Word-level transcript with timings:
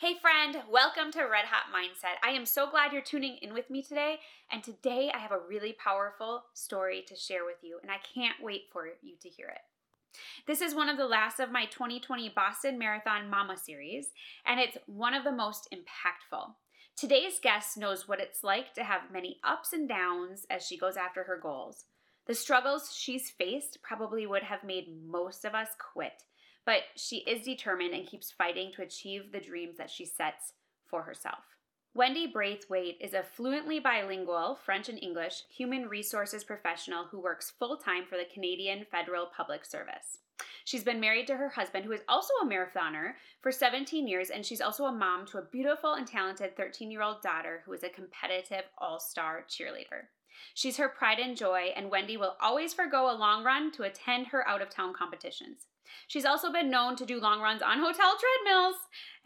Hey, 0.00 0.14
friend, 0.22 0.62
welcome 0.70 1.10
to 1.10 1.24
Red 1.24 1.46
Hot 1.46 1.74
Mindset. 1.74 2.18
I 2.22 2.30
am 2.30 2.46
so 2.46 2.70
glad 2.70 2.92
you're 2.92 3.02
tuning 3.02 3.36
in 3.42 3.52
with 3.52 3.68
me 3.68 3.82
today. 3.82 4.20
And 4.48 4.62
today 4.62 5.10
I 5.12 5.18
have 5.18 5.32
a 5.32 5.40
really 5.40 5.72
powerful 5.72 6.44
story 6.54 7.02
to 7.08 7.16
share 7.16 7.44
with 7.44 7.56
you, 7.62 7.80
and 7.82 7.90
I 7.90 7.96
can't 8.14 8.40
wait 8.40 8.66
for 8.72 8.86
you 9.02 9.16
to 9.20 9.28
hear 9.28 9.48
it. 9.48 10.20
This 10.46 10.60
is 10.60 10.72
one 10.72 10.88
of 10.88 10.98
the 10.98 11.08
last 11.08 11.40
of 11.40 11.50
my 11.50 11.64
2020 11.64 12.28
Boston 12.28 12.78
Marathon 12.78 13.28
Mama 13.28 13.56
series, 13.56 14.10
and 14.46 14.60
it's 14.60 14.78
one 14.86 15.14
of 15.14 15.24
the 15.24 15.32
most 15.32 15.66
impactful. 15.74 16.52
Today's 16.96 17.40
guest 17.42 17.76
knows 17.76 18.06
what 18.06 18.20
it's 18.20 18.44
like 18.44 18.74
to 18.74 18.84
have 18.84 19.10
many 19.12 19.40
ups 19.42 19.72
and 19.72 19.88
downs 19.88 20.46
as 20.48 20.64
she 20.64 20.78
goes 20.78 20.96
after 20.96 21.24
her 21.24 21.40
goals. 21.42 21.86
The 22.26 22.36
struggles 22.36 22.94
she's 22.96 23.30
faced 23.30 23.82
probably 23.82 24.28
would 24.28 24.44
have 24.44 24.62
made 24.62 24.94
most 25.04 25.44
of 25.44 25.56
us 25.56 25.70
quit 25.92 26.22
but 26.68 26.82
she 26.96 27.20
is 27.20 27.46
determined 27.46 27.94
and 27.94 28.06
keeps 28.06 28.30
fighting 28.30 28.70
to 28.70 28.82
achieve 28.82 29.32
the 29.32 29.40
dreams 29.40 29.78
that 29.78 29.88
she 29.88 30.04
sets 30.04 30.52
for 30.86 31.00
herself. 31.00 31.56
Wendy 31.94 32.26
Braithwaite 32.26 32.98
is 33.00 33.14
a 33.14 33.22
fluently 33.22 33.80
bilingual 33.80 34.54
French 34.66 34.90
and 34.90 35.02
English 35.02 35.44
human 35.48 35.88
resources 35.88 36.44
professional 36.44 37.06
who 37.06 37.22
works 37.22 37.54
full 37.58 37.78
time 37.78 38.04
for 38.06 38.18
the 38.18 38.30
Canadian 38.34 38.84
Federal 38.90 39.28
Public 39.34 39.64
Service. 39.64 40.18
She's 40.66 40.84
been 40.84 41.00
married 41.00 41.26
to 41.28 41.38
her 41.38 41.48
husband, 41.48 41.86
who 41.86 41.92
is 41.92 42.02
also 42.06 42.34
a 42.42 42.46
marathoner, 42.46 43.12
for 43.40 43.50
17 43.50 44.06
years, 44.06 44.28
and 44.28 44.44
she's 44.44 44.60
also 44.60 44.84
a 44.84 44.92
mom 44.92 45.24
to 45.28 45.38
a 45.38 45.48
beautiful 45.50 45.94
and 45.94 46.06
talented 46.06 46.54
13 46.54 46.90
year 46.90 47.00
old 47.00 47.22
daughter 47.22 47.62
who 47.64 47.72
is 47.72 47.82
a 47.82 47.88
competitive 47.88 48.64
all 48.76 49.00
star 49.00 49.46
cheerleader. 49.48 50.08
She's 50.52 50.76
her 50.76 50.90
pride 50.90 51.18
and 51.18 51.34
joy, 51.34 51.72
and 51.74 51.90
Wendy 51.90 52.18
will 52.18 52.36
always 52.42 52.74
forego 52.74 53.10
a 53.10 53.16
long 53.16 53.42
run 53.42 53.72
to 53.72 53.84
attend 53.84 54.26
her 54.26 54.46
out 54.46 54.60
of 54.60 54.68
town 54.68 54.92
competitions. 54.92 55.67
She's 56.06 56.24
also 56.24 56.52
been 56.52 56.70
known 56.70 56.96
to 56.96 57.06
do 57.06 57.20
long 57.20 57.40
runs 57.40 57.62
on 57.62 57.78
hotel 57.78 58.16
treadmills. 58.18 58.76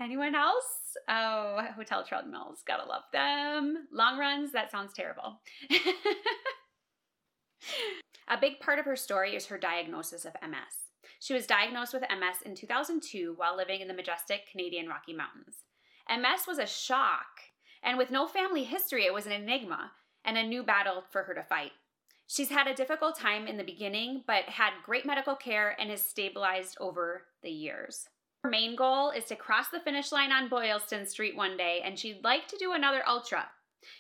Anyone 0.01 0.35
else? 0.35 0.97
Oh, 1.09 1.61
hotel 1.77 2.05
treadmills. 2.05 2.63
Gotta 2.67 2.89
love 2.89 3.05
them. 3.13 3.89
Long 3.93 4.19
runs, 4.19 4.53
that 4.53 4.71
sounds 4.71 4.93
terrible. 4.93 5.41
A 8.29 8.39
big 8.41 8.61
part 8.61 8.79
of 8.79 8.85
her 8.85 8.97
story 8.97 9.37
is 9.37 9.47
her 9.47 9.59
diagnosis 9.59 10.25
of 10.25 10.35
MS. 10.43 10.91
She 11.21 11.35
was 11.35 11.47
diagnosed 11.47 11.93
with 11.93 12.03
MS 12.03 12.43
in 12.45 12.55
2002 12.55 13.35
while 13.37 13.57
living 13.57 13.81
in 13.81 13.89
the 13.89 13.95
majestic 13.95 14.51
Canadian 14.51 14.89
Rocky 14.89 15.13
Mountains. 15.13 15.65
MS 16.11 16.47
was 16.47 16.59
a 16.59 16.67
shock, 16.67 17.43
and 17.83 17.97
with 17.97 18.11
no 18.11 18.27
family 18.27 18.65
history, 18.65 19.05
it 19.05 19.15
was 19.15 19.27
an 19.27 19.33
enigma 19.33 19.93
and 20.25 20.37
a 20.37 20.43
new 20.43 20.63
battle 20.63 21.05
for 21.11 21.25
her 21.25 21.35
to 21.35 21.43
fight. 21.43 21.73
She's 22.27 22.51
had 22.51 22.67
a 22.67 22.75
difficult 22.75 23.19
time 23.19 23.47
in 23.47 23.57
the 23.57 23.65
beginning, 23.65 24.25
but 24.27 24.45
had 24.45 24.73
great 24.85 25.05
medical 25.05 25.35
care 25.35 25.77
and 25.79 25.91
has 25.91 26.03
stabilized 26.03 26.77
over 26.81 27.25
the 27.43 27.51
years. 27.51 28.09
Her 28.43 28.51
main 28.51 28.75
goal 28.75 29.11
is 29.11 29.25
to 29.27 29.37
cross 29.37 29.69
the 29.69 29.81
finish 29.81 30.11
line 30.11 30.33
on 30.33 30.49
Boylston 30.49 31.07
Street 31.07 31.37
one 31.37 31.57
day, 31.57 31.81
and 31.85 31.99
she'd 31.99 32.25
like 32.25 32.49
to 32.49 32.57
do 32.59 32.73
another 32.73 33.03
ultra, 33.07 33.47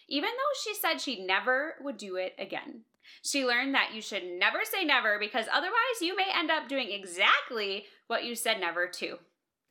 even 0.08 0.30
though 0.30 0.60
she 0.64 0.74
said 0.74 1.00
she 1.00 1.24
never 1.24 1.76
would 1.80 1.96
do 1.96 2.16
it 2.16 2.34
again. 2.38 2.82
She 3.22 3.44
learned 3.44 3.74
that 3.74 3.94
you 3.94 4.00
should 4.00 4.24
never 4.24 4.60
say 4.64 4.84
never 4.84 5.18
because 5.18 5.46
otherwise 5.52 6.00
you 6.00 6.16
may 6.16 6.26
end 6.34 6.50
up 6.50 6.68
doing 6.68 6.90
exactly 6.90 7.84
what 8.06 8.24
you 8.24 8.34
said 8.34 8.58
never 8.58 8.88
to. 8.88 9.18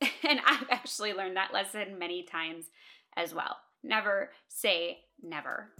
and 0.28 0.40
I've 0.46 0.70
actually 0.70 1.12
learned 1.12 1.36
that 1.36 1.52
lesson 1.52 1.98
many 1.98 2.22
times 2.22 2.66
as 3.16 3.34
well. 3.34 3.58
Never 3.82 4.30
say 4.48 5.00
never. 5.22 5.70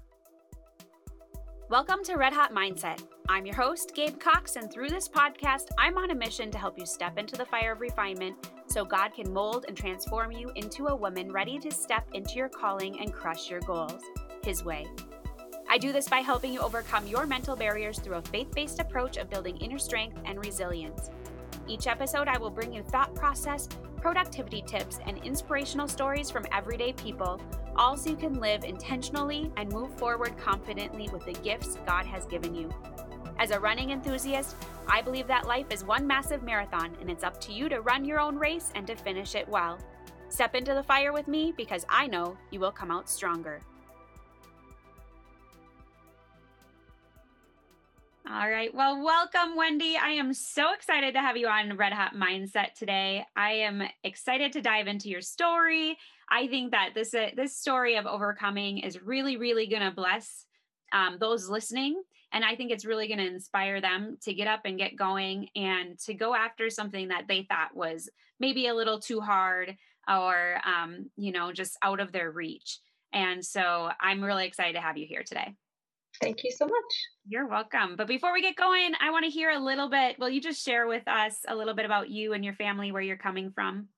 Welcome 1.72 2.04
to 2.04 2.16
Red 2.16 2.34
Hot 2.34 2.52
Mindset. 2.52 3.02
I'm 3.30 3.46
your 3.46 3.56
host, 3.56 3.92
Gabe 3.94 4.20
Cox, 4.20 4.56
and 4.56 4.70
through 4.70 4.90
this 4.90 5.08
podcast, 5.08 5.68
I'm 5.78 5.96
on 5.96 6.10
a 6.10 6.14
mission 6.14 6.50
to 6.50 6.58
help 6.58 6.78
you 6.78 6.84
step 6.84 7.16
into 7.16 7.34
the 7.34 7.46
fire 7.46 7.72
of 7.72 7.80
refinement 7.80 8.36
so 8.66 8.84
God 8.84 9.14
can 9.14 9.32
mold 9.32 9.64
and 9.66 9.74
transform 9.74 10.32
you 10.32 10.52
into 10.54 10.88
a 10.88 10.94
woman 10.94 11.32
ready 11.32 11.58
to 11.60 11.70
step 11.70 12.06
into 12.12 12.34
your 12.34 12.50
calling 12.50 13.00
and 13.00 13.10
crush 13.10 13.48
your 13.48 13.60
goals 13.60 14.02
His 14.44 14.62
way. 14.62 14.86
I 15.66 15.78
do 15.78 15.92
this 15.92 16.10
by 16.10 16.18
helping 16.18 16.52
you 16.52 16.60
overcome 16.60 17.06
your 17.06 17.24
mental 17.24 17.56
barriers 17.56 17.98
through 17.98 18.16
a 18.16 18.22
faith 18.22 18.54
based 18.54 18.78
approach 18.78 19.16
of 19.16 19.30
building 19.30 19.56
inner 19.56 19.78
strength 19.78 20.20
and 20.26 20.44
resilience. 20.44 21.08
Each 21.66 21.86
episode, 21.86 22.28
I 22.28 22.36
will 22.36 22.50
bring 22.50 22.74
you 22.74 22.82
thought 22.82 23.14
process, 23.14 23.66
productivity 23.96 24.62
tips, 24.66 24.98
and 25.06 25.16
inspirational 25.24 25.88
stories 25.88 26.30
from 26.30 26.44
everyday 26.52 26.92
people 26.92 27.40
all 27.76 27.96
so 27.96 28.10
you 28.10 28.16
can 28.16 28.40
live 28.40 28.64
intentionally 28.64 29.50
and 29.56 29.72
move 29.72 29.92
forward 29.94 30.36
confidently 30.38 31.08
with 31.12 31.24
the 31.24 31.32
gifts 31.32 31.76
God 31.86 32.06
has 32.06 32.26
given 32.26 32.54
you. 32.54 32.70
As 33.38 33.50
a 33.50 33.60
running 33.60 33.90
enthusiast, 33.90 34.56
I 34.86 35.02
believe 35.02 35.26
that 35.26 35.46
life 35.46 35.66
is 35.70 35.84
one 35.84 36.06
massive 36.06 36.42
marathon 36.42 36.96
and 37.00 37.10
it's 37.10 37.24
up 37.24 37.40
to 37.42 37.52
you 37.52 37.68
to 37.68 37.80
run 37.80 38.04
your 38.04 38.20
own 38.20 38.36
race 38.36 38.70
and 38.74 38.86
to 38.86 38.94
finish 38.94 39.34
it 39.34 39.48
well. 39.48 39.78
Step 40.28 40.54
into 40.54 40.74
the 40.74 40.82
fire 40.82 41.12
with 41.12 41.28
me 41.28 41.52
because 41.56 41.84
I 41.88 42.06
know 42.06 42.36
you 42.50 42.60
will 42.60 42.72
come 42.72 42.90
out 42.90 43.08
stronger. 43.08 43.60
All 48.30 48.48
right. 48.48 48.72
Well, 48.72 49.04
welcome, 49.04 49.56
Wendy. 49.56 49.96
I 50.00 50.10
am 50.10 50.32
so 50.32 50.72
excited 50.72 51.12
to 51.14 51.20
have 51.20 51.36
you 51.36 51.48
on 51.48 51.76
Red 51.76 51.92
Hot 51.92 52.14
Mindset 52.14 52.72
today. 52.72 53.26
I 53.36 53.50
am 53.52 53.82
excited 54.04 54.52
to 54.52 54.62
dive 54.62 54.86
into 54.86 55.10
your 55.10 55.20
story 55.20 55.98
I 56.32 56.46
think 56.48 56.70
that 56.70 56.92
this 56.94 57.12
uh, 57.12 57.28
this 57.36 57.56
story 57.56 57.96
of 57.96 58.06
overcoming 58.06 58.78
is 58.78 59.02
really, 59.02 59.36
really 59.36 59.66
going 59.66 59.82
to 59.82 59.90
bless 59.90 60.46
um, 60.90 61.18
those 61.20 61.50
listening, 61.50 62.02
and 62.32 62.42
I 62.42 62.56
think 62.56 62.70
it's 62.70 62.86
really 62.86 63.06
going 63.06 63.18
to 63.18 63.26
inspire 63.26 63.82
them 63.82 64.16
to 64.22 64.32
get 64.32 64.48
up 64.48 64.62
and 64.64 64.78
get 64.78 64.96
going 64.96 65.48
and 65.54 65.98
to 66.00 66.14
go 66.14 66.34
after 66.34 66.70
something 66.70 67.08
that 67.08 67.24
they 67.28 67.42
thought 67.42 67.76
was 67.76 68.08
maybe 68.40 68.68
a 68.68 68.74
little 68.74 68.98
too 68.98 69.20
hard 69.20 69.76
or 70.08 70.58
um, 70.64 71.10
you 71.16 71.32
know 71.32 71.52
just 71.52 71.76
out 71.82 72.00
of 72.00 72.12
their 72.12 72.30
reach. 72.30 72.80
And 73.12 73.44
so 73.44 73.90
I'm 74.00 74.24
really 74.24 74.46
excited 74.46 74.74
to 74.74 74.80
have 74.80 74.96
you 74.96 75.06
here 75.06 75.22
today. 75.22 75.54
Thank 76.22 76.44
you 76.44 76.50
so 76.50 76.64
much. 76.64 76.74
You're 77.28 77.46
welcome. 77.46 77.94
But 77.96 78.06
before 78.06 78.32
we 78.32 78.40
get 78.40 78.56
going, 78.56 78.92
I 79.02 79.10
want 79.10 79.26
to 79.26 79.30
hear 79.30 79.50
a 79.50 79.58
little 79.58 79.90
bit. 79.90 80.18
Will 80.18 80.30
you 80.30 80.40
just 80.40 80.64
share 80.64 80.86
with 80.86 81.06
us 81.06 81.40
a 81.46 81.54
little 81.54 81.74
bit 81.74 81.84
about 81.84 82.08
you 82.08 82.32
and 82.32 82.42
your 82.42 82.54
family, 82.54 82.90
where 82.90 83.02
you're 83.02 83.16
coming 83.18 83.50
from? 83.50 83.88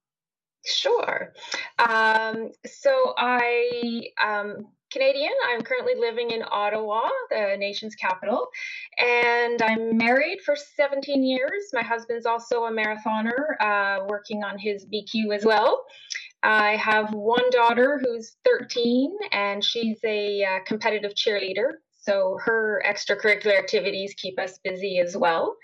Sure. 0.65 1.33
Um, 1.79 2.53
so 2.65 3.15
I 3.19 4.05
um, 4.23 4.67
Canadian. 4.95 5.33
I'm 5.49 5.61
currently 5.63 5.95
living 5.99 6.31
in 6.31 6.45
Ottawa, 6.49 7.09
the 7.29 7.57
nation's 7.59 7.97
capital, 7.97 8.47
and 8.97 9.61
I'm 9.61 9.97
married 9.97 10.41
for 10.41 10.55
17 10.55 11.25
years. 11.25 11.71
My 11.73 11.83
husband's 11.83 12.27
also 12.27 12.65
a 12.65 12.71
marathoner, 12.71 13.61
uh, 13.61 14.05
working 14.07 14.45
on 14.45 14.57
his 14.57 14.87
BQ 14.87 15.35
as 15.35 15.45
well. 15.45 15.85
I 16.45 16.77
have 16.77 17.13
one 17.13 17.51
daughter 17.51 18.01
who's 18.01 18.37
13, 18.45 19.11
and 19.33 19.65
she's 19.65 19.99
a 20.05 20.45
uh, 20.45 20.59
competitive 20.65 21.15
cheerleader. 21.15 21.73
So 22.01 22.39
her 22.45 22.81
extracurricular 22.87 23.59
activities 23.59 24.15
keep 24.17 24.39
us 24.39 24.61
busy 24.63 25.01
as 25.01 25.17
well. 25.17 25.57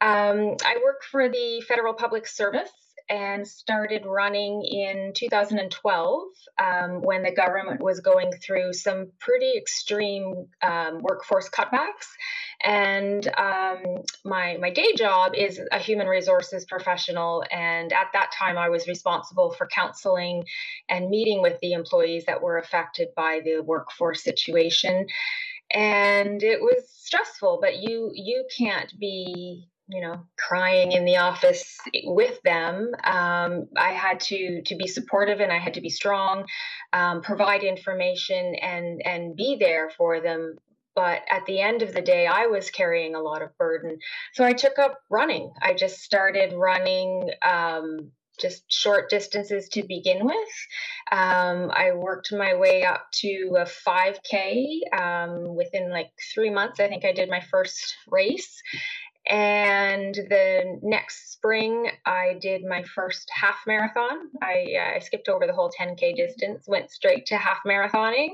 Um, 0.00 0.56
I 0.64 0.78
work 0.82 1.04
for 1.10 1.28
the 1.28 1.62
Federal 1.68 1.94
Public 1.94 2.26
Service 2.26 2.72
and 3.08 3.46
started 3.46 4.06
running 4.06 4.62
in 4.62 5.12
2012 5.14 6.22
um, 6.58 7.02
when 7.02 7.22
the 7.22 7.32
government 7.32 7.82
was 7.82 8.00
going 8.00 8.32
through 8.32 8.72
some 8.72 9.10
pretty 9.18 9.52
extreme 9.56 10.46
um, 10.62 11.00
workforce 11.02 11.48
cutbacks. 11.50 12.08
And 12.62 13.26
um, 13.36 13.82
my 14.24 14.56
my 14.58 14.70
day 14.70 14.94
job 14.96 15.34
is 15.34 15.60
a 15.70 15.78
human 15.78 16.06
resources 16.06 16.64
professional, 16.64 17.44
and 17.50 17.92
at 17.92 18.08
that 18.14 18.32
time 18.32 18.56
I 18.56 18.70
was 18.70 18.88
responsible 18.88 19.52
for 19.52 19.66
counseling 19.66 20.44
and 20.88 21.10
meeting 21.10 21.42
with 21.42 21.58
the 21.60 21.72
employees 21.72 22.24
that 22.26 22.40
were 22.40 22.58
affected 22.58 23.08
by 23.14 23.40
the 23.44 23.60
workforce 23.60 24.22
situation. 24.22 25.06
And 25.70 26.42
it 26.42 26.60
was 26.60 26.88
stressful, 26.88 27.58
but 27.60 27.78
you 27.78 28.10
you 28.14 28.46
can't 28.56 28.92
be 28.98 29.68
you 29.88 30.00
know 30.00 30.24
crying 30.38 30.92
in 30.92 31.04
the 31.04 31.18
office 31.18 31.78
with 32.04 32.40
them 32.42 32.92
um, 33.04 33.66
i 33.76 33.92
had 33.92 34.20
to 34.20 34.62
to 34.62 34.76
be 34.76 34.86
supportive 34.86 35.40
and 35.40 35.52
i 35.52 35.58
had 35.58 35.74
to 35.74 35.80
be 35.80 35.90
strong 35.90 36.46
um, 36.92 37.20
provide 37.20 37.62
information 37.62 38.54
and 38.56 39.02
and 39.04 39.36
be 39.36 39.56
there 39.60 39.90
for 39.90 40.20
them 40.20 40.56
but 40.94 41.22
at 41.30 41.44
the 41.46 41.60
end 41.60 41.82
of 41.82 41.92
the 41.92 42.00
day 42.02 42.26
i 42.26 42.46
was 42.46 42.70
carrying 42.70 43.14
a 43.14 43.20
lot 43.20 43.42
of 43.42 43.56
burden 43.58 43.98
so 44.32 44.44
i 44.44 44.52
took 44.52 44.78
up 44.78 45.00
running 45.10 45.52
i 45.60 45.74
just 45.74 46.00
started 46.00 46.52
running 46.54 47.30
um, 47.42 48.10
just 48.40 48.64
short 48.72 49.10
distances 49.10 49.68
to 49.68 49.82
begin 49.86 50.24
with. 50.24 50.48
Um, 51.12 51.70
I 51.72 51.92
worked 51.94 52.32
my 52.32 52.54
way 52.54 52.82
up 52.82 53.06
to 53.20 53.56
a 53.58 53.64
5K 53.64 54.92
um, 54.92 55.54
within 55.54 55.90
like 55.90 56.10
three 56.34 56.50
months. 56.50 56.80
I 56.80 56.88
think 56.88 57.04
I 57.04 57.12
did 57.12 57.28
my 57.28 57.40
first 57.50 57.96
race. 58.08 58.60
And 59.28 60.14
the 60.14 60.78
next 60.82 61.32
spring, 61.32 61.90
I 62.04 62.36
did 62.40 62.62
my 62.64 62.82
first 62.82 63.30
half 63.32 63.56
marathon. 63.66 64.28
I, 64.42 64.96
I 64.96 64.98
skipped 64.98 65.28
over 65.28 65.46
the 65.46 65.54
whole 65.54 65.72
10K 65.80 66.14
distance, 66.14 66.66
went 66.68 66.90
straight 66.90 67.26
to 67.26 67.38
half 67.38 67.58
marathoning. 67.66 68.30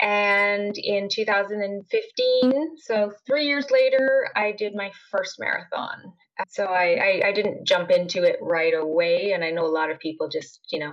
And 0.00 0.76
in 0.76 1.08
2015, 1.08 2.76
so 2.78 3.12
three 3.26 3.46
years 3.46 3.70
later, 3.70 4.28
I 4.34 4.52
did 4.52 4.74
my 4.74 4.92
first 5.10 5.36
marathon. 5.38 6.12
So 6.48 6.66
I, 6.66 7.20
I, 7.22 7.28
I, 7.28 7.32
didn't 7.32 7.66
jump 7.66 7.90
into 7.90 8.22
it 8.22 8.36
right 8.40 8.72
away. 8.72 9.32
And 9.32 9.42
I 9.42 9.50
know 9.50 9.66
a 9.66 9.66
lot 9.66 9.90
of 9.90 9.98
people 9.98 10.28
just, 10.28 10.60
you 10.70 10.78
know, 10.78 10.92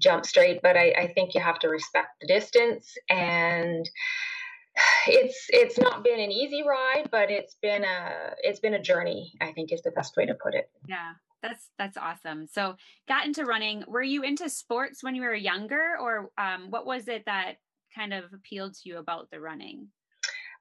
jump 0.00 0.24
straight, 0.24 0.60
but 0.62 0.76
I, 0.76 0.92
I 0.96 1.06
think 1.08 1.34
you 1.34 1.40
have 1.40 1.58
to 1.60 1.68
respect 1.68 2.08
the 2.20 2.28
distance 2.28 2.94
and 3.10 3.90
it's 5.06 5.46
it's 5.50 5.78
not 5.78 6.04
been 6.04 6.20
an 6.20 6.30
easy 6.30 6.62
ride, 6.66 7.08
but 7.10 7.30
it's 7.30 7.56
been 7.62 7.84
a 7.84 8.34
it's 8.42 8.60
been 8.60 8.74
a 8.74 8.82
journey. 8.82 9.32
I 9.40 9.52
think 9.52 9.72
is 9.72 9.82
the 9.82 9.90
best 9.90 10.16
way 10.16 10.26
to 10.26 10.34
put 10.34 10.54
it. 10.54 10.70
Yeah, 10.88 11.12
that's 11.42 11.70
that's 11.78 11.96
awesome. 11.96 12.46
So, 12.46 12.76
got 13.08 13.26
into 13.26 13.44
running. 13.44 13.84
Were 13.86 14.02
you 14.02 14.22
into 14.22 14.48
sports 14.48 15.02
when 15.02 15.14
you 15.14 15.22
were 15.22 15.34
younger, 15.34 15.96
or 16.00 16.30
um, 16.38 16.70
what 16.70 16.86
was 16.86 17.08
it 17.08 17.24
that 17.26 17.56
kind 17.94 18.12
of 18.12 18.24
appealed 18.32 18.74
to 18.74 18.88
you 18.88 18.98
about 18.98 19.30
the 19.30 19.40
running? 19.40 19.88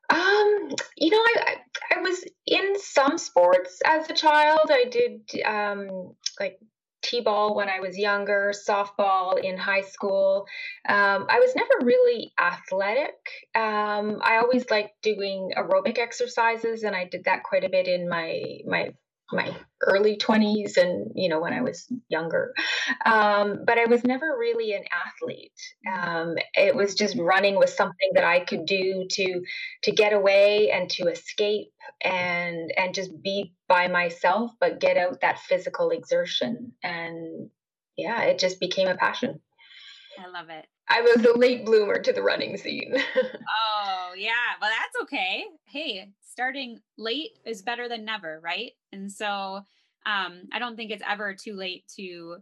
Um, 0.09 0.69
you 0.97 1.09
know, 1.09 1.17
I, 1.17 1.55
I 1.95 2.01
was 2.01 2.23
in 2.45 2.79
some 2.79 3.17
sports 3.17 3.81
as 3.85 4.09
a 4.09 4.13
child. 4.13 4.69
I 4.69 4.85
did 4.85 5.21
um, 5.45 6.13
like 6.39 6.59
t-ball 7.05 7.55
when 7.55 7.69
I 7.69 7.79
was 7.79 7.97
younger, 7.97 8.51
softball 8.67 9.41
in 9.41 9.57
high 9.57 9.81
school. 9.81 10.47
Um, 10.89 11.27
I 11.29 11.39
was 11.39 11.55
never 11.55 11.85
really 11.85 12.33
athletic. 12.39 13.15
Um, 13.53 14.19
I 14.23 14.39
always 14.41 14.69
liked 14.71 15.01
doing 15.03 15.51
aerobic 15.55 15.99
exercises, 15.99 16.83
and 16.83 16.95
I 16.95 17.05
did 17.05 17.25
that 17.25 17.43
quite 17.43 17.63
a 17.63 17.69
bit 17.69 17.87
in 17.87 18.09
my 18.09 18.41
my 18.65 18.89
my 19.31 19.55
early 19.81 20.17
20s 20.17 20.77
and 20.77 21.11
you 21.15 21.29
know 21.29 21.39
when 21.39 21.53
i 21.53 21.61
was 21.61 21.87
younger. 22.09 22.53
Um, 23.05 23.63
but 23.65 23.77
i 23.77 23.85
was 23.85 24.03
never 24.03 24.37
really 24.37 24.73
an 24.73 24.83
athlete. 25.05 25.59
Um, 25.91 26.35
it 26.53 26.75
was 26.75 26.95
just 26.95 27.17
running 27.17 27.55
was 27.55 27.75
something 27.75 28.11
that 28.13 28.23
i 28.23 28.39
could 28.39 28.65
do 28.65 29.05
to 29.09 29.41
to 29.83 29.91
get 29.91 30.13
away 30.13 30.71
and 30.71 30.89
to 30.91 31.07
escape 31.07 31.71
and 32.03 32.71
and 32.77 32.93
just 32.93 33.11
be 33.21 33.53
by 33.67 33.87
myself 33.87 34.51
but 34.59 34.79
get 34.79 34.97
out 34.97 35.21
that 35.21 35.39
physical 35.39 35.91
exertion. 35.91 36.73
And 36.83 37.49
yeah 37.97 38.23
it 38.23 38.39
just 38.39 38.59
became 38.59 38.87
a 38.87 38.95
passion 38.95 39.39
i 40.19 40.27
love 40.29 40.49
it 40.49 40.65
I 40.87 41.01
was 41.01 41.25
a 41.25 41.37
late 41.37 41.65
bloomer 41.65 41.99
to 41.99 42.13
the 42.13 42.21
running 42.21 42.57
scene. 42.57 42.93
oh, 43.15 44.13
yeah. 44.15 44.31
Well, 44.61 44.69
that's 44.69 45.03
okay. 45.03 45.45
Hey, 45.65 46.11
starting 46.21 46.79
late 46.97 47.39
is 47.45 47.63
better 47.63 47.89
than 47.89 48.05
never, 48.05 48.39
right? 48.43 48.71
And 48.91 49.11
so 49.11 49.61
um, 50.05 50.43
I 50.53 50.59
don't 50.59 50.75
think 50.75 50.91
it's 50.91 51.03
ever 51.07 51.33
too 51.33 51.55
late 51.55 51.85
to 51.97 52.37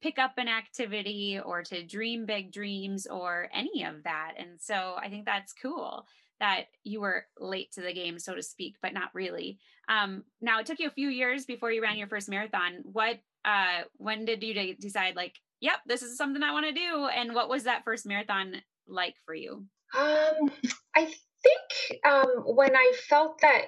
pick 0.00 0.18
up 0.18 0.34
an 0.36 0.46
activity 0.46 1.40
or 1.44 1.62
to 1.64 1.84
dream 1.84 2.24
big 2.24 2.52
dreams 2.52 3.08
or 3.08 3.48
any 3.52 3.84
of 3.84 4.04
that. 4.04 4.34
And 4.38 4.60
so 4.60 4.94
I 4.96 5.08
think 5.08 5.24
that's 5.24 5.52
cool 5.52 6.06
that 6.38 6.66
you 6.84 7.00
were 7.00 7.26
late 7.40 7.72
to 7.72 7.80
the 7.80 7.92
game, 7.92 8.20
so 8.20 8.32
to 8.36 8.42
speak, 8.44 8.76
but 8.80 8.94
not 8.94 9.10
really. 9.12 9.58
Um, 9.88 10.22
now 10.40 10.60
it 10.60 10.66
took 10.66 10.78
you 10.78 10.86
a 10.86 10.92
few 10.92 11.08
years 11.08 11.46
before 11.46 11.72
you 11.72 11.82
ran 11.82 11.98
your 11.98 12.06
first 12.06 12.28
marathon. 12.28 12.84
What, 12.84 13.18
uh, 13.44 13.82
when 13.96 14.24
did 14.24 14.44
you 14.44 14.76
decide 14.76 15.16
like, 15.16 15.34
yep, 15.60 15.76
this 15.86 16.02
is 16.02 16.16
something 16.16 16.42
I 16.42 16.52
want 16.52 16.66
to 16.66 16.72
do. 16.72 17.06
And 17.06 17.34
what 17.34 17.48
was 17.48 17.64
that 17.64 17.84
first 17.84 18.06
marathon 18.06 18.54
like 18.86 19.14
for 19.24 19.34
you? 19.34 19.66
Um, 19.96 20.50
I 20.94 21.12
think 21.42 22.00
um, 22.04 22.44
when 22.44 22.76
I 22.76 22.92
felt 23.08 23.40
that 23.42 23.66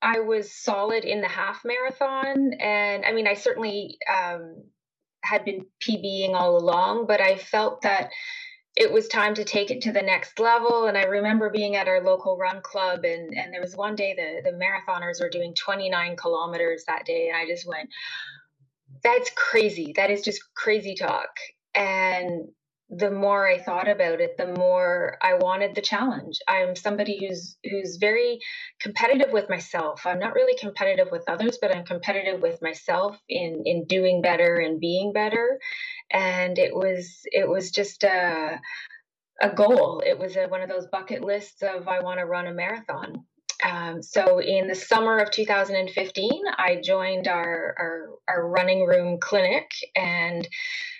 I 0.00 0.20
was 0.20 0.52
solid 0.52 1.04
in 1.04 1.20
the 1.20 1.28
half 1.28 1.62
marathon, 1.64 2.52
and 2.60 3.04
I 3.04 3.12
mean, 3.12 3.26
I 3.26 3.34
certainly 3.34 3.98
um, 4.08 4.64
had 5.22 5.44
been 5.44 5.66
PBing 5.80 6.34
all 6.34 6.56
along, 6.56 7.06
but 7.06 7.20
I 7.20 7.36
felt 7.36 7.82
that 7.82 8.10
it 8.76 8.92
was 8.92 9.08
time 9.08 9.34
to 9.34 9.44
take 9.44 9.72
it 9.72 9.80
to 9.82 9.92
the 9.92 10.02
next 10.02 10.38
level. 10.38 10.86
And 10.86 10.96
I 10.96 11.02
remember 11.02 11.50
being 11.50 11.74
at 11.74 11.88
our 11.88 12.00
local 12.00 12.36
run 12.36 12.60
club, 12.62 13.04
and 13.04 13.34
and 13.36 13.52
there 13.52 13.60
was 13.60 13.74
one 13.74 13.96
day 13.96 14.14
the 14.14 14.48
the 14.48 14.56
marathoners 14.56 15.20
were 15.20 15.30
doing 15.30 15.54
29 15.54 16.16
kilometers 16.16 16.84
that 16.86 17.04
day, 17.04 17.28
and 17.28 17.36
I 17.36 17.46
just 17.46 17.66
went, 17.66 17.90
that's 19.02 19.30
crazy. 19.36 19.92
That 19.96 20.10
is 20.10 20.22
just 20.22 20.42
crazy 20.56 20.94
talk. 20.94 21.30
And 21.74 22.48
the 22.90 23.10
more 23.10 23.46
I 23.48 23.58
thought 23.58 23.88
about 23.88 24.20
it, 24.20 24.36
the 24.38 24.46
more 24.54 25.18
I 25.22 25.34
wanted 25.34 25.74
the 25.74 25.82
challenge. 25.82 26.38
I'm 26.48 26.76
somebody 26.76 27.18
who's 27.26 27.58
who's 27.70 27.98
very 28.00 28.40
competitive 28.80 29.32
with 29.32 29.50
myself. 29.50 30.06
I'm 30.06 30.18
not 30.18 30.34
really 30.34 30.58
competitive 30.58 31.08
with 31.12 31.24
others, 31.28 31.58
but 31.60 31.74
I'm 31.74 31.84
competitive 31.84 32.40
with 32.42 32.62
myself 32.62 33.18
in 33.28 33.62
in 33.66 33.86
doing 33.86 34.22
better 34.22 34.56
and 34.56 34.80
being 34.80 35.12
better. 35.12 35.58
And 36.12 36.58
it 36.58 36.74
was 36.74 37.20
it 37.26 37.48
was 37.48 37.70
just 37.72 38.04
a 38.04 38.60
a 39.42 39.50
goal. 39.54 40.02
It 40.06 40.18
was 40.18 40.36
a, 40.36 40.46
one 40.48 40.62
of 40.62 40.70
those 40.70 40.88
bucket 40.88 41.22
lists 41.24 41.62
of 41.62 41.88
I 41.88 42.00
want 42.00 42.20
to 42.20 42.26
run 42.26 42.48
a 42.48 42.54
marathon. 42.54 43.24
Um, 43.64 44.02
so 44.02 44.40
in 44.40 44.68
the 44.68 44.74
summer 44.74 45.18
of 45.18 45.30
2015, 45.30 46.42
I 46.58 46.80
joined 46.82 47.28
our, 47.28 47.74
our, 47.78 48.08
our 48.28 48.48
running 48.48 48.86
room 48.86 49.18
clinic 49.20 49.70
and 49.96 50.48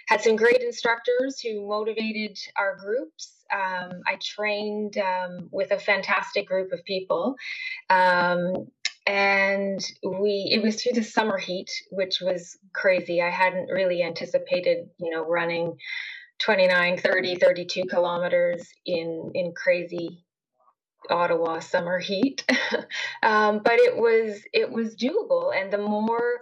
had 0.08 0.20
some 0.20 0.36
great 0.36 0.62
instructors 0.62 1.40
who 1.40 1.68
motivated 1.68 2.38
our 2.56 2.76
groups. 2.76 3.44
Um, 3.52 4.00
I 4.06 4.16
trained 4.22 4.98
um, 4.98 5.48
with 5.52 5.70
a 5.70 5.78
fantastic 5.78 6.48
group 6.48 6.72
of 6.72 6.84
people. 6.84 7.36
Um, 7.90 8.68
and 9.06 9.80
we 10.04 10.50
it 10.52 10.62
was 10.62 10.82
through 10.82 10.92
the 10.92 11.02
summer 11.02 11.38
heat 11.38 11.70
which 11.90 12.20
was 12.20 12.58
crazy 12.74 13.22
i 13.22 13.30
hadn't 13.30 13.68
really 13.68 14.02
anticipated 14.02 14.90
you 14.98 15.10
know 15.10 15.24
running 15.24 15.74
29 16.40 16.98
30 16.98 17.36
32 17.36 17.84
kilometers 17.88 18.68
in 18.84 19.30
in 19.34 19.54
crazy 19.54 20.26
Ottawa 21.10 21.60
summer 21.60 21.98
heat, 21.98 22.44
um, 23.22 23.60
but 23.64 23.74
it 23.74 23.96
was 23.96 24.40
it 24.52 24.70
was 24.70 24.96
doable, 24.96 25.52
and 25.56 25.72
the 25.72 25.78
more 25.78 26.40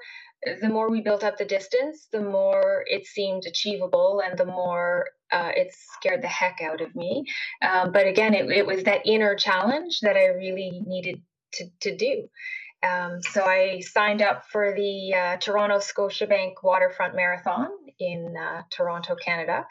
the 0.61 0.69
more 0.69 0.91
we 0.91 1.01
built 1.01 1.25
up 1.25 1.39
the 1.39 1.45
distance, 1.45 2.09
the 2.13 2.21
more 2.21 2.85
it 2.87 3.07
seemed 3.07 3.45
achievable, 3.47 4.23
and 4.25 4.39
the 4.39 4.47
more 4.47 5.09
uh, 5.33 5.51
it 5.57 5.75
scared 5.75 6.23
the 6.23 6.29
heck 6.29 6.61
out 6.63 6.81
of 6.81 6.95
me. 6.95 7.25
Um, 7.63 7.93
but 7.93 8.07
again, 8.07 8.35
it, 8.35 8.51
it 8.51 8.67
was 8.67 8.85
that 8.85 9.07
inner 9.07 9.35
challenge 9.35 10.01
that 10.01 10.17
I 10.17 10.27
really 10.27 10.83
needed 10.87 11.23
to 11.55 11.65
to 11.81 11.97
do. 11.97 12.29
Um, 12.83 13.21
so 13.23 13.45
I 13.45 13.81
signed 13.81 14.23
up 14.23 14.45
for 14.53 14.75
the 14.75 15.15
uh, 15.15 15.37
Toronto 15.39 15.79
Scotiabank 15.79 16.55
Waterfront 16.63 17.17
Marathon 17.17 17.69
in 17.99 18.37
uh, 18.37 18.63
Toronto, 18.71 19.17
Canada, 19.17 19.67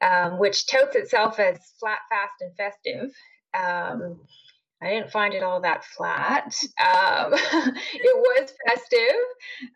um, 0.00 0.38
which 0.38 0.66
touts 0.66 0.94
itself 0.94 1.40
as 1.40 1.58
flat, 1.80 1.98
fast, 2.10 2.34
and 2.40 2.54
festive. 2.56 3.10
Um, 3.54 4.20
I 4.82 4.90
didn't 4.90 5.10
find 5.10 5.34
it 5.34 5.42
all 5.42 5.60
that 5.60 5.84
flat. 5.84 6.54
Um, 6.78 7.34
it 7.34 8.16
was 8.16 8.52
festive. 8.66 9.26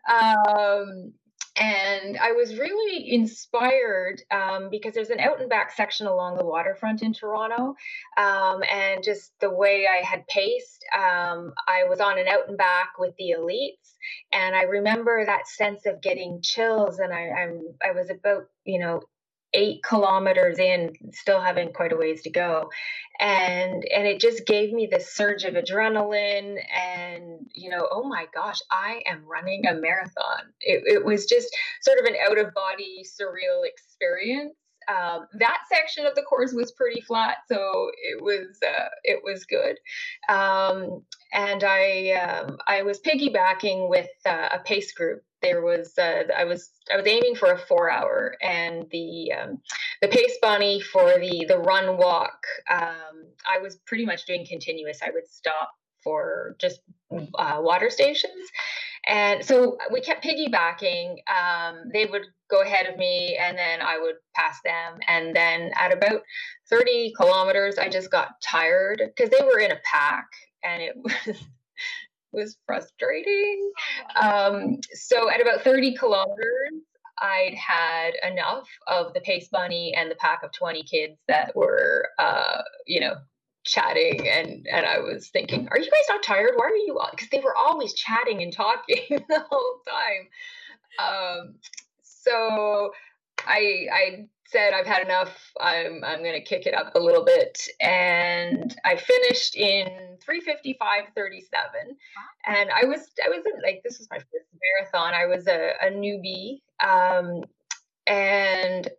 Um, 0.09 1.13
and 1.57 2.17
I 2.17 2.33
was 2.33 2.57
really 2.57 3.13
inspired 3.13 4.21
um, 4.29 4.69
because 4.69 4.93
there's 4.93 5.09
an 5.09 5.21
out 5.21 5.39
and 5.39 5.49
back 5.49 5.71
section 5.71 6.05
along 6.05 6.37
the 6.37 6.45
waterfront 6.45 7.01
in 7.01 7.13
Toronto. 7.13 7.75
Um, 8.17 8.61
and 8.69 9.03
just 9.03 9.31
the 9.39 9.49
way 9.49 9.87
I 9.87 10.03
had 10.05 10.27
paced, 10.27 10.83
um, 10.93 11.53
I 11.67 11.85
was 11.87 12.01
on 12.01 12.19
an 12.19 12.27
out 12.27 12.49
and 12.49 12.57
back 12.57 12.93
with 12.99 13.15
the 13.17 13.35
elites. 13.39 13.93
And 14.33 14.55
I 14.55 14.63
remember 14.63 15.25
that 15.25 15.47
sense 15.47 15.85
of 15.85 16.01
getting 16.01 16.41
chills. 16.41 16.99
And 16.99 17.13
I, 17.13 17.29
I'm, 17.29 17.61
I 17.81 17.91
was 17.91 18.09
about, 18.09 18.47
you 18.65 18.79
know, 18.79 19.01
eight 19.55 19.81
kilometers 19.83 20.59
in, 20.59 20.93
still 21.13 21.41
having 21.41 21.71
quite 21.73 21.93
a 21.93 21.95
ways 21.95 22.21
to 22.23 22.29
go. 22.29 22.69
And 23.19 23.85
and 23.85 24.05
it 24.05 24.19
just 24.19 24.45
gave 24.45 24.73
me 24.73 24.87
this 24.91 25.15
surge 25.15 25.45
of 25.45 25.53
adrenaline 25.53 26.61
and 26.75 27.47
you 27.53 27.69
know, 27.69 27.87
oh 27.89 28.03
my 28.03 28.27
gosh, 28.33 28.59
I 28.69 29.01
am 29.07 29.23
running 29.25 29.65
a 29.65 29.73
marathon. 29.73 30.51
It, 30.59 30.83
it 30.85 31.05
was 31.05 31.25
just 31.25 31.47
sort 31.81 31.99
of 31.99 32.05
an 32.05 32.15
out 32.29 32.37
of 32.37 32.53
body 32.53 33.03
surreal 33.03 33.65
experience. 33.65 34.53
Um, 34.87 35.25
that 35.39 35.61
section 35.71 36.05
of 36.05 36.13
the 36.13 36.21
course 36.23 36.53
was 36.53 36.71
pretty 36.73 37.01
flat, 37.01 37.37
so 37.47 37.89
it 37.97 38.21
was 38.21 38.59
uh, 38.63 38.89
it 39.03 39.21
was 39.23 39.45
good. 39.45 39.77
Um, 40.29 41.03
and 41.33 41.63
I 41.63 42.11
um, 42.11 42.57
I 42.67 42.83
was 42.83 42.99
piggybacking 42.99 43.89
with 43.89 44.09
uh, 44.25 44.49
a 44.51 44.59
pace 44.59 44.91
group 44.91 45.23
there 45.45 45.61
was 45.61 45.97
uh, 45.97 46.23
I 46.35 46.43
was 46.43 46.71
I 46.91 46.97
was 46.97 47.05
aiming 47.05 47.35
for 47.35 47.51
a 47.51 47.57
four 47.57 47.89
hour, 47.89 48.35
and 48.41 48.85
the 48.91 49.31
um, 49.31 49.61
the 50.01 50.07
pace 50.07 50.37
bunny 50.41 50.81
for 50.81 51.19
the 51.19 51.45
the 51.47 51.59
run 51.59 51.97
walk. 51.97 52.39
Um, 52.69 53.27
I 53.49 53.59
was 53.59 53.77
pretty 53.85 54.05
much 54.05 54.25
doing 54.25 54.45
continuous. 54.47 54.99
I 55.05 55.11
would 55.11 55.27
stop 55.27 55.69
for 56.03 56.55
just 56.59 56.81
uh, 57.11 57.59
water 57.59 57.89
stations, 57.89 58.49
and 59.07 59.45
so 59.45 59.77
we 59.93 60.01
kept 60.01 60.25
piggybacking. 60.25 61.17
Um, 61.29 61.91
they 61.93 62.05
would 62.05 62.23
go 62.49 62.61
ahead 62.61 62.87
of 62.87 62.97
me, 62.97 63.37
and 63.39 63.55
then 63.55 63.81
I 63.81 63.99
would 63.99 64.15
pass 64.33 64.57
them, 64.65 64.97
and 65.07 65.35
then 65.35 65.71
at 65.75 65.93
about 65.93 66.21
thirty 66.69 67.13
kilometers, 67.15 67.77
I 67.77 67.87
just 67.89 68.09
got 68.09 68.41
tired 68.41 68.99
because 69.15 69.29
they 69.29 69.45
were 69.45 69.59
in 69.59 69.71
a 69.71 69.79
pack, 69.83 70.27
and 70.63 70.81
it 70.81 70.95
was 70.95 71.37
was 72.35 72.57
frustrating. 72.65 73.71
Um, 74.21 74.79
so 74.93 75.29
at 75.29 75.41
about 75.41 75.61
30 75.61 75.95
kilometers, 75.95 76.73
I'd 77.19 77.55
had 77.55 78.11
enough 78.29 78.67
of 78.87 79.13
the 79.13 79.21
pace 79.21 79.47
bunny 79.47 79.93
and 79.95 80.11
the 80.11 80.15
pack 80.15 80.43
of 80.43 80.51
20 80.51 80.83
kids 80.83 81.17
that 81.27 81.55
were, 81.55 82.09
uh, 82.19 82.61
you 82.85 82.99
know, 82.99 83.15
chatting 83.65 84.27
and 84.29 84.67
and 84.71 84.85
I 84.85 84.99
was 84.99 85.29
thinking, 85.29 85.67
are 85.71 85.79
you 85.79 85.89
guys 85.89 86.05
not 86.09 86.23
tired? 86.23 86.51
Why 86.55 86.65
are 86.65 86.75
you? 86.75 86.99
Because 87.11 87.29
they 87.29 87.39
were 87.39 87.55
always 87.55 87.93
chatting 87.93 88.43
and 88.43 88.53
talking 88.53 89.01
the 89.09 89.45
whole 89.49 89.79
time. 89.89 90.27
Um, 90.99 91.55
so 92.03 92.91
I 93.39 93.87
I 93.91 94.25
said 94.47 94.73
I've 94.73 94.85
had 94.85 95.03
enough. 95.03 95.51
I'm 95.59 96.03
I'm 96.03 96.23
gonna 96.23 96.41
kick 96.41 96.65
it 96.65 96.73
up 96.73 96.95
a 96.95 96.99
little 96.99 97.23
bit, 97.23 97.67
and 97.81 98.75
I 98.85 98.95
finished 98.95 99.55
in 99.55 100.17
355.37. 100.27 100.77
And 102.47 102.69
I 102.71 102.85
was 102.85 103.09
I 103.23 103.29
was 103.29 103.43
like 103.63 103.81
this 103.83 103.99
was 103.99 104.07
my 104.09 104.17
first 104.17 104.47
marathon. 104.61 105.13
I 105.13 105.25
was 105.25 105.47
a, 105.47 105.71
a 105.81 105.91
newbie, 105.91 106.61
um, 106.83 107.43
and 108.07 108.89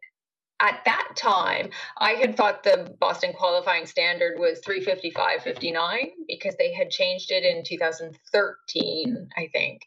at 0.60 0.80
that 0.86 1.08
time, 1.16 1.70
I 1.98 2.12
had 2.12 2.36
thought 2.36 2.62
the 2.62 2.94
Boston 2.98 3.34
qualifying 3.34 3.84
standard 3.84 4.38
was 4.38 4.60
355.59 4.60 6.10
because 6.26 6.56
they 6.56 6.72
had 6.72 6.90
changed 6.90 7.30
it 7.30 7.44
in 7.44 7.62
2013, 7.62 9.28
I 9.36 9.48
think. 9.52 9.82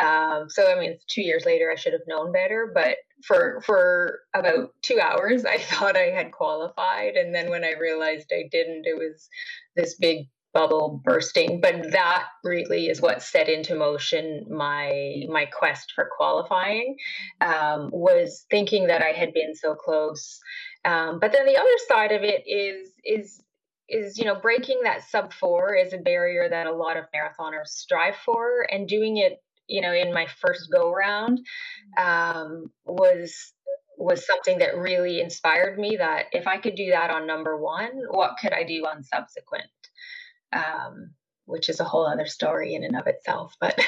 Um, 0.00 0.48
so, 0.48 0.70
I 0.70 0.78
mean, 0.78 0.96
two 1.08 1.22
years 1.22 1.44
later, 1.44 1.72
I 1.72 1.74
should 1.74 1.92
have 1.92 2.02
known 2.06 2.30
better. 2.30 2.70
But 2.72 2.98
for 3.26 3.62
for 3.64 4.20
about 4.34 4.74
two 4.82 5.00
hours, 5.00 5.44
I 5.46 5.58
thought 5.58 5.96
I 5.96 6.10
had 6.10 6.32
qualified, 6.32 7.14
and 7.14 7.34
then 7.34 7.50
when 7.50 7.64
I 7.64 7.72
realized 7.80 8.32
I 8.32 8.48
didn't, 8.50 8.86
it 8.86 8.96
was 8.96 9.28
this 9.76 9.94
big 9.94 10.28
bubble 10.52 11.00
bursting. 11.04 11.60
But 11.60 11.92
that 11.92 12.26
really 12.44 12.86
is 12.86 13.00
what 13.00 13.22
set 13.22 13.48
into 13.48 13.74
motion 13.74 14.46
my 14.50 15.24
my 15.28 15.46
quest 15.46 15.92
for 15.94 16.08
qualifying 16.16 16.96
um, 17.40 17.90
was 17.92 18.44
thinking 18.50 18.88
that 18.88 19.02
i 19.02 19.12
had 19.12 19.32
been 19.32 19.54
so 19.54 19.74
close. 19.74 20.40
Um, 20.84 21.20
but 21.20 21.32
then 21.32 21.46
the 21.46 21.56
other 21.56 21.76
side 21.88 22.12
of 22.12 22.22
it 22.22 22.44
is 22.46 22.90
is 23.04 23.42
is 23.88 24.18
you 24.18 24.24
know 24.24 24.34
breaking 24.34 24.80
that 24.84 25.08
sub 25.08 25.32
four 25.32 25.74
is 25.74 25.92
a 25.92 25.98
barrier 25.98 26.48
that 26.48 26.66
a 26.66 26.74
lot 26.74 26.96
of 26.96 27.04
marathoners 27.14 27.68
strive 27.68 28.16
for 28.24 28.66
and 28.70 28.88
doing 28.88 29.18
it 29.18 29.42
you 29.66 29.80
know 29.80 29.92
in 29.92 30.12
my 30.12 30.26
first 30.40 30.70
go 30.72 30.92
round 30.92 31.38
um, 31.98 32.70
was 32.84 33.52
was 33.98 34.26
something 34.26 34.58
that 34.58 34.76
really 34.76 35.20
inspired 35.20 35.78
me 35.78 35.96
that 35.96 36.26
if 36.32 36.46
i 36.46 36.58
could 36.58 36.74
do 36.74 36.90
that 36.90 37.10
on 37.10 37.26
number 37.26 37.56
one 37.56 37.92
what 38.10 38.36
could 38.40 38.52
i 38.52 38.64
do 38.64 38.84
on 38.84 39.02
subsequent 39.04 39.70
um, 40.52 41.14
which 41.46 41.68
is 41.68 41.80
a 41.80 41.84
whole 41.84 42.06
other 42.06 42.26
story 42.26 42.74
in 42.74 42.84
and 42.84 42.96
of 42.96 43.06
itself. 43.06 43.54
But 43.60 43.78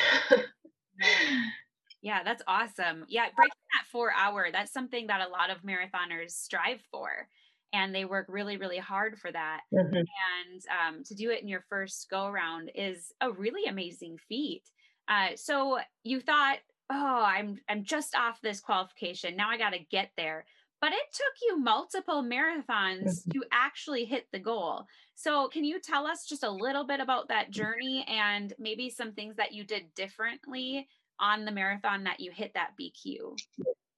yeah, 2.03 2.23
that's 2.23 2.43
awesome. 2.47 3.05
Yeah, 3.09 3.27
breaking 3.35 3.53
that 3.73 3.87
four 3.91 4.13
hour, 4.13 4.49
that's 4.53 4.73
something 4.73 5.07
that 5.09 5.27
a 5.27 5.31
lot 5.31 5.51
of 5.51 5.63
marathoners 5.63 6.31
strive 6.31 6.81
for. 6.91 7.29
And 7.73 7.93
they 7.93 8.05
work 8.05 8.27
really, 8.29 8.57
really 8.57 8.79
hard 8.79 9.19
for 9.19 9.33
that. 9.33 9.63
Mm-hmm. 9.75 9.97
And 9.97 10.63
um, 10.71 11.05
to 11.05 11.15
do 11.15 11.31
it 11.31 11.43
in 11.43 11.49
your 11.49 11.65
first 11.69 12.07
go 12.09 12.27
around 12.27 12.71
is 12.75 13.13
a 13.21 13.33
really 13.33 13.69
amazing 13.69 14.17
feat. 14.29 14.63
Uh, 15.09 15.29
so 15.37 15.79
you 16.03 16.21
thought, 16.21 16.59
oh, 16.91 17.25
I'm 17.27 17.59
I'm 17.69 17.85
just 17.85 18.15
off 18.15 18.41
this 18.41 18.61
qualification. 18.61 19.37
Now 19.37 19.51
I 19.51 19.59
got 19.59 19.71
to 19.71 19.79
get 19.91 20.11
there 20.17 20.45
but 20.85 20.93
it 20.93 21.15
took 21.15 21.33
you 21.41 21.59
multiple 21.59 22.23
marathons 22.23 23.23
mm-hmm. 23.23 23.31
to 23.31 23.45
actually 23.51 24.05
hit 24.05 24.27
the 24.33 24.39
goal. 24.39 24.87
So, 25.15 25.49
can 25.49 25.65
you 25.65 25.81
tell 25.81 26.07
us 26.07 26.27
just 26.27 26.45
a 26.45 26.51
little 26.51 26.85
bit 26.85 27.01
about 27.01 27.29
that 27.29 27.51
journey 27.51 28.05
and 28.07 28.53
maybe 28.59 28.91
some 28.91 29.13
things 29.13 29.35
that 29.37 29.55
you 29.55 29.65
did 29.65 29.95
differently 29.95 30.87
on 31.19 31.47
the 31.47 31.53
marathon 31.53 32.05
that 32.05 32.21
you 32.21 32.33
hit 32.33 32.53
that 32.53 32.73
BQ? 32.79 33.35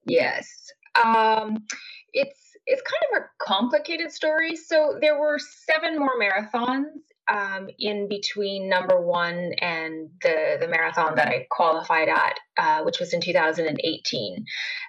Yes. 0.05 0.49
Um, 0.95 1.65
it's 2.13 2.39
it's 2.67 2.83
kind 2.83 3.17
of 3.17 3.23
a 3.23 3.45
complicated 3.45 4.13
story. 4.13 4.55
So 4.55 4.97
there 5.01 5.19
were 5.19 5.41
seven 5.41 5.99
more 5.99 6.21
marathons 6.21 7.01
um, 7.29 7.69
in 7.79 8.09
between 8.09 8.69
number 8.69 9.01
one 9.01 9.53
and 9.61 10.11
the 10.23 10.59
the 10.61 10.69
marathon 10.69 11.17
that 11.17 11.29
I 11.29 11.47
qualified 11.51 12.09
at, 12.09 12.39
uh, 12.57 12.83
which 12.85 13.01
was 13.01 13.13
in 13.13 13.21
2018. 13.21 14.45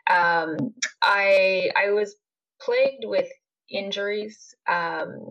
Um, 0.09 0.73
I 1.01 1.71
I 1.75 1.91
was 1.91 2.15
plagued 2.61 3.05
with 3.05 3.27
injuries. 3.69 4.55
Um, 4.67 5.29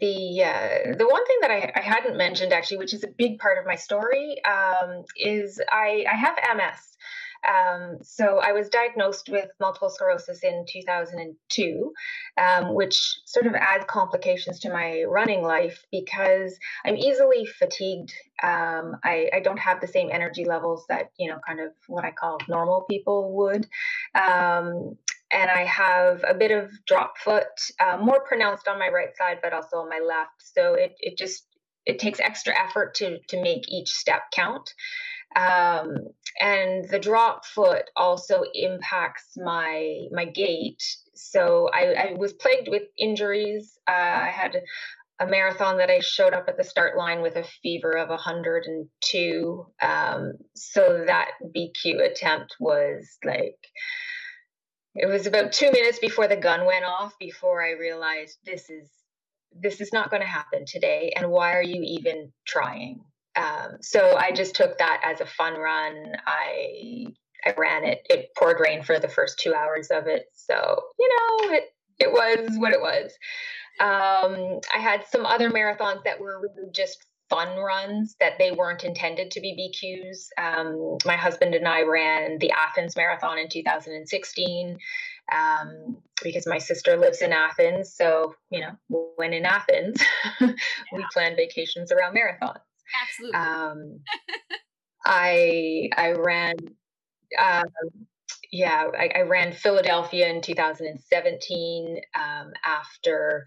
the 0.00 0.44
uh, 0.44 0.96
the 0.96 1.08
one 1.08 1.26
thing 1.26 1.38
that 1.40 1.50
I, 1.50 1.72
I, 1.74 1.80
hadn't 1.80 2.16
mentioned 2.16 2.52
actually, 2.52 2.78
which 2.78 2.92
is 2.92 3.02
a 3.02 3.08
big 3.08 3.38
part 3.38 3.58
of 3.58 3.64
my 3.64 3.76
story, 3.76 4.36
um, 4.44 5.04
is 5.16 5.60
I, 5.70 6.04
I 6.10 6.16
have 6.16 6.36
MS. 6.56 6.89
Um, 7.48 7.98
so 8.02 8.38
I 8.38 8.52
was 8.52 8.68
diagnosed 8.68 9.28
with 9.28 9.48
multiple 9.60 9.88
sclerosis 9.88 10.42
in 10.42 10.66
2002, 10.68 11.92
um, 12.36 12.74
which 12.74 13.20
sort 13.24 13.46
of 13.46 13.54
adds 13.54 13.84
complications 13.88 14.60
to 14.60 14.70
my 14.70 15.04
running 15.08 15.42
life 15.42 15.84
because 15.90 16.58
I'm 16.84 16.96
easily 16.96 17.46
fatigued. 17.46 18.12
Um, 18.42 18.96
I, 19.04 19.30
I, 19.34 19.40
don't 19.40 19.58
have 19.58 19.80
the 19.80 19.86
same 19.86 20.08
energy 20.10 20.44
levels 20.44 20.84
that, 20.88 21.10
you 21.18 21.30
know, 21.30 21.38
kind 21.46 21.60
of 21.60 21.72
what 21.88 22.04
I 22.04 22.10
call 22.10 22.38
normal 22.48 22.86
people 22.88 23.32
would. 23.36 23.66
Um, 24.14 24.96
and 25.32 25.50
I 25.50 25.64
have 25.64 26.24
a 26.26 26.34
bit 26.34 26.50
of 26.50 26.70
drop 26.86 27.18
foot, 27.18 27.44
uh, 27.78 27.98
more 27.98 28.20
pronounced 28.20 28.66
on 28.66 28.78
my 28.78 28.88
right 28.88 29.16
side, 29.16 29.38
but 29.42 29.52
also 29.52 29.76
on 29.76 29.88
my 29.88 30.00
left. 30.06 30.32
So 30.38 30.74
it, 30.74 30.94
it 31.00 31.16
just 31.16 31.44
it 31.86 31.98
takes 31.98 32.20
extra 32.20 32.54
effort 32.58 32.94
to 32.96 33.18
to 33.28 33.42
make 33.42 33.68
each 33.68 33.90
step 33.90 34.22
count. 34.32 34.72
Um, 35.36 35.94
and 36.40 36.88
the 36.88 36.98
drop 36.98 37.44
foot 37.44 37.90
also 37.96 38.42
impacts 38.54 39.36
my 39.36 40.06
my 40.10 40.24
gait. 40.24 40.82
So 41.14 41.68
I, 41.72 41.94
I 41.94 42.12
was 42.16 42.32
plagued 42.32 42.68
with 42.68 42.82
injuries. 42.98 43.78
Uh, 43.86 43.92
I 43.92 44.30
had 44.34 44.62
a 45.20 45.26
marathon 45.26 45.76
that 45.76 45.90
I 45.90 46.00
showed 46.00 46.32
up 46.32 46.48
at 46.48 46.56
the 46.56 46.64
start 46.64 46.96
line 46.96 47.20
with 47.20 47.36
a 47.36 47.44
fever 47.62 47.92
of 47.92 48.08
102. 48.08 49.66
Um, 49.82 50.32
so 50.54 51.04
that 51.06 51.32
BQ 51.44 52.10
attempt 52.10 52.56
was 52.58 53.18
like, 53.22 53.58
it 54.94 55.06
was 55.06 55.26
about 55.26 55.52
two 55.52 55.70
minutes 55.70 55.98
before 55.98 56.26
the 56.26 56.36
gun 56.36 56.64
went 56.64 56.86
off 56.86 57.18
before 57.18 57.62
I 57.62 57.72
realized 57.72 58.38
this 58.44 58.70
is 58.70 58.90
this 59.52 59.80
is 59.80 59.92
not 59.92 60.10
going 60.10 60.22
to 60.22 60.28
happen 60.28 60.64
today. 60.66 61.12
And 61.16 61.30
why 61.30 61.54
are 61.54 61.62
you 61.62 61.82
even 61.82 62.32
trying? 62.46 63.00
Um, 63.36 63.76
so 63.80 64.16
I 64.16 64.32
just 64.32 64.54
took 64.54 64.78
that 64.78 65.00
as 65.04 65.20
a 65.20 65.26
fun 65.26 65.54
run. 65.54 66.12
I 66.26 67.06
I 67.44 67.54
ran 67.56 67.84
it. 67.84 68.02
It 68.10 68.30
poured 68.38 68.60
rain 68.60 68.82
for 68.82 68.98
the 68.98 69.08
first 69.08 69.38
two 69.38 69.54
hours 69.54 69.88
of 69.90 70.06
it, 70.06 70.24
so 70.34 70.82
you 70.98 71.08
know 71.08 71.52
it 71.54 71.64
it 71.98 72.12
was 72.12 72.58
what 72.58 72.72
it 72.72 72.80
was. 72.80 73.12
Um, 73.78 74.60
I 74.74 74.78
had 74.78 75.04
some 75.06 75.24
other 75.24 75.50
marathons 75.50 76.04
that 76.04 76.20
were 76.20 76.40
really 76.40 76.70
just 76.74 76.98
fun 77.30 77.56
runs 77.58 78.16
that 78.20 78.34
they 78.38 78.50
weren't 78.50 78.84
intended 78.84 79.30
to 79.30 79.40
be 79.40 79.54
BQs. 79.56 80.28
Um, 80.36 80.98
my 81.06 81.16
husband 81.16 81.54
and 81.54 81.66
I 81.66 81.82
ran 81.82 82.38
the 82.38 82.50
Athens 82.50 82.96
Marathon 82.96 83.38
in 83.38 83.48
2016 83.48 84.76
um, 85.32 85.96
because 86.22 86.46
my 86.46 86.58
sister 86.58 86.96
lives 86.96 87.22
in 87.22 87.32
Athens. 87.32 87.94
So, 87.94 88.34
you 88.50 88.60
know, 88.60 88.72
when 89.16 89.32
in 89.32 89.46
Athens, 89.46 90.02
yeah. 90.40 90.50
we 90.92 91.06
plan 91.12 91.36
vacations 91.36 91.92
around 91.92 92.16
marathons. 92.16 92.60
Absolutely. 93.02 93.38
Um, 93.38 94.00
I 95.04 95.90
I 95.96 96.12
ran. 96.12 96.54
Um, 97.38 97.64
yeah, 98.52 98.86
I, 98.98 99.10
I, 99.14 99.20
ran 99.22 99.52
Philadelphia 99.52 100.28
in 100.28 100.40
2017 100.42 102.00
um, 102.16 102.52
after 102.64 103.46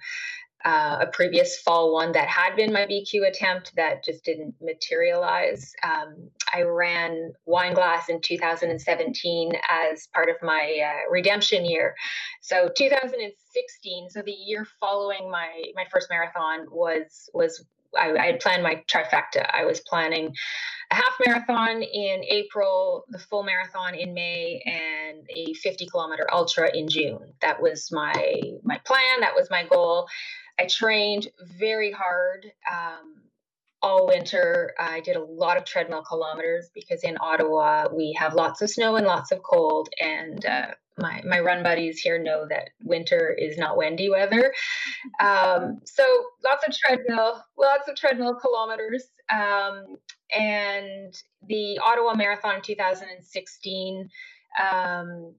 uh, 0.65 0.99
a 1.01 1.07
previous 1.07 1.59
fall 1.59 1.93
one 1.93 2.13
that 2.13 2.27
had 2.27 2.55
been 2.55 2.71
my 2.71 2.85
BQ 2.85 3.27
attempt 3.27 3.75
that 3.75 4.03
just 4.03 4.23
didn't 4.23 4.55
materialize. 4.61 5.73
Um, 5.83 6.29
I 6.53 6.61
ran 6.61 7.33
Wineglass 7.45 8.07
in 8.07 8.21
2017 8.21 9.51
as 9.69 10.07
part 10.13 10.29
of 10.29 10.35
my 10.41 10.77
uh, 10.85 11.11
redemption 11.11 11.65
year. 11.65 11.95
So 12.41 12.69
2016, 12.75 14.09
so 14.09 14.21
the 14.21 14.31
year 14.31 14.65
following 14.79 15.29
my 15.29 15.63
my 15.75 15.85
first 15.91 16.07
marathon 16.09 16.67
was 16.71 17.29
was 17.33 17.65
I, 17.99 18.11
I, 18.11 18.25
had 18.27 18.39
planned 18.39 18.63
my 18.63 18.83
trifecta. 18.91 19.49
I 19.53 19.65
was 19.65 19.79
planning 19.81 20.33
a 20.91 20.95
half 20.95 21.15
marathon 21.25 21.81
in 21.81 22.23
April, 22.27 23.05
the 23.09 23.19
full 23.19 23.43
marathon 23.43 23.95
in 23.95 24.13
May, 24.13 24.61
and 24.65 25.25
a 25.29 25.53
50 25.53 25.87
kilometer 25.87 26.27
ultra 26.31 26.69
in 26.75 26.87
June. 26.89 27.33
That 27.41 27.61
was 27.61 27.89
my 27.91 28.41
my 28.63 28.79
plan. 28.85 29.21
That 29.21 29.35
was 29.35 29.49
my 29.49 29.65
goal. 29.65 30.07
I 30.59 30.67
trained 30.67 31.29
very 31.57 31.91
hard. 31.91 32.45
Um, 32.71 33.22
all 33.83 34.07
winter. 34.07 34.73
I 34.79 35.01
did 35.01 35.17
a 35.17 35.23
lot 35.23 35.57
of 35.57 35.65
treadmill 35.65 36.03
kilometers 36.03 36.69
because 36.73 37.03
in 37.03 37.17
Ottawa 37.19 37.89
we 37.93 38.15
have 38.17 38.33
lots 38.33 38.61
of 38.61 38.69
snow 38.69 38.95
and 38.95 39.05
lots 39.05 39.31
of 39.31 39.43
cold, 39.43 39.89
and 39.99 40.43
uh, 40.45 40.67
my 40.97 41.21
my 41.25 41.39
run 41.39 41.61
buddies 41.61 41.99
here 41.99 42.17
know 42.17 42.47
that 42.49 42.69
winter 42.83 43.35
is 43.37 43.57
not 43.57 43.77
Wendy 43.77 44.09
weather. 44.09 44.53
Um, 45.19 45.81
so 45.83 46.03
lots 46.43 46.65
of 46.65 46.73
treadmill, 46.73 47.43
lots 47.57 47.89
of 47.89 47.95
treadmill 47.95 48.35
kilometers, 48.35 49.05
um, 49.31 49.97
and 50.35 51.13
the 51.47 51.77
Ottawa 51.83 52.15
Marathon 52.15 52.55
in 52.55 52.61
2016. 52.61 54.09
Um, 54.61 55.35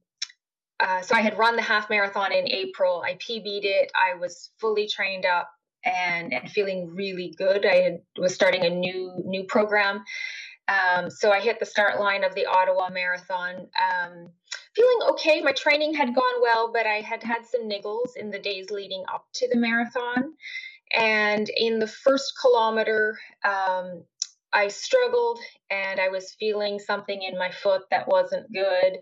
uh, 0.81 1.01
so 1.01 1.15
I 1.15 1.21
had 1.21 1.39
run 1.39 1.57
the 1.57 1.63
half 1.63 1.89
marathon 1.89 2.33
in 2.33 2.49
April. 2.49 3.03
I 3.07 3.15
PB'd 3.15 3.65
it. 3.65 3.91
I 3.95 4.19
was 4.19 4.51
fully 4.59 4.87
trained 4.89 5.25
up 5.25 5.49
and 5.85 6.33
and 6.33 6.51
feeling 6.51 6.95
really 6.95 7.35
good. 7.39 7.67
I 7.67 7.77
had, 7.77 8.01
was 8.19 8.35
starting 8.35 8.65
a 8.65 8.71
new 8.71 9.13
new 9.25 9.45
program 9.45 9.97
Um, 10.69 11.11
so 11.11 11.31
I 11.31 11.41
hit 11.41 11.61
the 11.61 11.67
start 11.67 12.01
line 12.01 12.25
of 12.25 12.35
the 12.35 12.47
Ottawa 12.47 12.89
Marathon. 12.91 13.57
Um, 13.57 14.31
feeling 14.75 14.99
okay. 15.11 15.43
My 15.43 15.53
training 15.53 15.95
had 15.95 16.15
gone 16.15 16.43
well, 16.43 16.71
but 16.73 16.87
I 16.87 17.01
had 17.01 17.23
had 17.23 17.47
some 17.47 17.69
niggles 17.69 18.17
in 18.17 18.31
the 18.31 18.39
days 18.39 18.71
leading 18.71 19.05
up 19.13 19.27
to 19.35 19.49
the 19.49 19.59
marathon. 19.59 20.35
And 20.97 21.51
in 21.57 21.79
the 21.79 21.87
first 21.87 22.35
kilometer, 22.41 23.19
um, 23.45 24.05
I 24.53 24.69
struggled 24.69 25.41
and 25.71 26.01
I 26.01 26.09
was 26.09 26.37
feeling 26.39 26.79
something 26.79 27.23
in 27.23 27.39
my 27.39 27.51
foot 27.51 27.83
that 27.91 28.09
wasn't 28.09 28.53
good. 28.53 28.99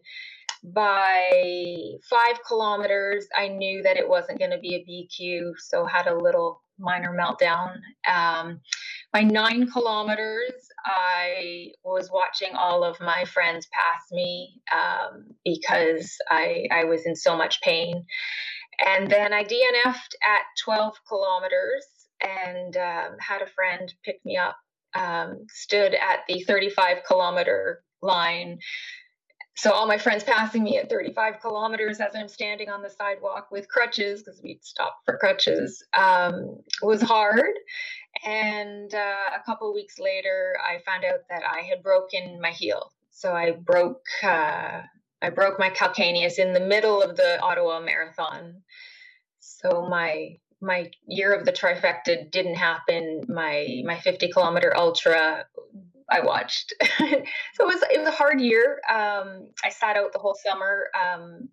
By 0.63 1.75
five 2.09 2.39
kilometers, 2.47 3.27
I 3.37 3.49
knew 3.49 3.83
that 3.83 3.97
it 3.97 4.09
wasn't 4.09 4.39
going 4.39 4.53
to 4.53 4.59
be 4.59 4.77
a 4.77 4.85
BQ, 4.85 5.55
so 5.59 5.85
had 5.87 6.07
a 6.07 6.17
little 6.17 6.63
minor 6.79 7.17
meltdown. 7.19 7.77
Um, 8.09 8.61
by 9.13 9.23
nine 9.23 9.71
kilometers, 9.71 10.53
I 10.85 11.73
was 11.85 12.11
watching 12.13 12.55
all 12.55 12.85
of 12.85 13.01
my 13.01 13.25
friends 13.25 13.69
pass 13.73 14.11
me 14.11 14.61
um, 14.73 15.27
because 15.45 16.17
I, 16.31 16.67
I 16.71 16.85
was 16.85 17.07
in 17.07 17.17
so 17.17 17.37
much 17.37 17.61
pain. 17.61 18.05
And 18.85 19.11
then 19.11 19.33
I 19.33 19.45
DNF'd 19.45 20.17
at 20.25 20.43
12 20.65 20.95
kilometers 21.09 21.87
and 22.23 22.77
um, 22.77 23.17
had 23.21 23.43
a 23.43 23.47
friend 23.47 23.93
pick 24.05 24.25
me 24.25 24.37
up, 24.37 24.57
um, 24.95 25.47
stood 25.51 25.95
at 25.95 26.21
the 26.29 26.43
35 26.43 26.99
kilometer 27.07 27.85
line. 28.01 28.59
So 29.55 29.71
all 29.71 29.87
my 29.87 29.99
friends 29.99 30.25
passing 30.25 30.65
me 30.65 30.79
at 30.79 30.89
35 30.89 31.41
kilometers 31.41 32.01
as 32.01 32.13
I'm 32.15 32.29
standing 32.29 32.71
on 32.71 32.83
the 32.83 32.89
sidewalk 32.89 33.49
with 33.51 33.69
crutches 33.69 34.23
because 34.23 34.41
we'd 34.43 34.65
stopped 34.65 35.05
for 35.05 35.19
crutches 35.19 35.85
um, 35.93 36.59
was 36.83 37.03
hard. 37.03 37.53
And 38.25 38.93
uh, 38.95 39.37
a 39.37 39.45
couple 39.45 39.73
weeks 39.75 39.99
later, 39.99 40.57
I 40.63 40.79
found 40.85 41.05
out 41.05 41.21
that 41.29 41.43
I 41.45 41.61
had 41.61 41.83
broken 41.83 42.41
my 42.41 42.51
heel. 42.51 42.93
So 43.11 43.35
I 43.35 43.53
broke 43.53 44.07
uh, 44.23 44.83
I 45.21 45.31
broke 45.31 45.59
my 45.59 45.71
calcaneus 45.71 46.39
in 46.39 46.53
the 46.53 46.61
middle 46.61 47.03
of 47.03 47.17
the 47.17 47.41
Ottawa 47.41 47.81
Marathon. 47.81 48.63
So 49.39 49.87
my 49.89 50.39
my 50.61 50.91
year 51.07 51.35
of 51.35 51.45
the 51.45 51.53
trifecta 51.53 52.31
didn't 52.31 52.55
happen. 52.55 53.25
My 53.29 53.83
my 53.85 53.99
50 53.99 54.29
kilometer 54.33 54.73
ultra 54.77 55.47
I 56.13 56.21
watched. 56.21 56.75
so 56.99 57.07
it 57.07 57.25
was 57.59 57.83
it 57.91 57.99
was 57.99 58.09
a 58.09 58.13
hard 58.13 58.41
year. 58.41 58.81
Um, 58.89 59.49
I 59.65 59.71
sat 59.71 59.97
out 59.97 60.13
the 60.13 60.19
whole 60.19 60.37
summer 60.47 60.89
um, 60.95 61.49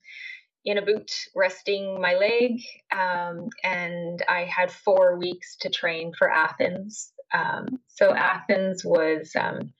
in 0.65 0.77
a 0.77 0.81
boot, 0.81 1.11
resting 1.35 2.01
my 2.01 2.15
leg, 2.15 2.61
um, 2.91 3.47
and 3.63 4.21
I 4.27 4.43
had 4.43 4.71
four 4.71 5.17
weeks 5.17 5.55
to 5.61 5.69
train 5.69 6.11
for 6.17 6.29
Athens. 6.29 7.13
Um, 7.33 7.79
so 7.87 8.13
Athens 8.13 8.83
was 8.83 9.31
um, 9.39 9.73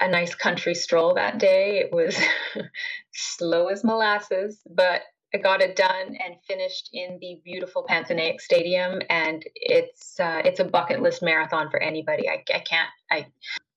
a 0.00 0.08
nice 0.08 0.34
country 0.34 0.74
stroll 0.74 1.14
that 1.14 1.38
day. 1.38 1.78
It 1.78 1.92
was 1.92 2.18
slow 3.12 3.68
as 3.68 3.84
molasses, 3.84 4.60
but 4.68 5.02
I 5.34 5.38
got 5.38 5.62
it 5.62 5.76
done 5.76 6.16
and 6.24 6.34
finished 6.46 6.90
in 6.92 7.18
the 7.20 7.40
beautiful 7.44 7.86
Panathinaikos 7.88 8.42
Stadium, 8.42 9.00
and 9.08 9.42
it's 9.54 10.20
uh, 10.20 10.42
it's 10.44 10.60
a 10.60 10.64
bucket 10.64 11.00
list 11.00 11.22
marathon 11.22 11.70
for 11.70 11.80
anybody. 11.80 12.28
I, 12.28 12.44
I 12.52 12.58
can't. 12.58 12.90
I 13.10 13.26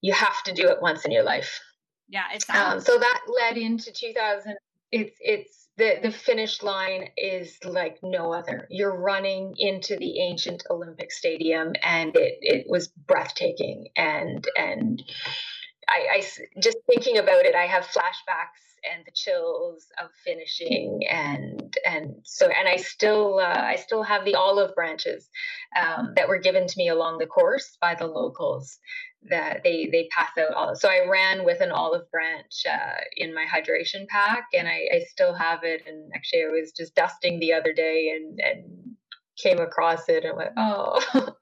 you 0.01 0.13
have 0.13 0.43
to 0.43 0.53
do 0.53 0.69
it 0.69 0.81
once 0.81 1.05
in 1.05 1.11
your 1.11 1.23
life. 1.23 1.59
Yeah, 2.07 2.23
it's 2.33 2.49
um, 2.49 2.79
so 2.79 2.97
that 2.97 3.21
led 3.27 3.57
into 3.57 3.91
2000. 3.91 4.55
It's 4.91 5.17
it's 5.19 5.67
the 5.77 5.99
the 6.03 6.11
finish 6.11 6.61
line 6.61 7.09
is 7.17 7.57
like 7.63 7.97
no 8.03 8.31
other. 8.31 8.67
You're 8.69 8.95
running 8.95 9.55
into 9.57 9.97
the 9.97 10.21
ancient 10.21 10.63
Olympic 10.69 11.11
Stadium, 11.11 11.73
and 11.83 12.15
it 12.15 12.37
it 12.41 12.65
was 12.69 12.89
breathtaking 12.89 13.87
and 13.97 14.47
and 14.57 15.01
I, 15.87 16.17
I 16.17 16.23
just 16.59 16.77
thinking 16.87 17.17
about 17.17 17.45
it, 17.45 17.55
I 17.55 17.65
have 17.67 17.85
flashbacks 17.85 18.74
and 18.93 19.05
the 19.05 19.11
chills 19.13 19.85
of 20.01 20.09
finishing 20.23 21.01
and 21.09 21.75
and 21.85 22.15
so 22.23 22.47
and 22.47 22.67
I 22.67 22.77
still 22.77 23.39
uh, 23.39 23.61
I 23.61 23.75
still 23.75 24.03
have 24.03 24.25
the 24.25 24.35
olive 24.35 24.75
branches 24.75 25.29
um, 25.79 26.13
that 26.15 26.27
were 26.27 26.39
given 26.39 26.67
to 26.67 26.77
me 26.77 26.89
along 26.89 27.17
the 27.17 27.27
course 27.27 27.77
by 27.81 27.95
the 27.95 28.07
locals 28.07 28.79
that 29.29 29.61
they 29.63 29.89
they 29.91 30.07
pass 30.15 30.37
out 30.37 30.53
all 30.53 30.75
so 30.75 30.89
I 30.89 31.07
ran 31.09 31.43
with 31.45 31.61
an 31.61 31.71
olive 31.71 32.09
branch 32.11 32.63
uh, 32.69 33.01
in 33.17 33.33
my 33.33 33.45
hydration 33.45 34.07
pack 34.07 34.47
and 34.53 34.67
I, 34.67 34.87
I 34.93 34.99
still 35.07 35.33
have 35.33 35.63
it 35.63 35.83
and 35.87 36.11
actually 36.15 36.43
I 36.43 36.49
was 36.49 36.71
just 36.71 36.95
dusting 36.95 37.39
the 37.39 37.53
other 37.53 37.73
day 37.73 38.13
and 38.15 38.39
and 38.39 38.95
came 39.37 39.59
across 39.59 40.07
it 40.09 40.23
and 40.23 40.37
went 40.37 40.53
oh 40.57 41.01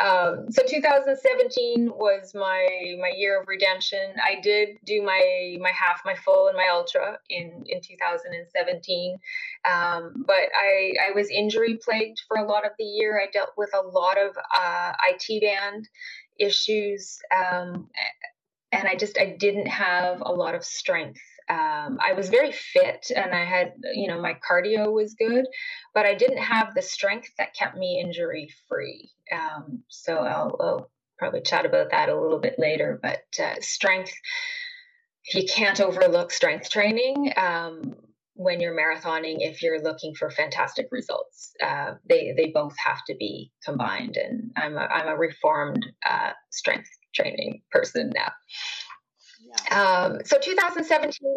Um, 0.00 0.46
so 0.50 0.62
2017 0.66 1.90
was 1.94 2.32
my 2.34 2.96
my 2.98 3.12
year 3.14 3.40
of 3.40 3.48
redemption. 3.48 4.14
I 4.22 4.40
did 4.40 4.78
do 4.84 5.02
my 5.02 5.58
my 5.60 5.70
half, 5.70 6.00
my 6.06 6.14
full, 6.14 6.48
and 6.48 6.56
my 6.56 6.68
ultra 6.72 7.18
in 7.28 7.64
in 7.66 7.80
2017, 7.82 9.18
um, 9.70 10.24
but 10.26 10.48
I 10.58 10.94
I 11.08 11.10
was 11.14 11.28
injury 11.28 11.78
plagued 11.84 12.22
for 12.26 12.38
a 12.38 12.46
lot 12.46 12.64
of 12.64 12.72
the 12.78 12.84
year. 12.84 13.20
I 13.20 13.30
dealt 13.30 13.52
with 13.58 13.70
a 13.74 13.86
lot 13.86 14.16
of 14.16 14.36
uh, 14.56 14.92
IT 15.10 15.42
band 15.42 15.86
issues, 16.38 17.18
um, 17.30 17.90
and 18.72 18.88
I 18.88 18.94
just 18.94 19.18
I 19.18 19.36
didn't 19.38 19.68
have 19.68 20.22
a 20.22 20.32
lot 20.32 20.54
of 20.54 20.64
strength 20.64 21.20
um, 21.50 21.98
I 22.00 22.12
was 22.12 22.28
very 22.28 22.52
fit 22.52 23.10
and 23.14 23.34
I 23.34 23.44
had, 23.44 23.72
you 23.92 24.06
know, 24.06 24.20
my 24.20 24.36
cardio 24.48 24.92
was 24.92 25.14
good, 25.14 25.46
but 25.92 26.06
I 26.06 26.14
didn't 26.14 26.38
have 26.38 26.74
the 26.74 26.82
strength 26.82 27.28
that 27.38 27.54
kept 27.54 27.76
me 27.76 28.00
injury 28.00 28.48
free. 28.68 29.10
Um, 29.32 29.82
so 29.88 30.18
I'll, 30.18 30.56
I'll, 30.60 30.90
probably 31.18 31.42
chat 31.42 31.66
about 31.66 31.90
that 31.90 32.08
a 32.08 32.18
little 32.18 32.38
bit 32.38 32.54
later. 32.58 32.98
But 33.02 33.24
uh, 33.38 33.56
strength, 33.60 34.10
you 35.34 35.44
can't 35.44 35.78
overlook 35.78 36.32
strength 36.32 36.70
training. 36.70 37.34
Um, 37.36 37.94
when 38.32 38.58
you're 38.58 38.74
marathoning, 38.74 39.36
if 39.40 39.62
you're 39.62 39.82
looking 39.82 40.14
for 40.14 40.30
fantastic 40.30 40.86
results, 40.90 41.52
uh, 41.62 41.96
they 42.08 42.32
they 42.38 42.46
both 42.46 42.72
have 42.82 43.04
to 43.08 43.14
be 43.16 43.52
combined. 43.62 44.16
And 44.16 44.50
I'm 44.56 44.78
a, 44.78 44.86
I'm 44.86 45.08
a 45.08 45.14
reformed 45.14 45.84
uh, 46.08 46.30
strength 46.48 46.88
training 47.14 47.60
person 47.70 48.10
now. 48.14 48.32
Um, 49.70 50.20
so 50.24 50.38
2017 50.38 51.36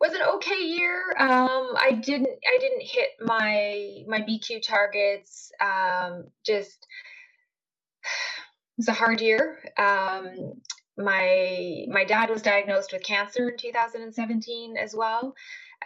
was 0.00 0.12
an 0.12 0.22
okay 0.36 0.62
year. 0.62 1.14
Um, 1.18 1.74
I 1.76 1.98
didn't 2.00 2.28
I 2.28 2.58
didn't 2.58 2.82
hit 2.82 3.10
my 3.20 4.04
my 4.06 4.20
BQ 4.20 4.62
targets. 4.62 5.50
Um, 5.60 6.24
just 6.44 6.86
it 8.04 8.78
was 8.78 8.88
a 8.88 8.92
hard 8.92 9.20
year. 9.20 9.58
Um, 9.76 10.60
my 10.96 11.86
my 11.88 12.04
dad 12.04 12.30
was 12.30 12.42
diagnosed 12.42 12.92
with 12.92 13.02
cancer 13.02 13.50
in 13.50 13.56
2017 13.56 14.76
as 14.76 14.94
well. 14.94 15.34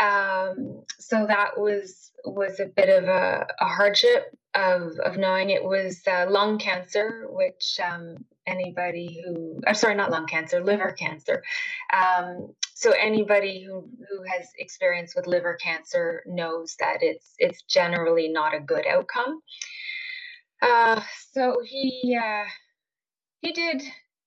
Um, 0.01 0.85
so 0.99 1.27
that 1.27 1.59
was 1.59 2.13
was 2.25 2.61
a 2.61 2.67
bit 2.67 2.89
of 2.89 3.05
a, 3.05 3.47
a 3.61 3.65
hardship 3.65 4.37
of 4.55 4.99
of 5.05 5.17
knowing 5.17 5.51
it 5.51 5.65
was 5.65 6.03
uh, 6.07 6.27
lung 6.29 6.59
cancer, 6.59 7.27
which 7.31 7.79
um, 7.83 8.25
anybody 8.49 9.23
who 9.25 9.61
I'm 9.67 9.75
sorry, 9.75 9.95
not 9.95 10.11
lung 10.11 10.27
cancer, 10.27 10.63
liver 10.65 10.93
cancer. 10.93 11.43
Um, 11.93 12.55
so 12.75 12.93
anybody 12.93 13.65
who 13.65 13.89
who 14.09 14.23
has 14.25 14.49
experience 14.59 15.15
with 15.15 15.27
liver 15.27 15.57
cancer 15.63 16.23
knows 16.27 16.77
that 16.81 16.99
it's 17.03 17.35
it's 17.39 17.63
generally 17.63 18.29
not 18.29 18.55
a 18.55 18.61
good 18.61 18.87
outcome. 18.87 19.43
Uh, 20.63 21.01
so 21.33 21.59
he 21.65 22.19
uh, 22.21 22.45
he 23.41 23.53
did 23.53 23.83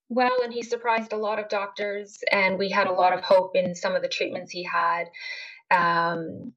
well, 0.10 0.42
and 0.44 0.54
he 0.54 0.64
surprised 0.64 1.14
a 1.14 1.18
lot 1.18 1.40
of 1.40 1.50
doctors, 1.50 2.20
and 2.32 2.60
we 2.60 2.70
had 2.70 2.88
a 2.88 2.94
lot 2.94 3.14
of 3.14 3.22
hope 3.22 3.56
in 3.56 3.76
some 3.76 3.96
of 3.96 4.02
the 4.02 4.10
treatments 4.10 4.52
he 4.52 4.64
had. 4.64 5.06
Um, 5.72 6.54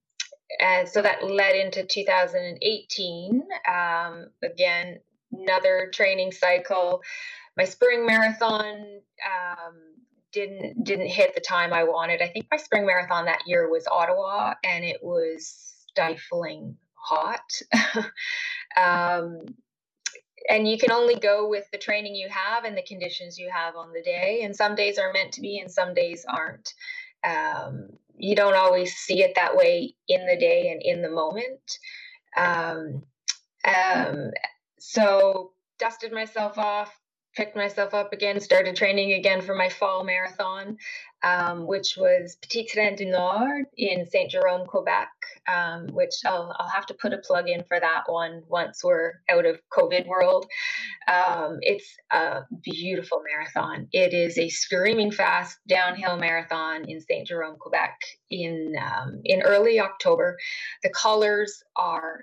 and 0.60 0.88
so 0.88 1.02
that 1.02 1.24
led 1.24 1.56
into 1.56 1.84
2018. 1.84 3.42
Um, 3.68 4.26
again, 4.42 5.00
another 5.32 5.90
training 5.92 6.32
cycle. 6.32 7.02
My 7.56 7.64
spring 7.64 8.06
marathon 8.06 9.00
um, 9.24 9.74
didn't 10.32 10.84
didn't 10.84 11.06
hit 11.06 11.34
the 11.34 11.40
time 11.40 11.72
I 11.72 11.84
wanted. 11.84 12.20
I 12.20 12.28
think 12.28 12.46
my 12.50 12.56
spring 12.56 12.86
marathon 12.86 13.26
that 13.26 13.46
year 13.46 13.70
was 13.70 13.86
Ottawa, 13.86 14.54
and 14.64 14.84
it 14.84 14.98
was 15.02 15.74
stifling 15.90 16.76
hot. 16.94 17.50
um, 18.76 19.44
and 20.48 20.68
you 20.68 20.76
can 20.76 20.90
only 20.90 21.14
go 21.14 21.48
with 21.48 21.64
the 21.72 21.78
training 21.78 22.14
you 22.14 22.28
have 22.28 22.64
and 22.64 22.76
the 22.76 22.82
conditions 22.82 23.38
you 23.38 23.50
have 23.50 23.76
on 23.76 23.92
the 23.92 24.02
day. 24.02 24.42
And 24.42 24.54
some 24.54 24.74
days 24.74 24.98
are 24.98 25.12
meant 25.12 25.32
to 25.32 25.40
be, 25.40 25.58
and 25.58 25.70
some 25.70 25.94
days 25.94 26.26
aren't. 26.28 26.74
Um, 27.24 27.88
you 28.16 28.36
don't 28.36 28.56
always 28.56 28.94
see 28.94 29.22
it 29.22 29.34
that 29.36 29.56
way 29.56 29.94
in 30.08 30.26
the 30.26 30.36
day 30.36 30.68
and 30.70 30.82
in 30.82 31.02
the 31.02 31.10
moment. 31.10 31.78
Um, 32.36 33.04
um, 33.64 34.30
so 34.78 35.52
dusted 35.78 36.12
myself 36.12 36.58
off, 36.58 36.92
picked 37.34 37.56
myself 37.56 37.94
up 37.94 38.12
again, 38.12 38.40
started 38.40 38.76
training 38.76 39.12
again 39.12 39.42
for 39.42 39.54
my 39.54 39.68
fall 39.68 40.04
marathon, 40.04 40.76
um, 41.22 41.66
which 41.66 41.96
was 41.96 42.36
Petit 42.42 42.66
Train 42.66 42.96
du 42.96 43.06
Nord 43.06 43.64
in 43.76 44.06
Saint 44.06 44.30
Jerome, 44.30 44.66
Quebec, 44.66 45.08
um, 45.48 45.88
which 45.88 46.14
I'll, 46.24 46.54
I'll 46.58 46.68
have 46.68 46.86
to 46.86 46.94
put 46.94 47.12
a 47.12 47.18
plug 47.18 47.48
in 47.48 47.64
for 47.64 47.80
that 47.80 48.02
one 48.06 48.42
once 48.48 48.84
we're 48.84 49.14
out 49.28 49.46
of 49.46 49.60
COVID 49.72 50.06
world. 50.06 50.46
Um, 51.08 51.58
it's 51.62 51.96
a 52.12 52.42
beautiful 52.62 53.22
marathon. 53.28 53.88
It 53.92 54.12
is 54.14 54.38
a 54.38 54.48
screaming 54.48 55.10
fast 55.10 55.58
downhill 55.66 56.16
marathon 56.18 56.84
in 56.88 57.00
Saint 57.00 57.26
Jerome, 57.28 57.56
Quebec 57.58 57.98
in, 58.30 58.74
um, 58.80 59.20
in 59.24 59.42
early 59.42 59.80
October. 59.80 60.36
The 60.82 60.90
colors 60.90 61.62
are 61.76 62.22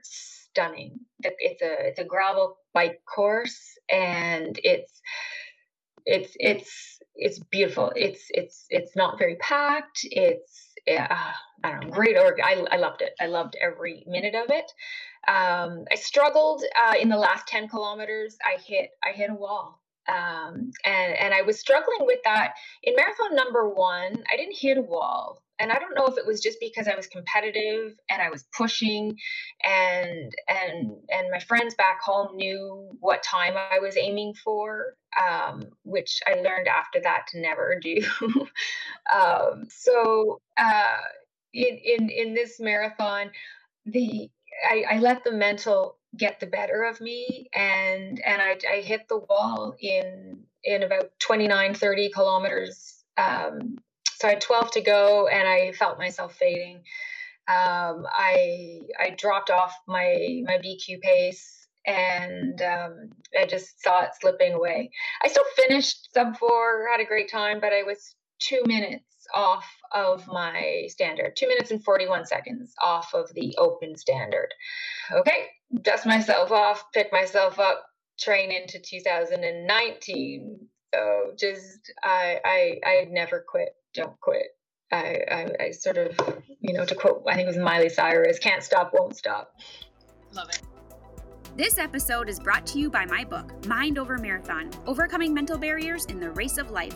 stunning. 0.51 0.99
It's 1.23 1.61
a 1.61 1.87
it's 1.87 1.99
a 1.99 2.03
gravel 2.03 2.57
bike 2.73 3.01
course, 3.05 3.77
and 3.91 4.59
it's 4.63 5.01
it's 6.05 6.35
it's 6.39 6.99
it's 7.15 7.39
beautiful. 7.39 7.91
It's 7.95 8.25
it's 8.29 8.65
it's 8.69 8.95
not 8.95 9.19
very 9.19 9.35
packed. 9.35 9.99
It's 10.03 10.73
uh, 10.89 11.15
I 11.63 11.71
don't 11.71 11.85
know, 11.85 11.89
great 11.89 12.17
org. 12.17 12.39
I 12.43 12.65
I 12.71 12.77
loved 12.77 13.01
it. 13.01 13.13
I 13.19 13.27
loved 13.27 13.55
every 13.61 14.03
minute 14.07 14.35
of 14.35 14.49
it. 14.49 14.71
Um, 15.27 15.85
I 15.91 15.95
struggled 15.95 16.63
uh, 16.75 16.95
in 16.99 17.09
the 17.09 17.17
last 17.17 17.47
ten 17.47 17.67
kilometers. 17.67 18.37
I 18.43 18.59
hit 18.59 18.89
I 19.03 19.11
hit 19.11 19.29
a 19.29 19.35
wall. 19.35 19.81
Um, 20.07 20.71
and 20.83 21.13
and 21.13 21.33
I 21.33 21.41
was 21.43 21.59
struggling 21.59 22.05
with 22.05 22.19
that 22.23 22.53
in 22.83 22.95
marathon 22.95 23.35
number 23.35 23.69
one. 23.69 24.23
I 24.31 24.37
didn't 24.37 24.57
hit 24.57 24.77
a 24.77 24.81
wall 24.81 25.43
and 25.61 25.71
I 25.71 25.77
don't 25.77 25.93
know 25.93 26.07
if 26.07 26.17
it 26.17 26.25
was 26.25 26.41
just 26.41 26.59
because 26.59 26.87
I 26.87 26.95
was 26.95 27.05
competitive 27.07 27.93
and 28.09 28.21
I 28.21 28.29
was 28.29 28.45
pushing 28.57 29.15
and 29.63 30.35
and 30.49 30.91
and 31.09 31.31
my 31.31 31.39
friends 31.39 31.75
back 31.75 32.01
home 32.01 32.35
knew 32.35 32.89
what 32.99 33.21
time 33.21 33.53
I 33.55 33.79
was 33.79 33.95
aiming 33.95 34.33
for 34.33 34.95
um, 35.19 35.67
which 35.83 36.19
I 36.25 36.33
learned 36.41 36.67
after 36.67 36.99
that 37.01 37.27
to 37.29 37.39
never 37.39 37.79
do 37.81 38.01
um, 39.13 39.67
so 39.69 40.41
uh, 40.57 40.97
in 41.53 41.77
in 41.77 42.09
in 42.09 42.33
this 42.33 42.59
marathon 42.59 43.29
the 43.85 44.29
I, 44.63 44.85
I 44.91 44.99
let 44.99 45.23
the 45.23 45.31
mental 45.31 45.97
get 46.17 46.39
the 46.39 46.47
better 46.47 46.83
of 46.83 47.01
me 47.01 47.49
and 47.55 48.21
and 48.25 48.41
I, 48.41 48.57
I 48.71 48.81
hit 48.81 49.07
the 49.07 49.19
wall 49.19 49.75
in 49.79 50.43
in 50.63 50.83
about 50.83 51.11
29 51.19 51.73
30 51.73 52.09
kilometers 52.11 53.03
um, 53.17 53.77
so 54.17 54.27
I 54.27 54.31
had 54.31 54.41
12 54.41 54.71
to 54.71 54.81
go 54.81 55.27
and 55.27 55.47
I 55.47 55.71
felt 55.73 55.97
myself 55.97 56.35
fading. 56.35 56.77
Um, 57.47 58.05
I 58.11 58.81
I 58.99 59.11
dropped 59.17 59.49
off 59.49 59.73
my 59.87 60.41
my 60.45 60.59
BQ 60.59 61.01
pace 61.01 61.67
and 61.85 62.61
um, 62.61 63.09
I 63.37 63.45
just 63.45 63.81
saw 63.81 64.03
it 64.03 64.11
slipping 64.19 64.53
away. 64.53 64.91
I 65.23 65.27
still 65.27 65.45
finished 65.55 66.13
sub 66.13 66.37
four, 66.37 66.87
had 66.91 67.01
a 67.01 67.07
great 67.07 67.31
time, 67.31 67.59
but 67.59 67.73
I 67.73 67.83
was 67.83 68.15
two 68.39 68.61
minutes 68.65 69.05
off 69.33 69.65
of 69.91 70.27
my 70.27 70.85
standard, 70.87 71.35
two 71.35 71.47
minutes 71.47 71.71
and 71.71 71.83
41 71.83 72.25
seconds 72.25 72.73
off 72.81 73.13
of 73.13 73.33
the 73.33 73.55
open 73.57 73.95
standard. 73.95 74.49
Okay, 75.11 75.47
dust 75.81 76.05
myself 76.05 76.51
off, 76.51 76.85
pick 76.93 77.11
myself 77.11 77.59
up, 77.59 77.85
train 78.19 78.51
into 78.51 78.79
2019. 78.79 80.59
So 80.93 81.31
just 81.37 81.91
I 82.03 82.39
I 82.43 82.79
I 82.85 83.07
never 83.09 83.43
quit 83.47 83.75
don't 83.93 84.19
quit. 84.19 84.47
I, 84.91 85.23
I, 85.31 85.63
I 85.65 85.71
sort 85.71 85.97
of, 85.97 86.19
you 86.59 86.73
know, 86.73 86.83
to 86.85 86.95
quote, 86.95 87.23
I 87.27 87.35
think 87.35 87.45
it 87.45 87.47
was 87.47 87.57
Miley 87.57 87.89
Cyrus, 87.89 88.39
can't 88.39 88.61
stop, 88.61 88.91
won't 88.93 89.15
stop. 89.15 89.55
Love 90.33 90.49
it. 90.49 90.61
This 91.55 91.77
episode 91.77 92.29
is 92.29 92.39
brought 92.39 92.65
to 92.67 92.79
you 92.79 92.89
by 92.89 93.05
my 93.05 93.23
book, 93.23 93.65
Mind 93.67 93.97
Over 93.97 94.17
Marathon 94.17 94.69
Overcoming 94.85 95.33
Mental 95.33 95.57
Barriers 95.57 96.05
in 96.05 96.19
the 96.19 96.31
Race 96.31 96.57
of 96.57 96.71
Life. 96.71 96.95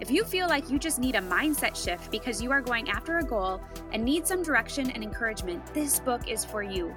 If 0.00 0.10
you 0.10 0.24
feel 0.24 0.48
like 0.48 0.70
you 0.70 0.78
just 0.78 0.98
need 0.98 1.14
a 1.14 1.20
mindset 1.20 1.76
shift 1.76 2.10
because 2.10 2.42
you 2.42 2.50
are 2.50 2.62
going 2.62 2.88
after 2.88 3.18
a 3.18 3.22
goal 3.22 3.60
and 3.92 4.02
need 4.02 4.26
some 4.26 4.42
direction 4.42 4.90
and 4.90 5.04
encouragement, 5.04 5.74
this 5.74 6.00
book 6.00 6.26
is 6.26 6.42
for 6.42 6.62
you. 6.62 6.94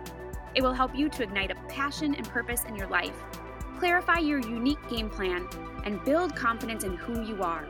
It 0.56 0.64
will 0.64 0.72
help 0.72 0.96
you 0.96 1.10
to 1.10 1.24
ignite 1.24 1.52
a 1.52 1.56
passion 1.68 2.16
and 2.16 2.30
purpose 2.30 2.64
in 2.64 2.78
your 2.78 2.88
life, 2.88 3.22
clarify 3.78 4.20
your 4.20 4.40
unique 4.40 4.80
game 4.90 5.10
plan, 5.10 5.46
and 5.84 6.02
build 6.06 6.34
confidence 6.34 6.86
in 6.86 6.96
who 6.96 7.26
you 7.26 7.44
are. 7.44 7.68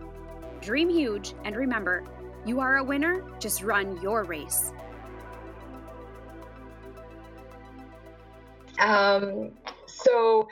Dream 0.61 0.89
huge 0.89 1.35
and 1.45 1.57
remember, 1.57 2.05
you 2.47 2.61
are 2.61 2.77
a 2.77 2.85
winner, 2.85 3.25
just 3.41 3.65
run 3.65 4.01
your 4.01 4.23
race. 4.23 4.73
Um, 8.79 9.51
so 9.87 10.47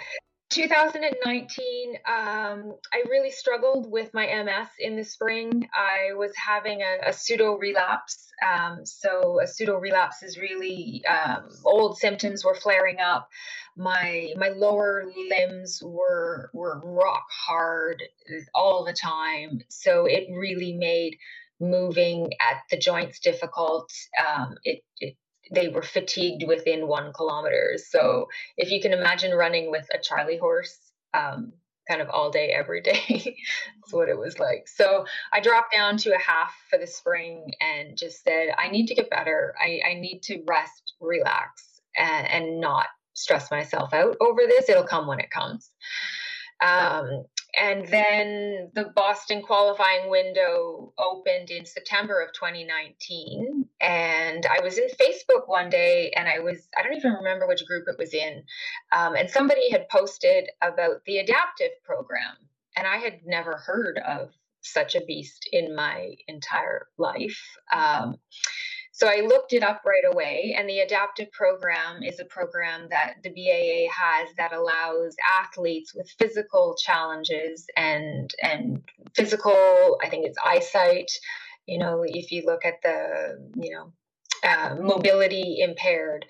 2019, 0.51 1.95
um, 2.07 2.75
I 2.93 3.05
really 3.09 3.31
struggled 3.31 3.91
with 3.91 4.13
my 4.13 4.27
MS 4.27 4.69
in 4.81 4.97
the 4.97 5.05
spring. 5.05 5.69
I 5.73 6.13
was 6.15 6.33
having 6.37 6.83
a, 6.83 7.09
a 7.09 7.13
pseudo 7.13 7.57
relapse. 7.57 8.29
Um, 8.45 8.85
so 8.85 9.41
a 9.41 9.47
pseudo 9.47 9.77
relapse 9.77 10.23
is 10.23 10.39
really 10.39 11.03
um, 11.07 11.49
old 11.65 11.99
symptoms 11.99 12.45
were 12.45 12.55
flaring 12.55 12.99
up. 12.99 13.29
My 13.77 14.35
my 14.37 14.49
lower 14.49 15.11
limbs 15.31 15.81
were 15.85 16.51
were 16.53 16.81
rock 16.85 17.27
hard 17.31 18.03
all 18.55 18.85
the 18.85 18.93
time. 18.93 19.61
So 19.69 20.07
it 20.07 20.27
really 20.31 20.73
made 20.73 21.17
moving 21.61 22.33
at 22.41 22.63
the 22.71 22.77
joints 22.77 23.21
difficult. 23.21 23.93
Um, 24.19 24.57
it, 24.65 24.83
it 24.99 25.17
they 25.51 25.69
were 25.69 25.83
fatigued 25.83 26.45
within 26.47 26.87
one 26.87 27.13
kilometer. 27.13 27.77
So 27.77 28.29
if 28.57 28.71
you 28.71 28.81
can 28.81 28.93
imagine 28.93 29.33
running 29.33 29.71
with 29.71 29.87
a 29.93 29.99
Charlie 29.99 30.39
horse, 30.39 30.79
um, 31.13 31.53
kind 31.89 32.01
of 32.01 32.09
all 32.09 32.31
day, 32.31 32.51
every 32.51 32.81
day, 32.81 33.03
that's 33.81 33.93
what 33.93 34.09
it 34.09 34.17
was 34.17 34.39
like. 34.39 34.69
So 34.69 35.07
I 35.33 35.41
dropped 35.41 35.75
down 35.75 35.97
to 35.99 36.15
a 36.15 36.19
half 36.19 36.55
for 36.69 36.79
the 36.79 36.87
spring 36.87 37.53
and 37.61 37.97
just 37.97 38.23
said, 38.23 38.49
I 38.57 38.69
need 38.69 38.87
to 38.87 38.95
get 38.95 39.11
better. 39.11 39.55
I, 39.61 39.81
I 39.89 39.95
need 39.95 40.21
to 40.25 40.43
rest, 40.47 40.95
relax, 41.01 41.81
and, 41.97 42.27
and 42.29 42.61
not 42.61 42.87
stress 43.15 43.51
myself 43.51 43.93
out 43.93 44.17
over 44.21 44.43
this. 44.47 44.69
It'll 44.69 44.85
come 44.85 45.07
when 45.07 45.19
it 45.19 45.31
comes. 45.31 45.71
Um, 46.63 47.25
and 47.59 47.89
then 47.89 48.71
the 48.75 48.93
Boston 48.95 49.43
qualifying 49.43 50.11
window 50.11 50.93
opened 50.99 51.51
in 51.51 51.67
September 51.67 52.21
of 52.21 52.33
2019. 52.33 53.60
And 53.81 54.47
I 54.47 54.63
was 54.63 54.79
in 54.79 54.89
Facebook 54.89 55.49
one 55.49 55.71
day 55.71 56.13
and 56.17 56.29
I 56.29 56.41
was, 56.41 56.69
I 56.79 56.83
don't 56.83 56.97
even 56.97 57.13
remember 57.13 57.47
which 57.47 57.67
group 57.67 57.85
it 57.89 57.99
was 57.99 58.15
in. 58.15 58.43
Um, 58.93 59.15
and 59.15 59.31
somebody 59.31 59.71
had 59.71 59.89
posted 59.89 60.51
about 60.63 61.05
the 61.07 61.19
adaptive 61.19 61.73
program. 61.85 62.37
And 62.77 62.87
I 62.87 62.99
had 62.99 63.21
never 63.27 63.57
heard 63.57 63.99
of 64.07 64.31
such 64.63 64.95
a 64.95 65.05
beast 65.05 65.49
in 65.53 65.75
my 65.75 66.15
entire 66.29 66.89
life. 66.99 67.41
Um, 67.73 68.17
so 68.93 69.09
I 69.09 69.23
looked 69.23 69.55
it 69.55 69.63
up 69.63 69.81
right 69.87 70.05
away, 70.13 70.55
and 70.59 70.69
the 70.69 70.81
adaptive 70.81 71.33
program 71.33 72.03
is 72.03 72.21
a 72.21 72.25
program 72.27 72.89
that 72.91 73.15
the 73.23 73.31
BAA 73.31 73.91
has 73.91 74.29
that 74.37 74.53
allows 74.53 75.17
athletes 75.41 75.95
with 75.95 76.11
physical 76.19 76.77
challenges 76.79 77.67
and 77.79 78.31
and 78.43 78.83
physical, 79.15 79.99
I 80.03 80.09
think 80.11 80.27
it's 80.27 80.37
eyesight. 80.45 81.11
You 81.67 81.79
know, 81.79 82.05
if 82.07 82.33
you 82.33 82.45
look 82.47 82.65
at 82.65 82.83
the 82.83 83.51
you 83.57 83.71
know 83.73 83.93
uh, 84.45 84.77
mobility 84.81 85.59
impaired. 85.61 86.27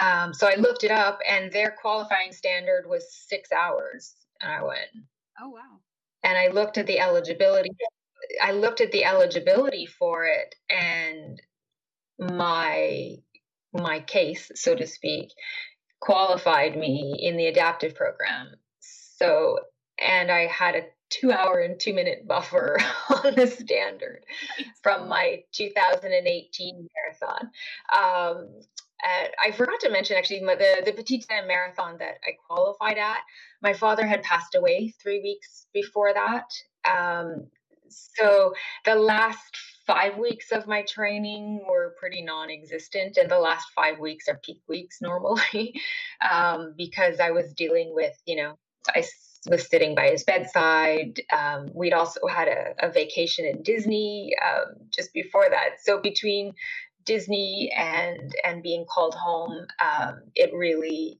Um, 0.00 0.34
so 0.34 0.48
I 0.48 0.56
looked 0.56 0.84
it 0.84 0.90
up, 0.90 1.20
and 1.28 1.52
their 1.52 1.70
qualifying 1.80 2.32
standard 2.32 2.86
was 2.88 3.12
six 3.28 3.52
hours, 3.52 4.14
and 4.40 4.52
I 4.52 4.62
went, 4.62 4.88
"Oh 5.40 5.50
wow!" 5.50 5.80
And 6.22 6.36
I 6.36 6.48
looked 6.48 6.78
at 6.78 6.86
the 6.86 7.00
eligibility. 7.00 7.70
I 8.42 8.52
looked 8.52 8.80
at 8.80 8.92
the 8.92 9.04
eligibility 9.04 9.86
for 9.86 10.24
it, 10.26 10.54
and 10.70 11.40
my 12.18 13.16
my 13.72 14.00
case, 14.00 14.50
so 14.54 14.74
to 14.74 14.86
speak, 14.86 15.30
qualified 16.00 16.76
me 16.76 17.16
in 17.20 17.36
the 17.36 17.46
adaptive 17.46 17.94
program. 17.94 18.54
So, 18.80 19.58
and 19.98 20.30
I 20.30 20.46
had 20.46 20.76
a 20.76 20.82
two 21.10 21.32
hour 21.32 21.60
and 21.60 21.78
two 21.78 21.94
minute 21.94 22.26
buffer 22.26 22.78
on 23.24 23.34
the 23.34 23.46
standard 23.46 24.24
from 24.82 25.08
my 25.08 25.42
2018 25.52 26.88
marathon. 26.94 27.50
Um, 27.92 28.48
I 29.06 29.50
forgot 29.52 29.80
to 29.80 29.90
mention 29.90 30.16
actually 30.16 30.40
the 30.40 30.82
the 30.84 30.92
Petite 30.92 31.26
Marathon 31.46 31.98
that 31.98 32.18
I 32.26 32.32
qualified 32.46 32.96
at. 32.96 33.18
My 33.60 33.74
father 33.74 34.06
had 34.06 34.22
passed 34.22 34.54
away 34.54 34.94
three 35.02 35.20
weeks 35.20 35.66
before 35.74 36.14
that, 36.14 36.50
um, 36.88 37.48
so 37.88 38.54
the 38.84 38.94
last 38.94 39.56
five 39.86 40.16
weeks 40.16 40.50
of 40.52 40.66
my 40.66 40.82
training 40.82 41.62
were 41.68 41.94
pretty 41.98 42.22
non-existent 42.22 43.18
and 43.18 43.30
the 43.30 43.38
last 43.38 43.66
five 43.74 43.98
weeks 43.98 44.28
are 44.28 44.40
peak 44.42 44.62
weeks 44.66 45.02
normally 45.02 45.74
um, 46.32 46.74
because 46.76 47.20
i 47.20 47.30
was 47.30 47.52
dealing 47.52 47.94
with 47.94 48.14
you 48.24 48.36
know 48.36 48.58
i 48.88 49.04
was 49.46 49.68
sitting 49.68 49.94
by 49.94 50.08
his 50.08 50.24
bedside. 50.24 51.20
Um, 51.32 51.70
we'd 51.74 51.92
also 51.92 52.20
had 52.26 52.48
a, 52.48 52.74
a 52.80 52.90
vacation 52.90 53.44
in 53.44 53.62
disney 53.62 54.34
um, 54.44 54.74
just 54.94 55.12
before 55.12 55.46
that. 55.50 55.80
So 55.82 56.00
between 56.00 56.52
disney 57.04 57.70
and 57.76 58.34
and 58.44 58.62
being 58.62 58.86
called 58.86 59.14
home 59.14 59.66
um, 59.84 60.22
it 60.34 60.52
really 60.54 61.18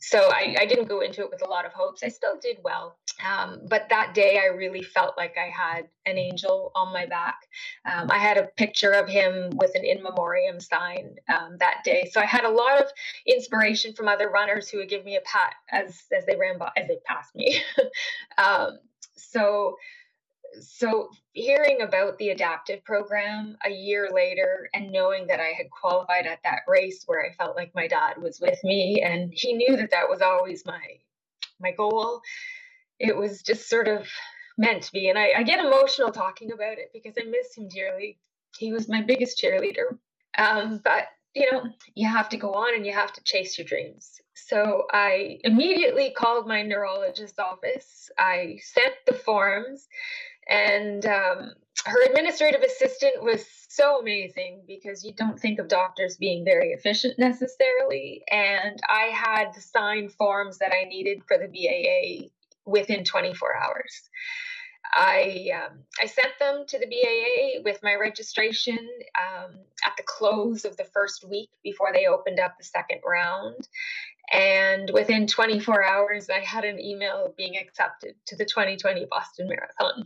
so 0.00 0.30
I, 0.30 0.56
I, 0.60 0.66
didn't 0.66 0.88
go 0.88 1.00
into 1.00 1.22
it 1.22 1.30
with 1.30 1.42
a 1.42 1.48
lot 1.48 1.64
of 1.64 1.72
hopes. 1.72 2.02
I 2.02 2.08
still 2.08 2.38
did 2.40 2.58
well. 2.62 2.96
Um, 3.26 3.62
but 3.68 3.88
that 3.90 4.14
day, 4.14 4.40
I 4.42 4.54
really 4.54 4.82
felt 4.82 5.16
like 5.16 5.36
I 5.36 5.48
had 5.48 5.88
an 6.06 6.18
angel 6.18 6.70
on 6.74 6.92
my 6.92 7.06
back. 7.06 7.36
Um, 7.84 8.08
I 8.10 8.18
had 8.18 8.38
a 8.38 8.44
picture 8.56 8.92
of 8.92 9.08
him 9.08 9.50
with 9.56 9.74
an 9.74 9.84
in 9.84 10.02
memoriam 10.02 10.60
sign 10.60 11.16
um, 11.28 11.56
that 11.58 11.82
day. 11.84 12.08
So 12.12 12.20
I 12.20 12.26
had 12.26 12.44
a 12.44 12.50
lot 12.50 12.80
of 12.80 12.86
inspiration 13.26 13.92
from 13.92 14.08
other 14.08 14.30
runners 14.30 14.68
who 14.68 14.78
would 14.78 14.88
give 14.88 15.04
me 15.04 15.16
a 15.16 15.20
pat 15.22 15.54
as, 15.70 16.04
as 16.16 16.24
they 16.26 16.36
ran 16.36 16.58
by, 16.58 16.70
as 16.76 16.86
they 16.88 16.98
passed 17.04 17.34
me. 17.34 17.62
Um, 18.38 18.78
so 19.16 19.74
so 20.60 21.10
hearing 21.32 21.82
about 21.82 22.18
the 22.18 22.30
adaptive 22.30 22.84
program 22.84 23.56
a 23.64 23.70
year 23.70 24.10
later 24.12 24.68
and 24.74 24.90
knowing 24.92 25.26
that 25.26 25.40
I 25.40 25.52
had 25.56 25.70
qualified 25.70 26.26
at 26.26 26.40
that 26.44 26.60
race 26.66 27.04
where 27.06 27.24
I 27.24 27.34
felt 27.34 27.56
like 27.56 27.74
my 27.74 27.86
dad 27.86 28.20
was 28.20 28.40
with 28.40 28.62
me 28.64 29.02
and 29.02 29.32
he 29.34 29.52
knew 29.52 29.76
that 29.76 29.90
that 29.90 30.08
was 30.08 30.22
always 30.22 30.64
my 30.66 30.82
my 31.60 31.72
goal 31.72 32.22
it 32.98 33.16
was 33.16 33.42
just 33.42 33.68
sort 33.68 33.88
of 33.88 34.08
meant 34.56 34.82
to 34.82 34.92
be. 34.92 35.08
And 35.08 35.18
I, 35.18 35.32
I 35.38 35.42
get 35.42 35.64
emotional 35.64 36.10
talking 36.10 36.52
about 36.52 36.78
it 36.78 36.90
because 36.92 37.14
I 37.18 37.24
miss 37.24 37.56
him 37.56 37.68
dearly. 37.68 38.18
He 38.58 38.72
was 38.72 38.88
my 38.88 39.02
biggest 39.02 39.40
cheerleader. 39.40 39.98
Um, 40.36 40.80
but 40.84 41.06
you 41.34 41.50
know 41.52 41.64
you 41.94 42.08
have 42.08 42.28
to 42.30 42.36
go 42.36 42.54
on 42.54 42.74
and 42.74 42.86
you 42.86 42.92
have 42.92 43.12
to 43.12 43.22
chase 43.22 43.58
your 43.58 43.66
dreams. 43.66 44.20
So 44.34 44.86
I 44.92 45.38
immediately 45.44 46.10
called 46.16 46.46
my 46.46 46.62
neurologist's 46.62 47.38
office. 47.38 48.10
I 48.18 48.58
sent 48.62 48.94
the 49.06 49.14
forms 49.14 49.88
and 50.48 51.04
um, 51.06 51.52
her 51.84 52.06
administrative 52.06 52.62
assistant 52.62 53.22
was 53.22 53.46
so 53.68 54.00
amazing 54.00 54.62
because 54.66 55.04
you 55.04 55.12
don't 55.12 55.38
think 55.38 55.58
of 55.58 55.68
doctors 55.68 56.16
being 56.16 56.44
very 56.44 56.70
efficient 56.70 57.18
necessarily. 57.18 58.22
And 58.30 58.80
I 58.88 59.10
had 59.14 59.54
the 59.54 59.60
signed 59.60 60.12
forms 60.12 60.58
that 60.58 60.72
I 60.72 60.84
needed 60.84 61.22
for 61.26 61.38
the 61.38 61.46
BAA 61.46 62.28
within 62.64 63.04
24 63.04 63.56
hours. 63.56 64.10
I 64.90 65.50
um, 65.54 65.80
I 66.02 66.06
sent 66.06 66.38
them 66.38 66.64
to 66.66 66.78
the 66.78 66.86
BAA 66.86 67.62
with 67.62 67.82
my 67.82 67.94
registration 67.94 68.78
um, 69.20 69.50
at 69.86 69.92
the 69.98 70.02
close 70.06 70.64
of 70.64 70.78
the 70.78 70.84
first 70.84 71.28
week 71.28 71.50
before 71.62 71.92
they 71.92 72.06
opened 72.06 72.40
up 72.40 72.56
the 72.56 72.64
second 72.64 73.00
round, 73.06 73.68
and 74.32 74.90
within 74.90 75.26
24 75.26 75.84
hours, 75.84 76.30
I 76.30 76.40
had 76.40 76.64
an 76.64 76.80
email 76.80 77.34
being 77.36 77.56
accepted 77.56 78.14
to 78.26 78.36
the 78.36 78.46
2020 78.46 79.06
Boston 79.10 79.48
Marathon. 79.48 80.04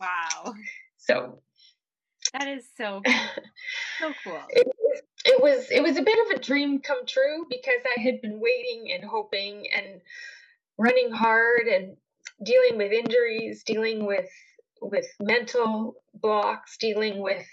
Wow. 0.00 0.54
So 0.96 1.40
that 2.32 2.48
is 2.48 2.66
so 2.76 3.02
cool. 3.06 3.14
so 4.00 4.12
cool. 4.24 4.40
It 4.50 4.66
was, 4.66 5.02
it 5.24 5.42
was 5.42 5.70
it 5.70 5.82
was 5.82 5.96
a 5.96 6.02
bit 6.02 6.18
of 6.26 6.36
a 6.36 6.40
dream 6.40 6.80
come 6.80 7.06
true 7.06 7.46
because 7.48 7.80
I 7.96 8.00
had 8.00 8.20
been 8.20 8.40
waiting 8.40 8.92
and 8.92 9.04
hoping 9.04 9.66
and 9.74 10.00
running 10.78 11.10
hard 11.10 11.66
and 11.66 11.96
dealing 12.44 12.76
with 12.78 12.92
injuries, 12.92 13.64
dealing 13.64 14.06
with 14.06 14.28
with 14.80 15.06
mental 15.20 15.96
blocks, 16.14 16.76
dealing 16.78 17.20
with 17.20 17.44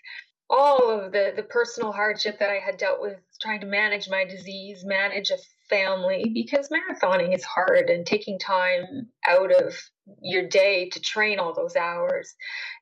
all 0.50 0.90
of 0.90 1.12
the 1.12 1.34
the 1.36 1.44
personal 1.44 1.92
hardship 1.92 2.40
that 2.40 2.50
I 2.50 2.60
had 2.60 2.78
dealt 2.78 3.02
with 3.02 3.20
trying 3.42 3.62
to 3.62 3.68
manage 3.68 4.10
my 4.10 4.26
disease, 4.26 4.84
manage 4.86 5.32
a 5.32 5.38
family 5.70 6.32
because 6.34 6.70
marathoning 6.70 7.34
is 7.34 7.44
hard 7.44 7.90
and 7.90 8.06
taking 8.06 8.40
time 8.40 9.08
out 9.26 9.52
of 9.52 9.76
your 10.22 10.48
day 10.48 10.90
to 10.90 11.00
train 11.00 11.40
all 11.40 11.54
those 11.54 11.76
hours. 11.76 12.34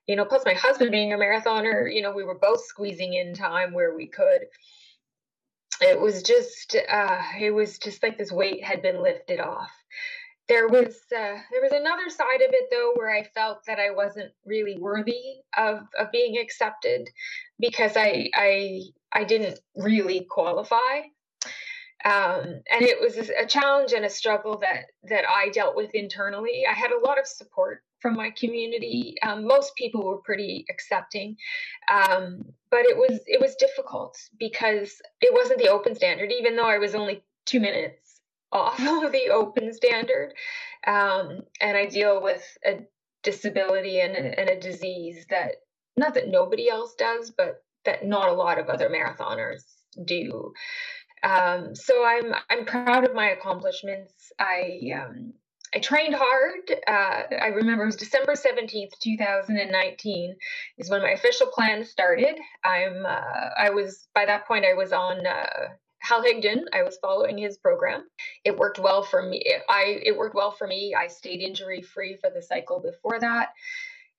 You 0.08 0.16
know, 0.16 0.26
plus 0.26 0.46
my 0.46 0.54
husband 0.54 0.92
being 0.92 1.14
a 1.14 1.18
marathoner, 1.18 1.94
you 1.94 2.02
know, 2.02 2.12
we 2.12 2.24
were 2.24 2.38
both 2.38 2.64
squeezing 2.66 3.14
in 3.14 3.34
time 3.34 3.74
where 3.74 3.96
we 3.96 4.08
could. 4.08 4.46
It 5.82 6.00
was 6.00 6.24
just 6.24 6.76
uh 6.90 7.22
it 7.40 7.52
was 7.52 7.78
just 7.80 8.04
like 8.04 8.18
this 8.18 8.32
weight 8.32 8.64
had 8.64 8.82
been 8.82 9.02
lifted 9.02 9.40
off. 9.40 9.72
There 10.50 10.68
was 10.68 10.98
uh, 11.16 11.38
there 11.52 11.62
was 11.62 11.72
another 11.72 12.10
side 12.10 12.42
of 12.42 12.52
it 12.52 12.70
though 12.70 12.92
where 12.96 13.10
I 13.10 13.24
felt 13.24 13.60
that 13.66 13.80
I 13.80 13.92
wasn't 13.92 14.32
really 14.46 14.78
worthy 14.78 15.42
of 15.58 15.80
of 15.98 16.12
being 16.12 16.38
accepted 16.38 17.10
because 17.60 17.96
I 17.96 18.30
I 18.36 18.82
I 19.12 19.24
didn't 19.24 19.60
really 19.76 20.28
qualify 20.30 21.02
um, 22.06 22.62
and 22.72 22.82
it 22.82 23.00
was 23.00 23.18
a 23.18 23.46
challenge 23.46 23.94
and 23.94 24.06
a 24.06 24.10
struggle 24.10 24.58
that 24.60 24.86
that 25.10 25.24
I 25.28 25.50
dealt 25.50 25.76
with 25.76 25.92
internally. 25.94 26.64
I 26.70 26.74
had 26.74 26.92
a 26.92 27.00
lot 27.00 27.20
of 27.20 27.28
support 27.28 27.82
from 28.00 28.16
my 28.16 28.32
community. 28.32 29.16
Um, 29.24 29.48
most 29.48 29.76
people 29.76 30.04
were 30.04 30.18
pretty 30.18 30.66
accepting, 30.70 31.38
um, 31.92 32.44
but 32.70 32.82
it 32.82 32.98
was 32.98 33.22
it 33.26 33.40
was 33.40 33.56
difficult 33.56 34.18
because 34.38 35.02
it 35.22 35.34
wasn't 35.34 35.60
the 35.60 35.70
open 35.70 35.96
standard. 35.96 36.32
Even 36.32 36.56
though 36.56 36.68
I 36.68 36.78
was 36.78 36.96
only 36.96 37.24
two 37.46 37.62
minutes 37.62 38.20
off 38.52 38.80
of 39.06 39.12
the 39.12 39.30
open 39.30 39.74
standard, 39.74 40.34
um, 40.86 41.40
and 41.62 41.78
I 41.78 41.86
deal 41.86 42.22
with 42.22 42.44
a 42.66 42.80
disability 43.24 44.02
and 44.02 44.16
a, 44.16 44.40
and 44.40 44.50
a 44.50 44.60
disease 44.60 45.26
that 45.30 45.56
not 45.96 46.16
that 46.16 46.28
nobody 46.28 46.70
else 46.70 46.96
does, 46.96 47.32
but 47.32 47.64
that 47.86 48.06
not 48.06 48.28
a 48.30 48.34
lot 48.34 48.60
of 48.60 48.68
other 48.70 48.90
marathoners 48.90 49.64
do. 50.06 50.54
Um, 51.24 51.76
so 51.76 52.06
I'm 52.06 52.34
I'm 52.50 52.66
proud 52.66 53.06
of 53.06 53.16
my 53.16 53.30
accomplishments. 53.30 54.32
I 54.40 54.80
um, 54.96 55.34
I 55.74 55.80
trained 55.80 56.16
hard. 56.16 56.72
Uh, 56.88 57.36
I 57.42 57.48
remember 57.48 57.84
it 57.84 57.88
was 57.88 57.96
December 57.96 58.34
17th, 58.34 58.92
2019 59.02 60.36
is 60.78 60.90
when 60.90 61.02
my 61.02 61.12
official 61.12 61.48
plan 61.48 61.84
started. 61.84 62.38
I'm 62.64 63.06
uh, 63.06 63.50
I 63.58 63.70
was 63.72 64.08
by 64.14 64.26
that 64.26 64.48
point 64.48 64.66
I 64.66 64.74
was 64.76 64.94
on 64.94 65.26
uh, 65.26 65.70
Hal 66.00 66.24
Higdon. 66.24 66.64
I 66.74 66.84
was 66.84 66.98
following 67.02 67.38
his 67.38 67.58
program. 67.58 68.04
It 68.44 68.58
worked 68.58 68.78
well 68.78 69.02
for 69.02 69.24
me. 69.24 69.44
I 69.70 70.00
it 70.04 70.18
worked 70.18 70.36
well 70.36 70.52
for 70.52 70.68
me. 70.68 70.94
I 70.94 71.08
stayed 71.08 71.42
injury 71.42 71.82
free 71.82 72.18
for 72.18 72.30
the 72.30 72.42
cycle 72.42 72.80
before 72.80 73.20
that. 73.20 73.50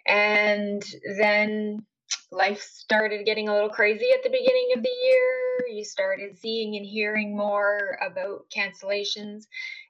And 0.07 0.83
then 1.19 1.85
life 2.31 2.61
started 2.61 3.25
getting 3.25 3.49
a 3.49 3.55
little 3.55 3.71
crazy 3.71 4.07
at 4.15 4.23
the 4.23 4.29
beginning 4.31 4.71
of 4.77 4.83
the 4.83 4.97
year. 5.05 5.77
You 5.77 5.85
started 5.85 6.39
seeing 6.39 6.77
and 6.77 6.85
hearing 6.85 7.37
more 7.37 7.99
about 8.05 8.47
cancellations. 8.55 9.45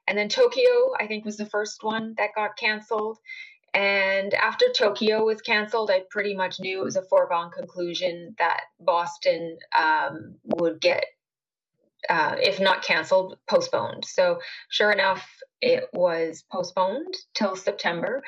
And 0.07 0.17
then 0.17 0.29
Tokyo, 0.29 0.93
I 0.99 1.07
think, 1.07 1.25
was 1.25 1.37
the 1.37 1.47
first 1.47 1.83
one 1.83 2.13
that 2.17 2.35
got 2.35 2.57
canceled. 2.57 3.17
And 3.73 4.33
after 4.35 4.67
Tokyo 4.73 5.25
was 5.25 5.41
canceled, 5.41 5.91
I 5.91 6.03
pretty 6.09 6.33
much 6.33 6.59
knew 6.59 6.79
it 6.79 6.85
was 6.85 6.95
a 6.95 7.01
foregone 7.01 7.51
conclusion 7.51 8.35
that 8.37 8.61
Boston 8.79 9.57
um, 9.77 10.35
would 10.45 10.79
get, 10.79 11.03
uh, 12.07 12.35
if 12.37 12.61
not 12.61 12.83
canceled, 12.83 13.37
postponed. 13.47 14.05
So, 14.05 14.39
sure 14.69 14.91
enough, 14.91 15.27
it 15.61 15.89
was 15.91 16.45
postponed 16.49 17.15
till 17.33 17.57
September. 17.57 18.23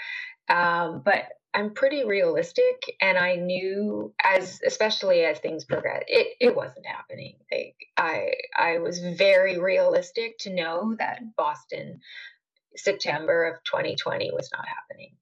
Um, 0.49 1.01
but 1.05 1.29
I'm 1.57 1.71
pretty 1.71 2.05
realistic 2.05 2.83
and 3.01 3.17
I 3.17 3.35
knew 3.35 4.13
as 4.23 4.59
especially 4.63 5.21
as 5.21 5.39
things 5.39 5.65
progressed 5.65 6.05
it 6.07 6.27
it 6.39 6.55
wasn't 6.55 6.85
happening. 6.85 7.37
Like 7.51 7.75
I 7.97 8.33
I 8.55 8.77
was 8.77 8.99
very 8.99 9.57
realistic 9.57 10.37
to 10.41 10.53
know 10.53 10.95
that 10.99 11.35
Boston 11.35 11.99
September 12.75 13.45
of 13.45 13.63
2020 13.63 14.29
was 14.33 14.51
not 14.53 14.67
happening. 14.67 15.15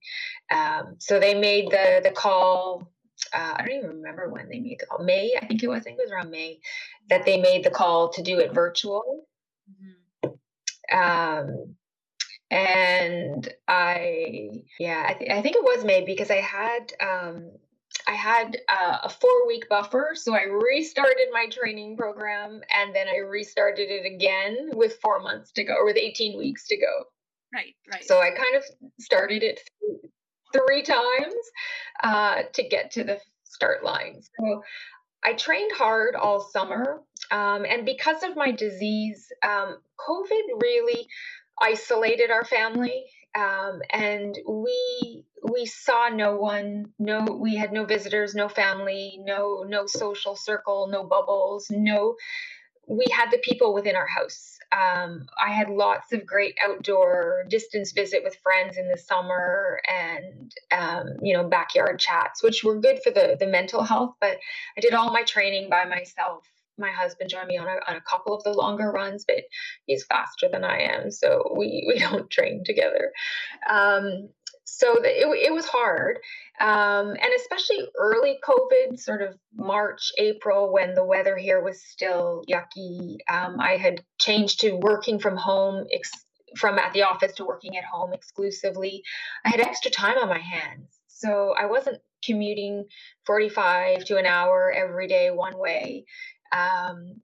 Um, 0.50 0.96
so 0.98 1.18
they 1.18 1.32
made 1.32 1.70
the 1.70 2.02
the 2.04 2.10
call 2.10 2.92
uh, 3.32 3.54
I 3.56 3.62
don't 3.62 3.78
even 3.78 3.96
remember 3.96 4.28
when 4.28 4.50
they 4.50 4.60
made 4.60 4.78
the 4.78 4.86
call. 4.86 5.02
May, 5.02 5.32
I 5.40 5.46
think 5.46 5.62
it 5.62 5.68
was. 5.68 5.80
I 5.80 5.84
think 5.84 5.98
it 5.98 6.04
was 6.04 6.12
around 6.12 6.30
May 6.30 6.60
that 7.08 7.24
they 7.24 7.40
made 7.40 7.64
the 7.64 7.70
call 7.70 8.10
to 8.10 8.22
do 8.22 8.40
it 8.40 8.52
virtual. 8.52 9.26
Mm-hmm. 9.72 10.98
Um, 10.98 11.76
and 12.50 13.52
I 13.66 14.50
yeah 14.78 15.06
I, 15.08 15.14
th- 15.14 15.30
I 15.30 15.42
think 15.42 15.56
it 15.56 15.64
was 15.64 15.84
May 15.84 16.04
because 16.04 16.30
I 16.30 16.36
had 16.36 16.92
um, 17.00 17.50
I 18.06 18.12
had 18.12 18.58
uh, 18.68 18.98
a 19.04 19.08
four 19.08 19.46
week 19.46 19.68
buffer, 19.68 20.12
so 20.14 20.34
I 20.34 20.44
restarted 20.44 21.28
my 21.32 21.46
training 21.50 21.96
program 21.96 22.60
and 22.74 22.94
then 22.94 23.08
I 23.08 23.18
restarted 23.18 23.90
it 23.90 24.06
again 24.06 24.70
with 24.74 24.98
four 25.02 25.20
months 25.20 25.52
to 25.52 25.64
go, 25.64 25.74
or 25.74 25.84
with 25.84 25.96
18 25.96 26.38
weeks 26.38 26.66
to 26.68 26.76
go. 26.76 27.04
Right, 27.52 27.74
right. 27.92 28.04
So 28.04 28.20
I 28.20 28.30
kind 28.30 28.56
of 28.56 28.64
started 29.00 29.42
it 29.42 29.60
three 30.52 30.82
times 30.82 31.34
uh, 32.02 32.42
to 32.52 32.62
get 32.68 32.90
to 32.92 33.04
the 33.04 33.20
start 33.44 33.84
line. 33.84 34.20
So 34.38 34.62
I 35.24 35.32
trained 35.32 35.72
hard 35.72 36.14
all 36.14 36.40
summer. 36.40 37.02
Um, 37.30 37.64
and 37.64 37.84
because 37.84 38.22
of 38.22 38.36
my 38.36 38.52
disease, 38.52 39.26
um, 39.42 39.78
COVID 40.08 40.60
really 40.60 41.08
isolated 41.60 42.30
our 42.30 42.44
family 42.44 43.04
um, 43.36 43.80
and 43.90 44.38
we 44.48 45.24
we 45.42 45.66
saw 45.66 46.08
no 46.08 46.36
one 46.36 46.86
no 46.98 47.20
we 47.40 47.56
had 47.56 47.72
no 47.72 47.84
visitors 47.84 48.34
no 48.34 48.48
family 48.48 49.18
no 49.22 49.64
no 49.66 49.86
social 49.86 50.34
circle 50.34 50.88
no 50.90 51.04
bubbles 51.04 51.66
no 51.70 52.16
we 52.88 53.06
had 53.12 53.30
the 53.32 53.38
people 53.38 53.74
within 53.74 53.96
our 53.96 54.06
house. 54.06 54.52
Um, 54.72 55.26
i 55.40 55.52
had 55.52 55.68
lots 55.68 56.12
of 56.12 56.26
great 56.26 56.56
outdoor 56.64 57.44
distance 57.48 57.92
visit 57.92 58.24
with 58.24 58.36
friends 58.42 58.76
in 58.76 58.88
the 58.88 58.98
summer 58.98 59.80
and 59.88 60.52
um, 60.72 61.06
you 61.22 61.34
know 61.34 61.44
backyard 61.44 62.00
chats 62.00 62.42
which 62.42 62.64
were 62.64 62.80
good 62.80 63.00
for 63.02 63.10
the 63.12 63.36
the 63.38 63.46
mental 63.46 63.82
health 63.84 64.16
but 64.20 64.38
i 64.76 64.80
did 64.80 64.92
all 64.92 65.12
my 65.12 65.22
training 65.22 65.70
by 65.70 65.84
myself 65.84 66.44
my 66.78 66.90
husband 66.90 67.30
joined 67.30 67.48
me 67.48 67.58
on 67.58 67.66
a, 67.66 67.90
on 67.90 67.96
a 67.96 68.00
couple 68.00 68.34
of 68.34 68.44
the 68.44 68.52
longer 68.52 68.90
runs, 68.90 69.24
but 69.26 69.44
he's 69.86 70.04
faster 70.04 70.48
than 70.50 70.64
I 70.64 70.80
am, 70.80 71.10
so 71.10 71.54
we 71.56 71.84
we 71.86 71.98
don't 72.10 72.30
train 72.30 72.62
together. 72.64 73.12
Um, 73.68 74.28
so 74.64 74.96
the, 75.00 75.08
it, 75.08 75.46
it 75.48 75.52
was 75.52 75.66
hard, 75.66 76.18
um, 76.60 77.10
and 77.10 77.32
especially 77.36 77.86
early 77.98 78.38
COVID, 78.44 78.98
sort 78.98 79.22
of 79.22 79.36
March, 79.54 80.10
April, 80.18 80.72
when 80.72 80.94
the 80.94 81.04
weather 81.04 81.36
here 81.36 81.62
was 81.62 81.82
still 81.82 82.42
yucky. 82.50 83.18
Um, 83.28 83.60
I 83.60 83.76
had 83.76 84.04
changed 84.18 84.60
to 84.60 84.72
working 84.72 85.18
from 85.18 85.36
home. 85.36 85.86
Ex- 85.92 86.10
from 86.56 86.78
at 86.78 86.92
the 86.94 87.02
office 87.02 87.34
to 87.34 87.44
working 87.44 87.76
at 87.76 87.84
home 87.84 88.14
exclusively. 88.14 89.02
I 89.44 89.50
had 89.50 89.60
extra 89.60 89.90
time 89.90 90.16
on 90.16 90.28
my 90.28 90.38
hands. 90.38 90.88
So 91.08 91.54
I 91.58 91.66
wasn't 91.66 92.00
commuting 92.24 92.86
45 93.24 94.04
to 94.06 94.16
an 94.18 94.26
hour 94.26 94.72
every 94.74 95.06
day 95.06 95.30
one 95.30 95.58
way. 95.58 96.04
Um, 96.52 97.22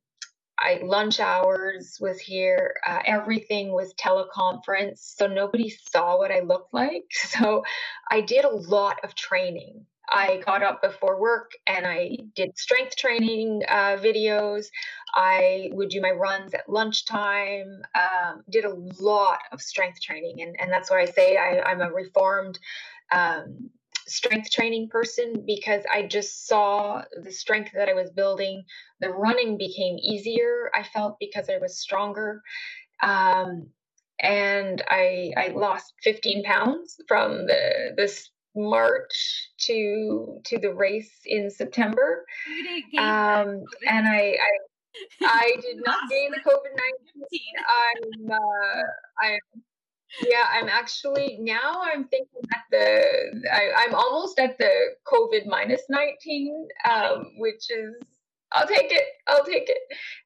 I 0.59 0.81
lunch 0.85 1.19
hours 1.19 1.99
was 2.01 2.21
here. 2.21 2.75
Uh, 2.87 3.01
everything 3.05 3.73
was 3.73 3.95
teleconference, 3.95 4.99
so 5.17 5.27
nobody 5.27 5.71
saw 5.71 6.17
what 6.19 6.31
I 6.31 6.41
looked 6.41 6.73
like. 6.73 7.05
So 7.13 7.65
I 8.11 8.21
did 8.21 8.45
a 8.45 8.55
lot 8.55 8.99
of 9.03 9.15
training. 9.15 9.87
I 10.09 10.43
got 10.45 10.63
up 10.63 10.83
before 10.83 11.19
work 11.19 11.53
and 11.67 11.87
I 11.87 12.19
did 12.37 12.59
strength 12.59 12.97
training 12.97 13.63
uh, 13.69 13.97
videos. 13.97 14.67
I 15.15 15.71
would 15.73 15.89
do 15.89 16.01
my 16.01 16.11
runs 16.11 16.53
at 16.55 16.69
lunchtime. 16.69 17.83
Um, 17.95 18.43
did 18.51 18.65
a 18.65 18.75
lot 19.01 19.41
of 19.53 19.63
strength 19.63 20.01
training, 20.01 20.43
and 20.43 20.55
and 20.61 20.71
that's 20.71 20.91
why 20.91 21.01
I 21.01 21.07
say 21.07 21.37
I, 21.37 21.61
I'm 21.63 21.81
a 21.81 21.91
reformed 21.91 22.59
um, 23.11 23.71
strength 24.09 24.51
training 24.51 24.89
person 24.91 25.45
because 25.47 25.85
I 25.93 26.03
just 26.03 26.47
saw 26.47 27.03
the 27.23 27.33
strength 27.33 27.73
that 27.75 27.89
I 27.89 27.95
was 27.95 28.11
building. 28.11 28.65
The 29.01 29.11
running 29.11 29.59
became 29.59 29.99
easier, 29.99 30.71
I 30.75 30.83
felt, 30.85 31.17
because 31.21 31.49
I 31.51 31.59
was 31.59 31.81
stronger. 31.81 32.43
Um, 33.03 33.69
and 34.21 34.83
I 34.89 35.33
I 35.37 35.49
lost 35.49 35.95
15 36.05 36.45
pounds 36.45 37.01
from 37.09 37.47
the 37.47 37.95
this 37.97 38.31
March 38.57 39.51
to 39.63 40.41
to 40.45 40.59
the 40.59 40.75
race 40.75 41.13
in 41.27 41.51
September. 41.51 42.25
Um, 42.99 43.65
and 43.89 44.09
I, 44.09 44.37
I 44.39 44.51
I 45.23 45.57
did 45.63 45.79
not 45.85 46.11
gain 46.11 46.31
the 46.33 46.39
COVID 46.39 46.77
nineteen. 46.77 47.55
I'm 47.69 48.31
uh, 48.33 48.83
I'm 49.23 49.41
yeah, 50.21 50.47
I'm 50.53 50.69
actually 50.69 51.39
now 51.41 51.83
I'm 51.83 52.05
thinking 52.05 52.43
at 52.53 52.63
the 52.71 53.49
I, 53.53 53.85
am 53.85 53.95
almost 53.95 54.39
at 54.39 54.59
the 54.59 54.71
COVID 55.07 55.47
minus 55.47 55.83
19, 55.89 56.69
um, 56.91 57.33
which 57.39 57.71
is 57.71 57.95
I'll 58.55 58.67
take 58.67 58.93
it. 58.93 59.05
I'll 59.29 59.45
take 59.45 59.69
it. 59.69 59.79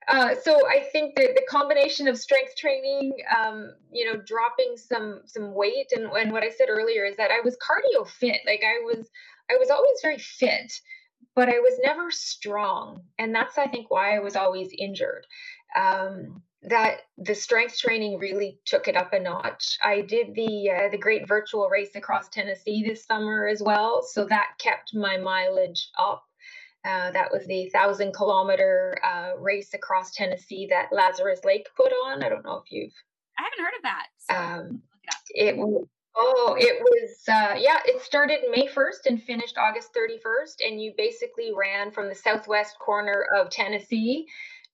Uh, 0.08 0.34
so 0.42 0.68
I 0.68 0.80
think 0.92 1.14
that 1.16 1.34
the 1.34 1.46
combination 1.48 2.08
of 2.08 2.18
strength 2.18 2.56
training, 2.56 3.12
um, 3.36 3.72
you 3.92 4.04
know, 4.04 4.20
dropping 4.26 4.76
some 4.76 5.22
some 5.26 5.54
weight, 5.54 5.92
and, 5.94 6.10
and 6.12 6.32
what 6.32 6.42
I 6.42 6.50
said 6.50 6.68
earlier 6.68 7.04
is 7.04 7.16
that 7.16 7.30
I 7.30 7.40
was 7.44 7.56
cardio 7.56 8.06
fit. 8.06 8.40
Like 8.46 8.62
I 8.64 8.80
was, 8.84 9.08
I 9.50 9.56
was 9.58 9.70
always 9.70 9.98
very 10.02 10.18
fit, 10.18 10.72
but 11.34 11.48
I 11.48 11.58
was 11.60 11.78
never 11.82 12.10
strong, 12.10 13.02
and 13.18 13.34
that's 13.34 13.58
I 13.58 13.66
think 13.68 13.90
why 13.90 14.16
I 14.16 14.20
was 14.20 14.36
always 14.36 14.70
injured. 14.76 15.26
Um, 15.76 16.42
that 16.66 17.02
the 17.18 17.34
strength 17.34 17.78
training 17.78 18.18
really 18.18 18.58
took 18.64 18.88
it 18.88 18.96
up 18.96 19.12
a 19.12 19.20
notch. 19.20 19.78
I 19.82 20.00
did 20.00 20.34
the 20.34 20.70
uh, 20.70 20.88
the 20.90 20.98
great 20.98 21.26
virtual 21.28 21.68
race 21.68 21.94
across 21.94 22.28
Tennessee 22.28 22.84
this 22.86 23.04
summer 23.04 23.46
as 23.46 23.62
well, 23.62 24.02
so 24.02 24.24
that 24.26 24.48
kept 24.58 24.94
my 24.94 25.16
mileage 25.16 25.90
up. 25.98 26.24
Uh, 26.84 27.10
that 27.12 27.30
was 27.32 27.46
the 27.46 27.70
thousand 27.70 28.12
kilometer 28.14 28.98
uh, 29.04 29.32
race 29.38 29.74
across 29.74 30.12
Tennessee 30.12 30.66
that 30.70 30.92
Lazarus 30.92 31.40
Lake 31.44 31.68
put 31.76 31.92
on. 32.06 32.22
I 32.22 32.28
don't 32.28 32.44
know 32.44 32.62
if 32.64 32.70
you've. 32.70 32.92
I 33.38 33.42
haven't 33.42 33.64
heard 33.64 33.76
of 33.76 33.82
that. 33.82 34.06
So 34.18 34.36
um, 34.36 34.82
it, 35.34 35.48
it 35.48 35.56
was. 35.56 35.86
Oh, 36.18 36.56
it 36.58 36.80
was, 36.80 37.18
uh, 37.28 37.56
yeah, 37.58 37.76
it 37.84 38.00
started 38.00 38.38
May 38.50 38.66
1st 38.66 39.04
and 39.04 39.22
finished 39.22 39.58
August 39.58 39.90
31st. 39.94 40.66
And 40.66 40.80
you 40.80 40.94
basically 40.96 41.52
ran 41.54 41.90
from 41.90 42.08
the 42.08 42.14
southwest 42.14 42.78
corner 42.78 43.26
of 43.36 43.50
Tennessee 43.50 44.26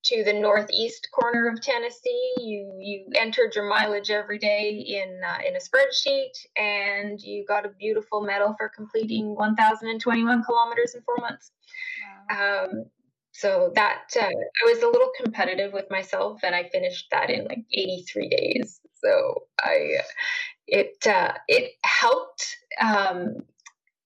to 0.04 0.24
the 0.24 0.32
northeast 0.32 1.08
corner 1.12 1.48
of 1.48 1.60
Tennessee. 1.60 2.34
You 2.38 2.78
you 2.80 3.06
entered 3.14 3.54
your 3.54 3.68
mileage 3.68 4.10
every 4.10 4.38
day 4.38 4.70
in 4.70 5.20
uh, 5.24 5.38
in 5.46 5.56
a 5.56 5.58
spreadsheet, 5.58 6.32
and 6.56 7.20
you 7.20 7.44
got 7.46 7.66
a 7.66 7.70
beautiful 7.70 8.20
medal 8.20 8.54
for 8.58 8.68
completing 8.68 9.34
1,021 9.34 10.44
kilometers 10.44 10.94
in 10.94 11.02
four 11.02 11.16
months. 11.18 11.52
Wow. 12.30 12.64
Um, 12.64 12.84
so 13.32 13.72
that 13.74 14.04
uh, 14.20 14.24
I 14.24 14.66
was 14.66 14.82
a 14.82 14.86
little 14.86 15.10
competitive 15.22 15.72
with 15.72 15.90
myself, 15.90 16.40
and 16.42 16.54
I 16.54 16.68
finished 16.68 17.06
that 17.10 17.30
in 17.30 17.44
like 17.44 17.64
83 17.72 18.28
days. 18.28 18.80
So 19.02 19.44
I 19.60 19.98
it 20.66 21.06
uh, 21.06 21.32
it 21.48 21.72
helped. 21.84 22.56
Um, 22.80 23.36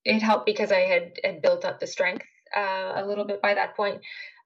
it 0.04 0.22
helped 0.22 0.46
because 0.46 0.70
I 0.70 0.80
had, 0.80 1.18
had 1.24 1.42
built 1.42 1.64
up 1.64 1.80
the 1.80 1.86
strength 1.86 2.26
uh, 2.56 2.92
a 2.94 3.04
little 3.04 3.24
bit 3.24 3.42
by 3.42 3.54
that 3.54 3.76
point. 3.76 4.00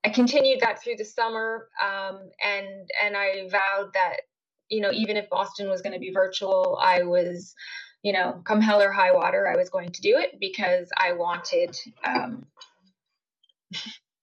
I 0.05 0.11
continued 0.11 0.61
that 0.61 0.83
through 0.83 0.97
the 0.97 1.05
summer, 1.05 1.69
um, 1.85 2.31
and 2.45 2.91
and 3.05 3.17
I 3.17 3.49
vowed 3.51 3.93
that 3.95 4.23
you 4.69 4.81
know 4.81 4.93
even 4.93 5.17
if 5.17 5.29
Boston 5.31 5.69
was 5.69 5.83
going 5.83 5.93
to 5.93 5.99
be 5.99 6.11
virtual, 6.13 6.79
I 6.83 7.03
was 7.03 7.55
you 8.03 8.13
know 8.13 8.43
come 8.45 8.61
hell 8.61 8.83
or 8.83 8.93
high 8.93 9.13
water, 9.13 9.49
I 9.49 9.57
was 9.57 9.71
going 9.71 9.91
to 9.91 10.03
do 10.03 10.17
it 10.19 10.39
because 10.41 10.89
I 10.97 11.13
wanted. 11.13 11.77
Um, 12.05 12.47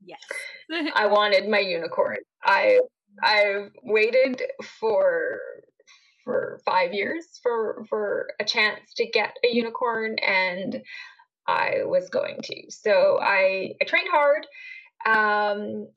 yes, 0.03 0.21
I 0.95 1.07
wanted 1.07 1.47
my 1.47 1.59
unicorn. 1.59 2.17
I 2.43 2.79
I've 3.23 3.71
waited 3.83 4.41
for 4.79 5.39
for 6.23 6.59
five 6.65 6.93
years 6.93 7.39
for 7.43 7.85
for 7.89 8.31
a 8.39 8.45
chance 8.45 8.93
to 8.95 9.05
get 9.07 9.35
a 9.45 9.53
unicorn 9.55 10.17
and 10.19 10.81
I 11.47 11.83
was 11.85 12.09
going 12.09 12.39
to. 12.43 12.71
So 12.71 13.19
I 13.21 13.73
I 13.81 13.85
trained 13.85 14.09
hard 14.11 14.45
um, 15.05 15.87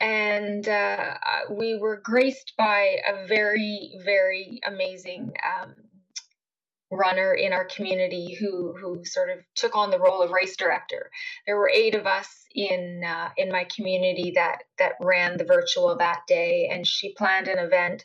and 0.00 0.68
uh, 0.68 1.14
we 1.50 1.78
were 1.78 2.00
graced 2.02 2.52
by 2.58 2.96
a 3.06 3.26
very, 3.26 3.92
very 4.04 4.60
amazing 4.66 5.32
um, 5.44 5.74
runner 6.90 7.34
in 7.34 7.52
our 7.52 7.64
community 7.64 8.34
who 8.34 8.74
who 8.80 9.04
sort 9.04 9.30
of 9.30 9.38
took 9.54 9.74
on 9.74 9.90
the 9.90 9.98
role 9.98 10.22
of 10.22 10.30
race 10.30 10.56
director. 10.56 11.10
There 11.46 11.56
were 11.56 11.70
eight 11.70 11.94
of 11.94 12.06
us 12.06 12.28
in 12.54 13.02
uh, 13.04 13.30
in 13.36 13.50
my 13.50 13.66
community 13.74 14.32
that 14.34 14.58
that 14.78 14.92
ran 15.00 15.36
the 15.36 15.44
virtual 15.44 15.96
that 15.96 16.20
day, 16.28 16.68
and 16.70 16.86
she 16.86 17.14
planned 17.14 17.48
an 17.48 17.58
event 17.58 18.04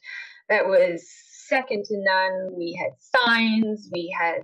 that 0.49 0.67
was 0.67 1.08
second 1.47 1.84
to 1.86 1.95
none. 1.97 2.56
We 2.56 2.73
had 2.73 2.93
signs, 2.99 3.89
we 3.91 4.15
had 4.17 4.43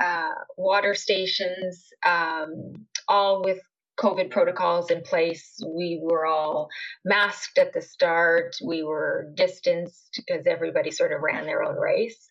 uh, 0.00 0.34
water 0.56 0.94
stations, 0.94 1.88
um, 2.06 2.86
all 3.08 3.42
with 3.42 3.58
COVID 3.98 4.30
protocols 4.30 4.90
in 4.90 5.02
place. 5.02 5.58
We 5.66 6.00
were 6.02 6.26
all 6.26 6.68
masked 7.04 7.58
at 7.58 7.72
the 7.72 7.82
start. 7.82 8.56
We 8.64 8.82
were 8.82 9.30
distanced 9.34 10.20
because 10.26 10.46
everybody 10.46 10.90
sort 10.90 11.12
of 11.12 11.22
ran 11.22 11.46
their 11.46 11.62
own 11.62 11.76
race. 11.76 12.28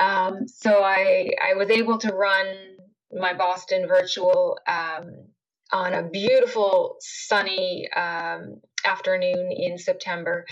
Um, 0.00 0.46
so 0.46 0.82
I 0.82 1.30
I 1.42 1.54
was 1.54 1.70
able 1.70 1.98
to 1.98 2.12
run 2.12 2.46
my 3.12 3.34
Boston 3.34 3.88
virtual 3.88 4.58
um, 4.66 5.24
on 5.72 5.94
a 5.94 6.08
beautiful 6.08 6.96
sunny 7.00 7.88
um, 7.92 8.60
afternoon 8.84 9.50
in 9.52 9.78
September. 9.78 10.46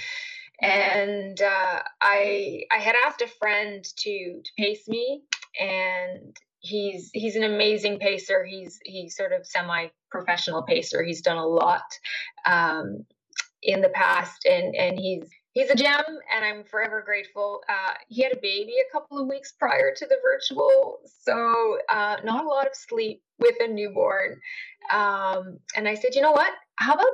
And 0.60 1.40
uh, 1.40 1.82
I 2.00 2.62
I 2.72 2.78
had 2.78 2.96
asked 3.06 3.22
a 3.22 3.28
friend 3.28 3.84
to 3.84 4.40
to 4.42 4.50
pace 4.56 4.88
me, 4.88 5.22
and 5.60 6.36
he's 6.60 7.10
he's 7.12 7.36
an 7.36 7.44
amazing 7.44 7.98
pacer. 7.98 8.44
He's 8.44 8.78
he's 8.84 9.16
sort 9.16 9.32
of 9.32 9.46
semi 9.46 9.88
professional 10.10 10.62
pacer. 10.62 11.02
He's 11.02 11.22
done 11.22 11.36
a 11.36 11.46
lot 11.46 11.84
um, 12.44 13.04
in 13.62 13.80
the 13.80 13.90
past, 13.90 14.44
and 14.46 14.74
and 14.74 14.98
he's 14.98 15.28
he's 15.52 15.70
a 15.70 15.74
gem, 15.74 16.04
and 16.34 16.44
I'm 16.44 16.64
forever 16.64 17.02
grateful. 17.04 17.62
Uh, 17.68 17.94
he 18.08 18.22
had 18.22 18.32
a 18.32 18.40
baby 18.40 18.74
a 18.78 18.92
couple 18.92 19.18
of 19.18 19.26
weeks 19.26 19.52
prior 19.52 19.92
to 19.96 20.06
the 20.06 20.16
virtual, 20.22 20.98
so 21.22 21.78
uh, 21.88 22.16
not 22.24 22.44
a 22.44 22.48
lot 22.48 22.66
of 22.66 22.74
sleep 22.74 23.22
with 23.38 23.56
a 23.60 23.68
newborn. 23.68 24.38
Um, 24.92 25.58
and 25.74 25.88
I 25.88 25.94
said, 25.94 26.14
you 26.14 26.22
know 26.22 26.32
what? 26.32 26.52
How 26.76 26.94
about 26.94 27.06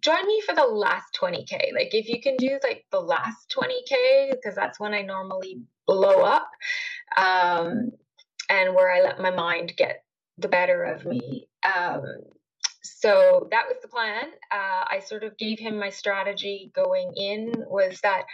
join 0.00 0.26
me 0.26 0.42
for 0.44 0.54
the 0.54 0.64
last 0.64 1.16
20k? 1.20 1.72
Like 1.74 1.94
if 1.94 2.08
you 2.08 2.20
can 2.20 2.36
do 2.36 2.58
like 2.62 2.84
the 2.90 3.00
last 3.00 3.54
20k, 3.56 4.32
because 4.32 4.54
that's 4.54 4.80
when 4.80 4.94
I 4.94 5.02
normally 5.02 5.62
blow 5.86 6.22
up. 6.22 6.50
Um, 7.16 7.92
and 8.48 8.74
where 8.74 8.90
I 8.90 9.02
let 9.02 9.20
my 9.20 9.30
mind 9.30 9.74
get 9.76 10.04
the 10.38 10.48
better 10.48 10.84
of 10.84 11.04
me. 11.04 11.48
Um, 11.64 12.02
so 12.82 13.48
that 13.50 13.66
was 13.68 13.76
the 13.82 13.88
plan. 13.88 14.24
Uh, 14.52 14.84
I 14.88 15.00
sort 15.04 15.24
of 15.24 15.36
gave 15.38 15.58
him 15.58 15.78
my 15.78 15.90
strategy 15.90 16.70
going 16.74 17.12
in 17.16 17.52
was 17.68 18.00
that 18.02 18.24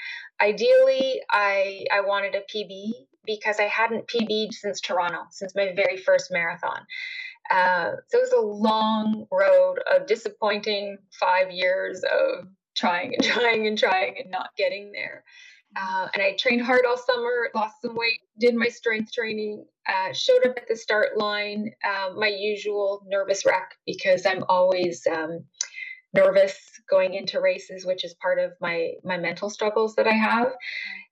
ideally 0.40 1.20
I 1.30 1.84
I 1.92 2.00
wanted 2.00 2.34
a 2.34 2.40
PB 2.40 2.92
because 3.24 3.60
I 3.60 3.64
hadn't 3.64 4.08
PB'd 4.08 4.54
since 4.54 4.80
Toronto, 4.80 5.24
since 5.30 5.54
my 5.54 5.72
very 5.74 5.96
first 5.96 6.30
marathon. 6.30 6.86
Uh, 7.50 7.92
so 8.08 8.18
it 8.18 8.22
was 8.22 8.32
a 8.32 8.40
long 8.40 9.26
road, 9.30 9.78
of 9.94 10.06
disappointing 10.06 10.98
five 11.18 11.50
years 11.50 12.02
of 12.04 12.46
trying 12.74 13.14
and 13.14 13.24
trying 13.24 13.66
and 13.66 13.78
trying 13.78 14.16
and 14.18 14.30
not 14.30 14.50
getting 14.56 14.92
there. 14.92 15.24
Uh, 15.76 16.08
and 16.14 16.22
I 16.22 16.36
trained 16.38 16.62
hard 16.62 16.84
all 16.86 16.96
summer, 16.98 17.48
lost 17.54 17.80
some 17.82 17.94
weight, 17.94 18.20
did 18.38 18.54
my 18.54 18.68
strength 18.68 19.12
training, 19.12 19.64
uh, 19.88 20.12
showed 20.12 20.46
up 20.46 20.56
at 20.56 20.68
the 20.68 20.76
start 20.76 21.16
line, 21.16 21.70
uh, 21.84 22.10
my 22.14 22.28
usual 22.28 23.02
nervous 23.06 23.46
wreck 23.46 23.74
because 23.86 24.26
I'm 24.26 24.44
always 24.48 25.06
um, 25.06 25.44
nervous 26.14 26.58
going 26.90 27.14
into 27.14 27.40
races, 27.40 27.86
which 27.86 28.04
is 28.04 28.14
part 28.14 28.38
of 28.38 28.52
my 28.60 28.92
my 29.04 29.16
mental 29.16 29.48
struggles 29.48 29.94
that 29.96 30.06
I 30.06 30.12
have. 30.12 30.48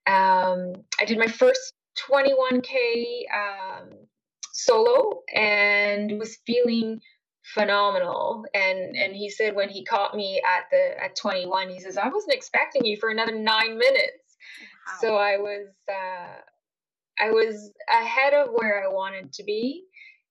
Um, 0.07 0.73
I 1.01 1.05
did 1.07 1.19
my 1.19 1.27
first 1.27 1.73
21k 2.11 3.25
um, 3.35 3.91
solo 4.53 5.23
and 5.35 6.19
was 6.19 6.39
feeling 6.47 7.01
phenomenal 7.55 8.45
and 8.55 8.97
and 8.97 9.17
he 9.17 9.29
said 9.29 9.57
when 9.57 9.69
he 9.69 9.85
caught 9.85 10.15
me 10.15 10.41
at 10.47 10.65
the 10.71 11.03
at 11.03 11.17
21 11.17 11.71
he 11.71 11.81
says 11.81 11.97
i 11.97 12.09
wasn't 12.09 12.33
expecting 12.33 12.85
you 12.85 12.97
for 12.97 13.09
another 13.09 13.33
nine 13.35 13.77
minutes 13.79 14.20
so 15.01 15.17
i 15.17 15.37
was 15.37 15.69
uh 15.89 17.25
i 17.25 17.31
was 17.31 17.73
ahead 17.91 18.35
of 18.35 18.49
where 18.55 18.85
i 18.85 18.93
wanted 18.93 19.33
to 19.33 19.45
be 19.45 19.85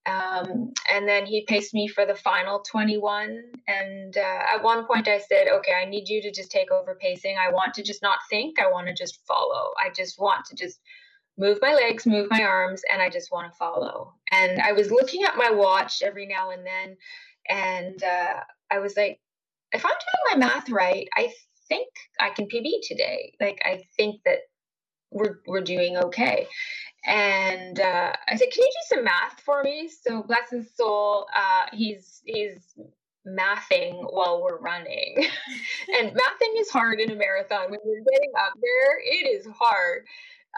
um, 0.06 0.72
and 0.90 1.06
then 1.06 1.26
he 1.26 1.44
paced 1.46 1.74
me 1.74 1.86
for 1.86 2.06
the 2.06 2.14
final 2.14 2.60
21 2.60 3.42
and 3.68 4.16
uh, 4.16 4.42
at 4.54 4.62
one 4.62 4.86
point 4.86 5.08
i 5.08 5.18
said 5.18 5.46
okay 5.48 5.72
i 5.74 5.84
need 5.84 6.08
you 6.08 6.22
to 6.22 6.32
just 6.32 6.50
take 6.50 6.70
over 6.70 6.96
pacing 7.00 7.36
i 7.38 7.52
want 7.52 7.74
to 7.74 7.82
just 7.82 8.02
not 8.02 8.18
think 8.30 8.58
i 8.58 8.70
want 8.70 8.86
to 8.86 8.94
just 8.94 9.20
follow 9.26 9.70
i 9.78 9.90
just 9.94 10.18
want 10.18 10.44
to 10.46 10.56
just 10.56 10.80
move 11.40 11.58
my 11.62 11.72
legs, 11.72 12.06
move 12.06 12.28
my 12.30 12.42
arms, 12.42 12.82
and 12.92 13.00
I 13.00 13.08
just 13.08 13.32
want 13.32 13.50
to 13.50 13.56
follow. 13.56 14.14
And 14.30 14.60
I 14.60 14.72
was 14.72 14.90
looking 14.90 15.24
at 15.24 15.36
my 15.36 15.50
watch 15.50 16.02
every 16.02 16.26
now 16.26 16.50
and 16.50 16.64
then, 16.64 16.96
and 17.48 18.02
uh, 18.04 18.40
I 18.70 18.78
was 18.78 18.96
like, 18.96 19.18
if 19.72 19.84
I'm 19.84 19.90
doing 19.90 20.40
my 20.40 20.46
math 20.46 20.68
right, 20.70 21.08
I 21.16 21.32
think 21.68 21.88
I 22.20 22.30
can 22.30 22.46
PB 22.46 22.70
today. 22.82 23.32
Like, 23.40 23.60
I 23.64 23.82
think 23.96 24.20
that 24.26 24.40
we're 25.10 25.40
we're 25.46 25.60
doing 25.60 25.96
okay. 25.96 26.46
And 27.06 27.80
uh, 27.80 28.12
I 28.28 28.36
said, 28.36 28.48
can 28.52 28.62
you 28.62 28.70
do 28.72 28.96
some 28.96 29.04
math 29.04 29.40
for 29.40 29.62
me? 29.62 29.88
So 29.88 30.22
bless 30.22 30.50
his 30.50 30.74
soul, 30.74 31.26
uh, 31.34 31.66
he's 31.72 32.20
he's 32.24 32.74
mathing 33.26 34.12
while 34.12 34.42
we're 34.42 34.58
running. 34.58 35.16
and 35.98 36.10
mathing 36.10 36.60
is 36.60 36.70
hard 36.70 37.00
in 37.00 37.10
a 37.10 37.16
marathon. 37.16 37.70
When 37.70 37.80
you're 37.84 38.04
getting 38.12 38.32
up 38.38 38.52
there, 38.60 38.98
it 39.00 39.26
is 39.28 39.46
hard. 39.58 40.04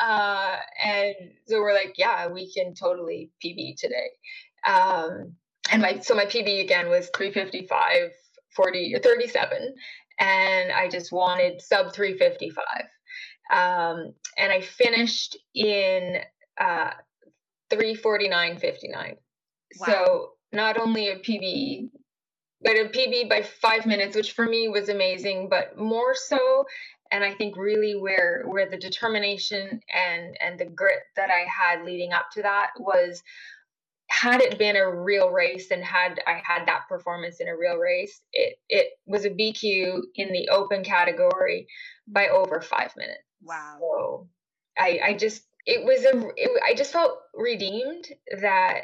Uh, 0.01 0.57
and 0.85 1.15
so 1.47 1.61
we're 1.61 1.75
like, 1.75 1.95
yeah, 1.99 2.29
we 2.29 2.53
can 2.53 2.75
totally 2.75 3.31
PB 3.45 3.77
today. 3.77 4.11
Um, 4.67 5.35
and 5.71 5.83
my 5.83 5.99
so 6.01 6.15
my 6.15 6.27
PB 6.27 6.61
again 6.63 6.89
was 6.89 7.11
355, 7.17 8.11
40, 8.51 8.99
37, 9.03 9.75
and 10.19 10.73
I 10.73 10.89
just 10.89 11.13
wanted 11.13 11.61
sub 11.61 11.93
355. 11.93 12.65
Um, 13.51 14.15
and 14.39 14.53
I 14.53 14.61
finished 14.61 15.37
in 15.55 16.19
uh, 16.61 16.91
349.59. 17.73 18.93
Wow. 18.95 19.87
So 19.87 20.31
not 20.53 20.79
only 20.79 21.09
a 21.09 21.19
PB, 21.19 21.91
but 22.63 22.73
a 22.73 22.89
PB 22.89 23.29
by 23.29 23.43
five 23.43 23.87
minutes, 23.87 24.15
which 24.15 24.33
for 24.33 24.45
me 24.45 24.69
was 24.69 24.89
amazing, 24.89 25.49
but 25.49 25.79
more 25.79 26.15
so 26.15 26.65
and 27.13 27.23
I 27.23 27.35
think 27.35 27.57
really 27.57 27.95
where 27.95 28.43
where 28.47 28.69
the 28.69 28.79
determination 28.79 29.81
and 29.95 30.37
and 30.41 30.59
the 30.59 30.65
grit 30.65 31.01
that 31.15 31.31
I 31.31 31.45
had 31.47 31.85
leading 31.85 32.13
up 32.13 32.31
to 32.33 32.43
that 32.43 32.71
was 32.79 33.23
had 34.09 34.41
it 34.41 34.59
been 34.59 34.77
a 34.77 34.91
real 34.91 35.31
race 35.31 35.71
and 35.71 35.85
had 35.85 36.21
I 36.27 36.43
had 36.45 36.67
that 36.67 36.89
performance 36.89 37.41
in 37.41 37.49
a 37.49 37.57
real 37.57 37.77
race, 37.77 38.21
it 38.33 38.57
it 38.69 38.89
was 39.07 39.25
a 39.25 39.31
BQ 39.31 40.01
in 40.17 40.33
the 40.33 40.49
open 40.49 40.83
category 40.83 41.67
by 42.09 42.29
over 42.29 42.61
five 42.61 42.93
minutes. 42.97 43.23
Wow. 43.43 43.79
So 43.81 44.29
I 44.79 45.01
I 45.05 45.15
just 45.15 45.43
it 45.67 45.85
was 45.85 46.05
a 46.05 46.29
it, 46.37 46.63
I 46.65 46.75
just 46.75 46.93
felt 46.93 47.19
redeemed 47.35 48.07
that 48.41 48.83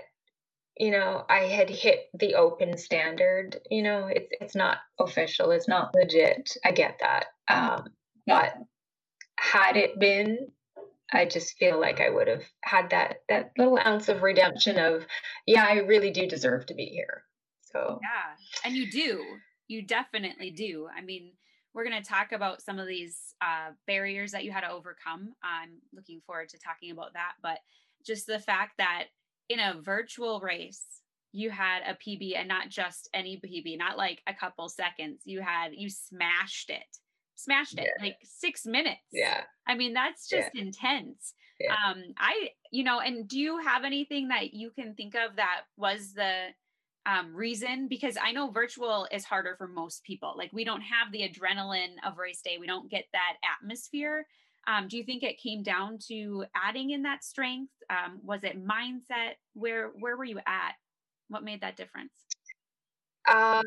you 0.77 0.91
know 0.91 1.25
I 1.29 1.41
had 1.41 1.71
hit 1.71 2.07
the 2.15 2.35
open 2.35 2.77
standard. 2.77 3.57
You 3.71 3.83
know 3.83 4.07
it's 4.07 4.29
it's 4.41 4.55
not 4.55 4.79
official, 4.99 5.51
it's 5.51 5.69
not 5.69 5.95
legit. 5.95 6.57
I 6.65 6.73
get 6.73 7.01
that. 7.01 7.27
Um, 7.49 7.89
but 8.27 8.55
had 9.39 9.77
it 9.77 9.99
been, 9.99 10.49
I 11.13 11.25
just 11.25 11.57
feel 11.57 11.81
like 11.81 12.01
I 12.01 12.11
would 12.11 12.29
have 12.29 12.45
had 12.63 12.91
that 12.91 13.23
that 13.29 13.53
little 13.57 13.79
ounce 13.79 14.09
of 14.09 14.23
redemption 14.23 14.79
of, 14.79 15.07
yeah, 15.47 15.65
I 15.65 15.79
really 15.79 16.11
do 16.11 16.27
deserve 16.27 16.67
to 16.67 16.75
be 16.75 16.87
here. 16.87 17.23
So 17.63 17.99
yeah, 18.03 18.35
and 18.65 18.77
you 18.77 18.91
do, 18.91 19.25
you 19.69 19.83
definitely 19.83 20.51
do. 20.51 20.89
I 20.95 21.01
mean, 21.01 21.33
we're 21.79 21.89
going 21.89 22.03
to 22.03 22.09
talk 22.09 22.33
about 22.33 22.61
some 22.61 22.81
of 22.81 22.89
these 22.89 23.35
uh, 23.41 23.71
barriers 23.87 24.33
that 24.33 24.43
you 24.43 24.51
had 24.51 24.63
to 24.63 24.71
overcome. 24.71 25.33
I'm 25.45 25.79
looking 25.95 26.21
forward 26.27 26.49
to 26.49 26.59
talking 26.59 26.91
about 26.91 27.13
that, 27.13 27.35
but 27.41 27.61
just 28.05 28.27
the 28.27 28.41
fact 28.41 28.73
that 28.79 29.05
in 29.49 29.61
a 29.61 29.81
virtual 29.81 30.41
race 30.41 30.83
you 31.31 31.51
had 31.51 31.83
a 31.87 31.95
PB 31.95 32.37
and 32.37 32.49
not 32.49 32.69
just 32.69 33.09
any 33.15 33.37
PB, 33.37 33.79
not 33.79 33.97
like 33.97 34.23
a 34.27 34.35
couple 34.35 34.69
seconds. 34.69 35.21
You 35.25 35.41
had 35.41 35.73
you 35.75 35.89
smashed 35.89 36.71
it 36.71 36.99
smashed 37.39 37.79
it 37.79 37.89
yeah. 37.99 38.05
like 38.05 38.17
six 38.25 38.67
minutes. 38.67 39.01
Yeah. 39.13 39.43
I 39.67 39.77
mean, 39.77 39.95
that's 39.95 40.29
just 40.29 40.51
yeah. 40.55 40.63
intense. 40.63 41.35
Yeah. 41.61 41.73
Um, 41.73 42.03
I, 42.17 42.51
you 42.71 42.85
know, 42.85 43.01
and 43.01 43.29
do 43.29 43.39
you 43.39 43.59
have 43.59 43.85
anything 43.85 44.29
that 44.29 44.55
you 44.55 44.71
can 44.71 44.95
think 44.95 45.15
of 45.15 45.37
that 45.37 45.63
was 45.77 46.15
the 46.15 46.49
um, 47.07 47.35
reason? 47.35 47.89
Because 47.89 48.17
I 48.23 48.33
know 48.33 48.51
virtual 48.51 49.07
is 49.13 49.25
harder 49.25 49.55
for 49.57 49.69
most 49.69 50.05
people. 50.05 50.35
Like 50.37 50.53
we 50.53 50.65
don't 50.65 50.83
have 50.83 51.13
the 51.13 51.29
adrenaline 51.29 51.97
of 52.07 52.19
race 52.19 52.41
day. 52.43 52.59
We 52.59 52.67
don't 52.67 52.91
get 52.91 53.05
that 53.13 53.35
atmosphere. 53.61 54.27
Um, 54.67 54.89
do 54.89 54.99
you 54.99 55.05
think 55.05 55.23
it 55.23 55.41
came 55.41 55.63
down 55.63 55.99
to 56.09 56.45
adding 56.55 56.91
in 56.91 57.03
that 57.03 57.25
strength? 57.25 57.73
Um, 57.89 58.21
was 58.23 58.45
it 58.45 58.63
mindset? 58.63 59.35
Where 59.55 59.89
where 59.99 60.17
were 60.17 60.25
you 60.25 60.39
at? 60.39 60.75
What 61.29 61.43
made 61.43 61.63
that 61.63 61.77
difference? 61.77 62.13
Uh, 63.27 63.63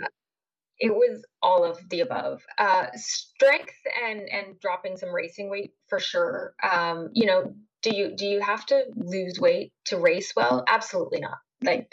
it 0.82 0.94
was 0.94 1.24
all 1.42 1.64
of 1.64 1.78
the 1.90 2.02
above 2.02 2.42
uh, 2.58 2.88
strength 2.96 3.76
and 4.06 4.22
and 4.30 4.60
dropping 4.60 4.98
some 4.98 5.10
racing 5.10 5.50
weight 5.50 5.72
for 5.88 6.00
sure 6.00 6.54
um, 6.70 7.10
you 7.14 7.26
know 7.26 7.54
do 7.82 7.96
you 7.96 8.16
do 8.16 8.26
you 8.26 8.42
have 8.42 8.66
to 8.66 8.84
lose 8.96 9.40
weight 9.40 9.72
to 9.86 9.98
race 9.98 10.34
well 10.36 10.64
absolutely 10.68 11.20
not 11.20 11.38
like 11.64 11.90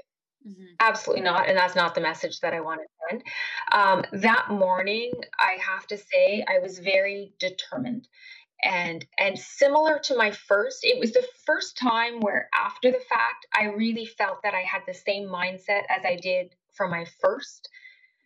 mm-hmm. 0.47 0.65
absolutely 0.81 1.25
not 1.25 1.49
and 1.49 1.57
that's 1.57 1.77
not 1.77 1.95
the 1.95 2.01
message 2.01 2.41
that 2.41 2.55
i 2.55 2.61
want 2.61 2.81
to 2.81 2.87
send 3.09 3.23
um, 3.73 4.05
that 4.21 4.51
morning 4.51 5.13
i 5.39 5.57
have 5.61 5.87
to 5.87 5.97
say 5.97 6.45
i 6.49 6.59
was 6.59 6.79
very 6.79 7.33
determined 7.39 8.09
and 8.63 9.07
and 9.19 9.39
similar 9.39 9.99
to 10.01 10.17
my 10.17 10.31
first 10.31 10.81
it 10.83 10.99
was 10.99 11.13
the 11.13 11.27
first 11.47 11.77
time 11.77 12.21
where 12.21 12.49
after 12.55 12.91
the 12.91 13.01
fact 13.09 13.47
i 13.55 13.65
really 13.65 14.07
felt 14.07 14.43
that 14.43 14.55
i 14.55 14.63
had 14.63 14.83
the 14.87 14.95
same 14.95 15.29
mindset 15.29 15.83
as 15.89 16.05
i 16.05 16.17
did 16.17 16.55
for 16.79 16.89
my 16.89 17.05
first 17.21 17.69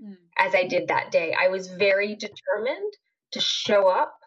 mm. 0.00 0.16
as 0.38 0.54
I 0.54 0.66
did 0.66 0.88
that 0.88 1.10
day. 1.10 1.34
I 1.38 1.48
was 1.48 1.68
very 1.68 2.14
determined 2.14 2.92
to 3.32 3.40
show 3.40 3.88
up 3.88 4.18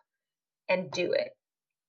and 0.67 0.91
do 0.91 1.13
it. 1.13 1.29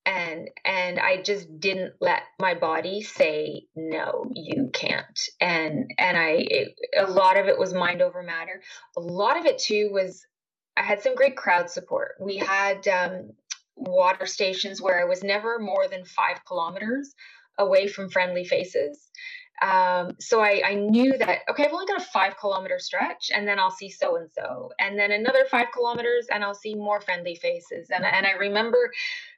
And 0.07 0.49
and 0.65 0.99
I 0.99 1.21
just 1.21 1.61
didn't 1.61 1.95
let 2.01 2.23
my 2.39 2.55
body 2.55 3.03
say 3.03 3.65
no, 3.75 4.31
you 4.33 4.71
can't. 4.73 5.21
And 5.41 5.91
and 5.99 6.17
I 6.17 6.47
it, 6.49 6.75
a 6.97 7.11
lot 7.11 7.37
of 7.37 7.49
it 7.49 7.59
was 7.59 7.75
mind 7.75 8.01
over 8.01 8.23
matter. 8.23 8.63
A 8.97 9.01
lot 9.01 9.37
of 9.37 9.45
it 9.45 9.59
too 9.59 9.91
was 9.93 10.25
I 10.77 10.83
had 10.83 11.03
some 11.03 11.15
great 11.17 11.37
crowd 11.37 11.69
support. 11.71 12.13
We 12.21 12.37
had 12.37 12.87
um, 12.87 13.33
water 13.77 14.27
stations 14.27 14.81
where 14.81 15.01
I 15.01 15.05
was 15.05 15.23
never 15.23 15.59
more 15.59 15.89
than 15.89 16.05
five 16.05 16.45
kilometers 16.47 17.15
away 17.59 17.89
from 17.89 18.11
friendly 18.11 18.45
faces. 18.45 19.11
Um, 19.63 20.17
so 20.21 20.41
I, 20.41 20.63
I 20.67 20.75
knew 20.75 21.17
that, 21.17 21.39
okay, 21.51 21.65
I've 21.65 21.73
only 21.73 21.87
got 21.87 22.01
a 22.01 22.05
five 22.05 22.37
kilometer 22.39 22.79
stretch 22.79 23.31
and 23.35 23.49
then 23.49 23.59
I'll 23.59 23.71
see 23.71 23.89
so 23.89 24.17
and 24.17 24.29
so. 24.31 24.71
And 24.79 24.99
then 24.99 25.13
another 25.13 25.47
five 25.51 25.69
kilometers 25.73 26.27
and 26.31 26.45
I'll 26.45 26.55
see 26.55 26.75
more 26.75 27.01
friendly 27.01 27.37
faces. 27.37 27.89
And, 27.91 28.05
and 28.05 28.27
I 28.27 28.33
remember 28.33 28.93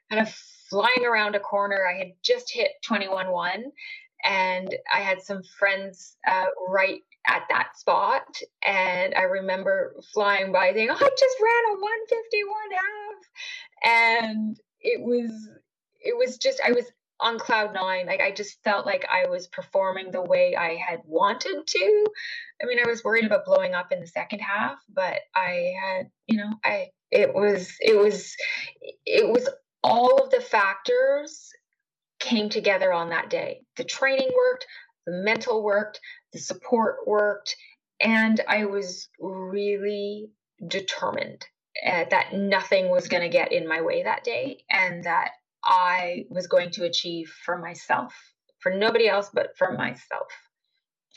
kind 0.09 0.21
of 0.21 0.35
flying 0.69 1.05
around 1.05 1.35
a 1.35 1.39
corner. 1.39 1.85
I 1.87 1.97
had 1.97 2.13
just 2.23 2.51
hit 2.51 2.71
21 2.83 3.31
1 3.31 3.63
and 4.23 4.75
I 4.93 4.99
had 4.99 5.21
some 5.21 5.41
friends 5.57 6.17
uh, 6.27 6.45
right 6.67 7.01
at 7.27 7.43
that 7.49 7.77
spot. 7.77 8.37
And 8.65 9.13
I 9.15 9.23
remember 9.23 9.95
flying 10.13 10.51
by 10.51 10.71
saying, 10.73 10.89
oh, 10.89 10.95
I 10.95 10.97
just 10.97 11.37
ran 11.41 11.77
a 11.77 11.79
151 11.79 12.57
half. 12.71 13.93
And 14.35 14.59
it 14.81 15.01
was, 15.01 15.49
it 16.01 16.17
was 16.17 16.37
just, 16.37 16.59
I 16.65 16.71
was 16.71 16.85
on 17.19 17.37
cloud 17.37 17.73
nine. 17.73 18.05
Like 18.07 18.21
I 18.21 18.31
just 18.31 18.63
felt 18.63 18.85
like 18.85 19.05
I 19.11 19.27
was 19.27 19.47
performing 19.47 20.11
the 20.11 20.21
way 20.21 20.55
I 20.55 20.75
had 20.75 21.01
wanted 21.05 21.67
to. 21.67 22.05
I 22.61 22.65
mean, 22.65 22.79
I 22.83 22.89
was 22.89 23.03
worried 23.03 23.25
about 23.25 23.45
blowing 23.45 23.73
up 23.73 23.91
in 23.91 23.99
the 23.99 24.07
second 24.07 24.39
half, 24.39 24.77
but 24.93 25.19
I 25.35 25.73
had, 25.81 26.09
you 26.27 26.37
know, 26.37 26.53
I 26.63 26.89
it 27.11 27.33
was 27.33 27.73
it 27.79 27.97
was 27.97 28.35
it 29.05 29.27
was 29.27 29.49
all 29.83 30.23
of 30.23 30.31
the 30.31 30.41
factors 30.41 31.49
came 32.19 32.49
together 32.49 32.91
on 32.91 33.09
that 33.09 33.29
day. 33.29 33.61
The 33.77 33.83
training 33.83 34.31
worked, 34.35 34.65
the 35.05 35.13
mental 35.23 35.63
worked, 35.63 35.99
the 36.33 36.39
support 36.39 37.07
worked, 37.07 37.55
and 37.99 38.41
I 38.47 38.65
was 38.65 39.09
really 39.19 40.29
determined 40.67 41.45
uh, 41.85 42.05
that 42.09 42.33
nothing 42.33 42.89
was 42.89 43.07
going 43.07 43.23
to 43.23 43.29
get 43.29 43.51
in 43.51 43.67
my 43.67 43.81
way 43.81 44.03
that 44.03 44.23
day 44.23 44.63
and 44.69 45.03
that 45.05 45.31
I 45.63 46.25
was 46.29 46.47
going 46.47 46.71
to 46.71 46.85
achieve 46.85 47.31
for 47.45 47.57
myself, 47.57 48.13
for 48.59 48.73
nobody 48.73 49.07
else 49.07 49.29
but 49.33 49.57
for 49.57 49.73
myself. 49.73 50.27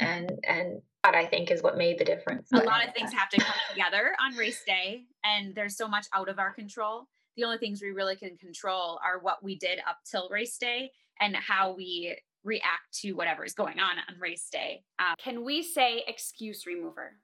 And 0.00 0.30
and 0.44 0.80
that 1.04 1.14
I 1.14 1.26
think 1.26 1.50
is 1.50 1.62
what 1.62 1.76
made 1.76 1.98
the 1.98 2.04
difference. 2.04 2.50
A 2.52 2.58
lot 2.58 2.86
of 2.86 2.94
things 2.94 3.12
have 3.12 3.28
to 3.30 3.40
come 3.40 3.54
together 3.70 4.12
on 4.20 4.36
race 4.36 4.62
day 4.64 5.02
and 5.24 5.54
there's 5.54 5.76
so 5.76 5.88
much 5.88 6.06
out 6.14 6.28
of 6.28 6.38
our 6.38 6.52
control. 6.52 7.08
The 7.36 7.44
only 7.44 7.58
things 7.58 7.80
we 7.80 7.90
really 7.90 8.16
can 8.16 8.36
control 8.36 9.00
are 9.04 9.18
what 9.20 9.42
we 9.42 9.56
did 9.56 9.78
up 9.88 9.98
till 10.04 10.28
race 10.28 10.58
day 10.58 10.90
and 11.20 11.34
how 11.36 11.72
we 11.72 12.16
react 12.44 12.92
to 13.00 13.12
whatever 13.12 13.44
is 13.44 13.54
going 13.54 13.78
on 13.78 13.96
on 13.98 14.20
race 14.20 14.48
day. 14.50 14.82
Um, 14.98 15.14
can 15.18 15.44
we 15.44 15.62
say 15.62 16.04
excuse 16.06 16.66
remover? 16.66 17.18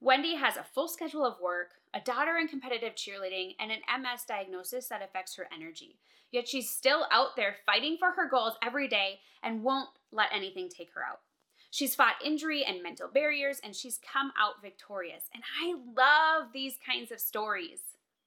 Wendy 0.00 0.34
has 0.34 0.56
a 0.56 0.64
full 0.64 0.88
schedule 0.88 1.24
of 1.24 1.40
work, 1.40 1.72
a 1.94 2.00
daughter 2.00 2.36
in 2.36 2.48
competitive 2.48 2.94
cheerleading, 2.94 3.54
and 3.58 3.70
an 3.70 3.80
MS 4.02 4.24
diagnosis 4.26 4.88
that 4.88 5.02
affects 5.02 5.36
her 5.36 5.46
energy. 5.54 5.98
Yet 6.30 6.48
she's 6.48 6.68
still 6.68 7.06
out 7.12 7.36
there 7.36 7.56
fighting 7.64 7.96
for 7.98 8.10
her 8.10 8.28
goals 8.28 8.54
every 8.62 8.88
day 8.88 9.20
and 9.42 9.62
won't 9.62 9.88
let 10.10 10.28
anything 10.34 10.68
take 10.68 10.92
her 10.94 11.02
out. 11.02 11.20
She's 11.70 11.94
fought 11.94 12.14
injury 12.24 12.64
and 12.64 12.82
mental 12.82 13.08
barriers, 13.08 13.60
and 13.64 13.74
she's 13.74 13.98
come 14.12 14.32
out 14.38 14.62
victorious. 14.62 15.24
And 15.32 15.42
I 15.62 15.74
love 15.96 16.50
these 16.52 16.76
kinds 16.84 17.10
of 17.10 17.18
stories. 17.18 17.80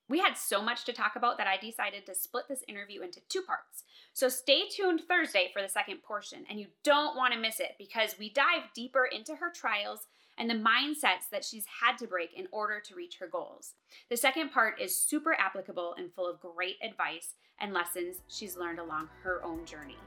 We 0.10 0.20
had 0.20 0.38
so 0.38 0.62
much 0.62 0.86
to 0.86 0.94
talk 0.94 1.16
about 1.16 1.38
that 1.38 1.48
I 1.48 1.58
decided 1.58 2.06
to 2.06 2.16
split 2.16 2.46
this 2.48 2.64
interview 2.68 3.02
into 3.02 3.20
two 3.28 3.42
parts. 3.42 3.84
So 4.14 4.30
stay 4.30 4.64
tuned 4.70 5.02
Thursday 5.08 5.50
for 5.54 5.62
the 5.62 5.68
second 5.68 6.02
portion, 6.02 6.46
and 6.50 6.60
you 6.60 6.68
don't 6.84 7.18
want 7.18 7.34
to 7.34 7.40
miss 7.40 7.60
it 7.60 7.76
because 7.78 8.16
we 8.18 8.30
dive 8.30 8.64
deeper 8.74 9.06
into 9.06 9.36
her 9.36 9.52
trials 9.52 10.08
and 10.38 10.50
the 10.50 10.54
mindsets 10.54 11.30
that 11.32 11.44
she's 11.44 11.66
had 11.82 11.98
to 11.98 12.08
break 12.08 12.34
in 12.34 12.48
order 12.52 12.80
to 12.80 12.96
reach 12.96 13.18
her 13.20 13.28
goals. 13.28 13.74
The 14.10 14.18
second 14.18 14.52
part 14.52 14.80
is 14.80 14.96
super 14.96 15.34
applicable 15.34 15.96
and 15.98 16.14
full 16.14 16.30
of 16.30 16.40
great 16.40 16.78
advice 16.82 17.34
and 17.60 17.74
lessons 17.74 18.22
she's 18.28 18.56
learned 18.56 18.80
along 18.80 19.10
her 19.24 19.44
own 19.44 19.66
journey. 19.66 19.98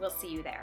We'll 0.00 0.10
see 0.10 0.28
you 0.28 0.42
there. 0.42 0.62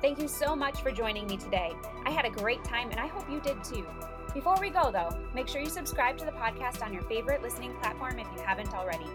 Thank 0.00 0.20
you 0.20 0.28
so 0.28 0.56
much 0.56 0.80
for 0.82 0.90
joining 0.90 1.26
me 1.26 1.36
today. 1.36 1.72
I 2.04 2.10
had 2.10 2.24
a 2.24 2.30
great 2.30 2.64
time 2.64 2.90
and 2.90 2.98
I 2.98 3.06
hope 3.06 3.28
you 3.30 3.40
did 3.40 3.62
too. 3.62 3.86
Before 4.34 4.56
we 4.58 4.70
go, 4.70 4.90
though, 4.90 5.14
make 5.34 5.46
sure 5.46 5.60
you 5.60 5.68
subscribe 5.68 6.16
to 6.16 6.24
the 6.24 6.32
podcast 6.32 6.82
on 6.82 6.90
your 6.90 7.02
favorite 7.02 7.42
listening 7.42 7.74
platform 7.82 8.18
if 8.18 8.26
you 8.34 8.40
haven't 8.42 8.72
already. 8.72 9.06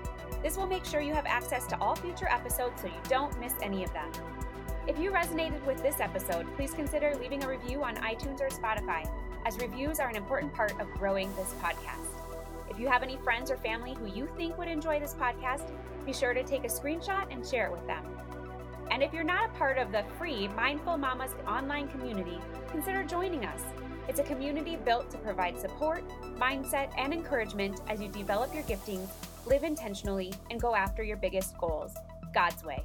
This 0.44 0.56
will 0.58 0.68
make 0.68 0.86
sure 0.86 1.02
you 1.02 1.14
have 1.16 1.26
access 1.26 1.66
to 1.68 1.82
all 1.82 1.96
future 1.96 2.28
episodes 2.30 2.82
so 2.82 2.88
you 2.88 2.94
don't 3.10 3.40
miss 3.40 3.54
any 3.64 3.84
of 3.84 3.92
them. 3.94 4.12
If 4.86 5.00
you 5.00 5.10
resonated 5.10 5.66
with 5.66 5.82
this 5.82 6.00
episode, 6.00 6.46
please 6.56 6.72
consider 6.72 7.16
leaving 7.20 7.44
a 7.44 7.50
review 7.50 7.84
on 7.84 7.96
iTunes 7.96 8.42
or 8.42 8.50
Spotify, 8.50 9.10
as 9.44 9.58
reviews 9.58 10.00
are 10.00 10.08
an 10.08 10.16
important 10.16 10.54
part 10.54 10.80
of 10.80 10.88
growing 10.92 11.36
this 11.36 11.56
podcast. 11.64 12.22
If 12.70 12.80
you 12.80 12.88
have 12.88 13.02
any 13.02 13.18
friends 13.18 13.50
or 13.50 13.58
family 13.58 13.96
who 13.96 14.06
you 14.06 14.30
think 14.38 14.56
would 14.60 14.68
enjoy 14.68 15.00
this 15.00 15.16
podcast, 15.16 15.72
be 16.06 16.14
sure 16.14 16.36
to 16.36 16.44
take 16.44 16.64
a 16.64 16.68
screenshot 16.68 17.26
and 17.32 17.46
share 17.46 17.66
it 17.66 17.72
with 17.72 17.88
them. 17.88 18.06
And 18.92 19.02
if 19.02 19.14
you're 19.14 19.24
not 19.24 19.50
a 19.50 19.58
part 19.58 19.80
of 19.80 19.92
the 19.92 20.06
free 20.20 20.48
Mindful 20.50 20.98
Mamas 20.98 21.32
online 21.48 21.88
community, 21.88 22.38
consider 22.70 23.04
joining 23.04 23.46
us. 23.46 23.62
It's 24.08 24.20
a 24.20 24.24
community 24.24 24.78
built 24.78 25.12
to 25.12 25.18
provide 25.18 25.60
support, 25.60 26.04
mindset, 26.38 26.92
and 26.98 27.14
encouragement 27.14 27.82
as 27.88 28.02
you 28.02 28.08
develop 28.08 28.54
your 28.54 28.64
giftings, 28.64 29.10
live 29.46 29.64
intentionally, 29.64 30.34
and 30.50 30.62
go 30.62 30.76
after 30.76 31.04
your 31.04 31.18
biggest 31.18 31.58
goals 31.58 31.94
God's 32.34 32.64
way. 32.64 32.82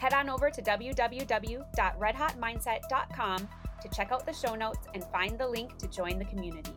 Head 0.00 0.14
on 0.14 0.28
over 0.28 0.50
to 0.50 0.62
www.redhotmindset.com 0.62 3.48
to 3.82 3.88
check 3.90 4.12
out 4.12 4.24
the 4.26 4.32
show 4.32 4.54
notes 4.54 4.86
and 4.94 5.04
find 5.04 5.38
the 5.38 5.46
link 5.46 5.76
to 5.78 5.86
join 5.88 6.18
the 6.18 6.24
community. 6.24 6.72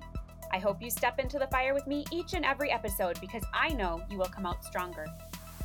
I 0.51 0.59
hope 0.59 0.81
you 0.81 0.89
step 0.89 1.19
into 1.19 1.39
the 1.39 1.47
fire 1.47 1.73
with 1.73 1.87
me 1.87 2.03
each 2.11 2.33
and 2.33 2.45
every 2.45 2.71
episode 2.71 3.19
because 3.21 3.43
I 3.53 3.69
know 3.69 4.01
you 4.09 4.17
will 4.17 4.25
come 4.25 4.45
out 4.45 4.65
stronger. 4.65 5.05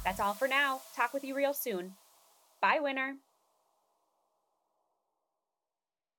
That's 0.04 0.20
all 0.20 0.34
for 0.34 0.46
now. 0.46 0.80
Talk 0.94 1.12
with 1.12 1.24
you 1.24 1.34
real 1.34 1.52
soon. 1.52 1.94
Bye, 2.60 2.78
winner. 2.80 3.16